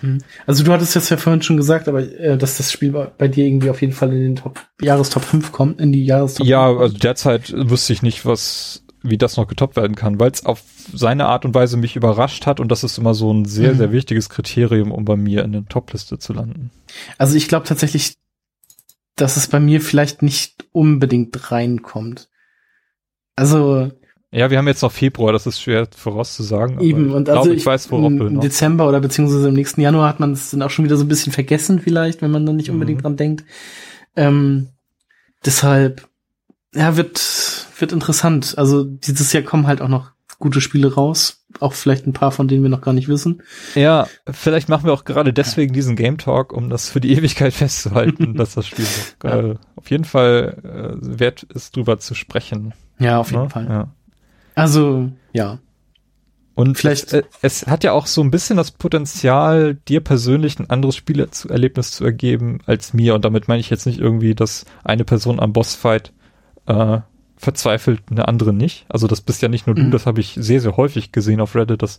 [0.00, 0.18] Hm.
[0.46, 3.28] Also du hattest jetzt ja vorhin schon gesagt, aber äh, dass das Spiel bei bei
[3.28, 6.66] dir irgendwie auf jeden Fall in den Top Jahrestop 5 kommt, in die Jahrestop Ja,
[6.66, 6.82] 5 kommt.
[6.82, 10.62] also derzeit wüsste ich nicht, was, wie das noch getoppt werden kann, weil es auf
[10.92, 13.78] seine Art und Weise mich überrascht hat und das ist immer so ein sehr, Mhm.
[13.78, 16.70] sehr wichtiges Kriterium, um bei mir in der Topliste zu landen.
[17.18, 18.14] Also ich glaube tatsächlich,
[19.16, 22.28] dass es bei mir vielleicht nicht unbedingt reinkommt.
[23.36, 23.90] Also
[24.30, 26.80] Ja, wir haben jetzt noch Februar, das ist schwer vorauszusagen.
[26.80, 29.80] eben ich und glaube, also ich, weiß, worauf im, im Dezember oder beziehungsweise im nächsten
[29.80, 32.46] Januar hat man es dann auch schon wieder so ein bisschen vergessen vielleicht, wenn man
[32.46, 33.02] dann nicht unbedingt Mhm.
[33.02, 33.44] dran denkt.
[34.16, 34.68] Ähm,
[35.44, 36.08] deshalb
[36.74, 37.18] ja wird
[37.82, 38.54] wird interessant.
[38.56, 42.48] Also dieses Jahr kommen halt auch noch gute Spiele raus, auch vielleicht ein paar von
[42.48, 43.42] denen wir noch gar nicht wissen.
[43.74, 47.52] Ja, vielleicht machen wir auch gerade deswegen diesen Game Talk, um das für die Ewigkeit
[47.52, 48.86] festzuhalten, dass das Spiel
[49.22, 52.72] noch, äh, auf jeden Fall äh, wert ist, drüber zu sprechen.
[52.98, 53.50] Ja, auf jeden ne?
[53.50, 53.66] Fall.
[53.68, 53.88] Ja.
[54.54, 55.58] Also ja,
[56.54, 60.58] Und Vielleicht- es, äh, es hat ja auch so ein bisschen das Potenzial, dir persönlich
[60.58, 63.14] ein anderes Spielerlebnis zu ergeben als mir.
[63.14, 66.12] Und damit meine ich jetzt nicht irgendwie, dass eine Person am Bossfight
[66.66, 66.98] äh,
[67.42, 68.86] verzweifelt, eine andere nicht.
[68.88, 69.90] Also das bist ja nicht nur du, Mhm.
[69.90, 71.98] das habe ich sehr, sehr häufig gesehen auf Reddit, dass,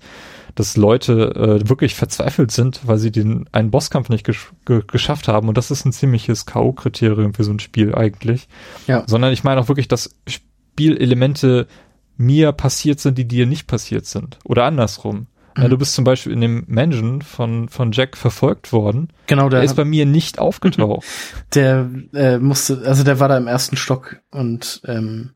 [0.56, 5.28] dass Leute äh, wirklich verzweifelt sind, weil sie den einen Bosskampf nicht gesch ge geschafft
[5.28, 5.50] haben.
[5.50, 8.48] Und das ist ein ziemliches K.O.-Kriterium für so ein Spiel eigentlich.
[8.88, 9.04] Ja.
[9.06, 11.68] Sondern ich meine auch wirklich, dass Spielelemente
[12.16, 14.40] mir passiert sind, die dir nicht passiert sind.
[14.46, 15.28] Oder andersrum.
[15.56, 15.70] Mhm.
[15.70, 19.10] du bist zum Beispiel in dem Mansion von, von Jack verfolgt worden.
[19.28, 21.06] genau, Der der, ist bei mir nicht aufgetaucht.
[21.54, 25.32] der äh, musste, also der war da im ersten Stock und ähm,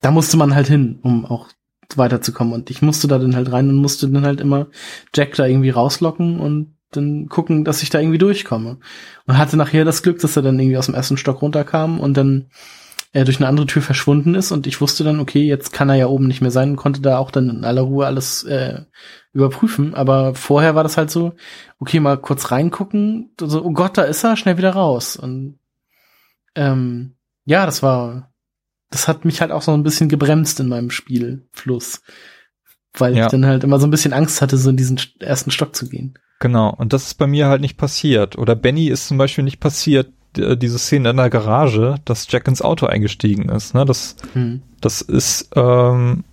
[0.00, 1.48] da musste man halt hin, um auch
[1.96, 2.52] weiterzukommen.
[2.52, 4.68] Und ich musste da dann halt rein und musste dann halt immer
[5.14, 8.78] Jack da irgendwie rauslocken und dann gucken, dass ich da irgendwie durchkomme.
[9.26, 12.16] Und hatte nachher das Glück, dass er dann irgendwie aus dem ersten Stock runterkam und
[12.16, 12.50] dann
[13.14, 15.94] äh, durch eine andere Tür verschwunden ist und ich wusste dann, okay, jetzt kann er
[15.94, 18.82] ja oben nicht mehr sein und konnte da auch dann in aller Ruhe alles äh,
[19.32, 19.94] überprüfen.
[19.94, 21.32] Aber vorher war das halt so,
[21.78, 25.16] okay, mal kurz reingucken, so, oh Gott, da ist er, schnell wieder raus.
[25.16, 25.58] Und
[26.54, 27.14] ähm,
[27.44, 28.32] ja, das war,
[28.90, 32.02] das hat mich halt auch so ein bisschen gebremst in meinem Spielfluss.
[32.96, 33.24] Weil Ja.
[33.26, 35.74] ich dann halt immer so ein bisschen Angst hatte, so in diesen st- ersten Stock
[35.74, 36.18] zu gehen.
[36.40, 36.72] Genau.
[36.74, 38.38] Und das ist bei mir halt nicht passiert.
[38.38, 42.62] Oder Benny ist zum Beispiel nicht passiert, diese Szene in der Garage, dass Jack ins
[42.62, 43.74] Auto eingestiegen ist.
[43.74, 43.84] Ne?
[43.84, 44.62] Das, Hm.
[44.80, 46.24] das ist, ähm,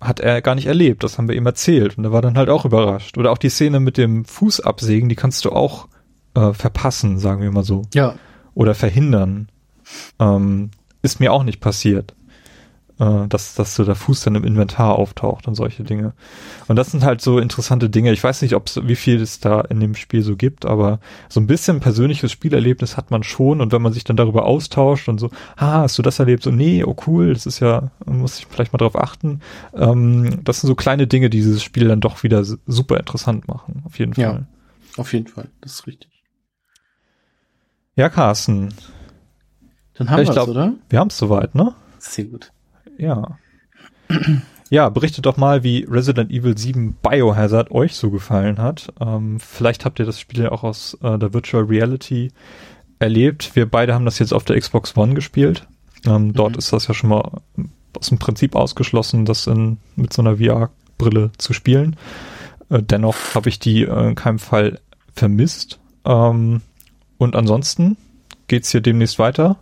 [0.00, 1.04] hat er gar nicht erlebt.
[1.04, 1.96] Das haben wir ihm erzählt.
[1.98, 3.16] Und er war dann halt auch überrascht.
[3.18, 5.88] Oder auch die Szene mit dem Fuß absägen, die kannst du auch
[6.34, 7.82] äh, verpassen, sagen wir mal so.
[7.94, 8.14] Ja,
[8.54, 9.48] oder verhindern.
[10.18, 10.70] Ähm,
[11.02, 12.14] ist mir auch nicht passiert.
[12.98, 16.12] Äh, dass, dass so der Fuß dann im Inventar auftaucht und solche Dinge.
[16.68, 18.12] Und das sind halt so interessante Dinge.
[18.12, 21.40] Ich weiß nicht, ob's, wie viel es da in dem Spiel so gibt, aber so
[21.40, 23.60] ein bisschen persönliches Spielerlebnis hat man schon.
[23.60, 26.42] Und wenn man sich dann darüber austauscht und so, ah, hast du das erlebt?
[26.42, 29.40] So, nee, oh cool, das ist ja, muss ich vielleicht mal drauf achten.
[29.74, 33.82] Ähm, das sind so kleine Dinge, die dieses Spiel dann doch wieder super interessant machen.
[33.84, 34.24] Auf jeden Fall.
[34.24, 34.46] Ja,
[34.96, 35.48] auf jeden Fall.
[35.60, 36.10] Das ist richtig.
[37.94, 38.74] Ja, Carsten.
[39.94, 40.74] Dann haben wir es, oder?
[40.88, 41.74] Wir haben es soweit, ne?
[41.98, 42.52] Sehr gut.
[42.98, 43.38] Ja.
[44.68, 48.92] Ja, berichtet doch mal, wie Resident Evil 7 Biohazard euch so gefallen hat.
[49.00, 52.32] Ähm, vielleicht habt ihr das Spiel auch aus äh, der Virtual Reality
[52.98, 53.54] erlebt.
[53.54, 55.66] Wir beide haben das jetzt auf der Xbox One gespielt.
[56.04, 56.32] Ähm, mhm.
[56.32, 57.30] Dort ist das ja schon mal
[57.96, 61.96] aus dem Prinzip ausgeschlossen, das in, mit so einer VR-Brille zu spielen.
[62.68, 64.80] Äh, dennoch habe ich die äh, in keinem Fall
[65.14, 65.78] vermisst.
[66.04, 66.62] Ähm,
[67.18, 67.96] und ansonsten
[68.48, 69.56] geht's hier demnächst weiter.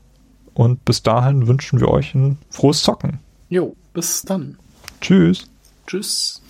[0.55, 3.19] Und bis dahin wünschen wir euch ein frohes Zocken.
[3.49, 4.57] Jo, bis dann.
[5.01, 5.47] Tschüss.
[5.87, 6.41] Tschüss.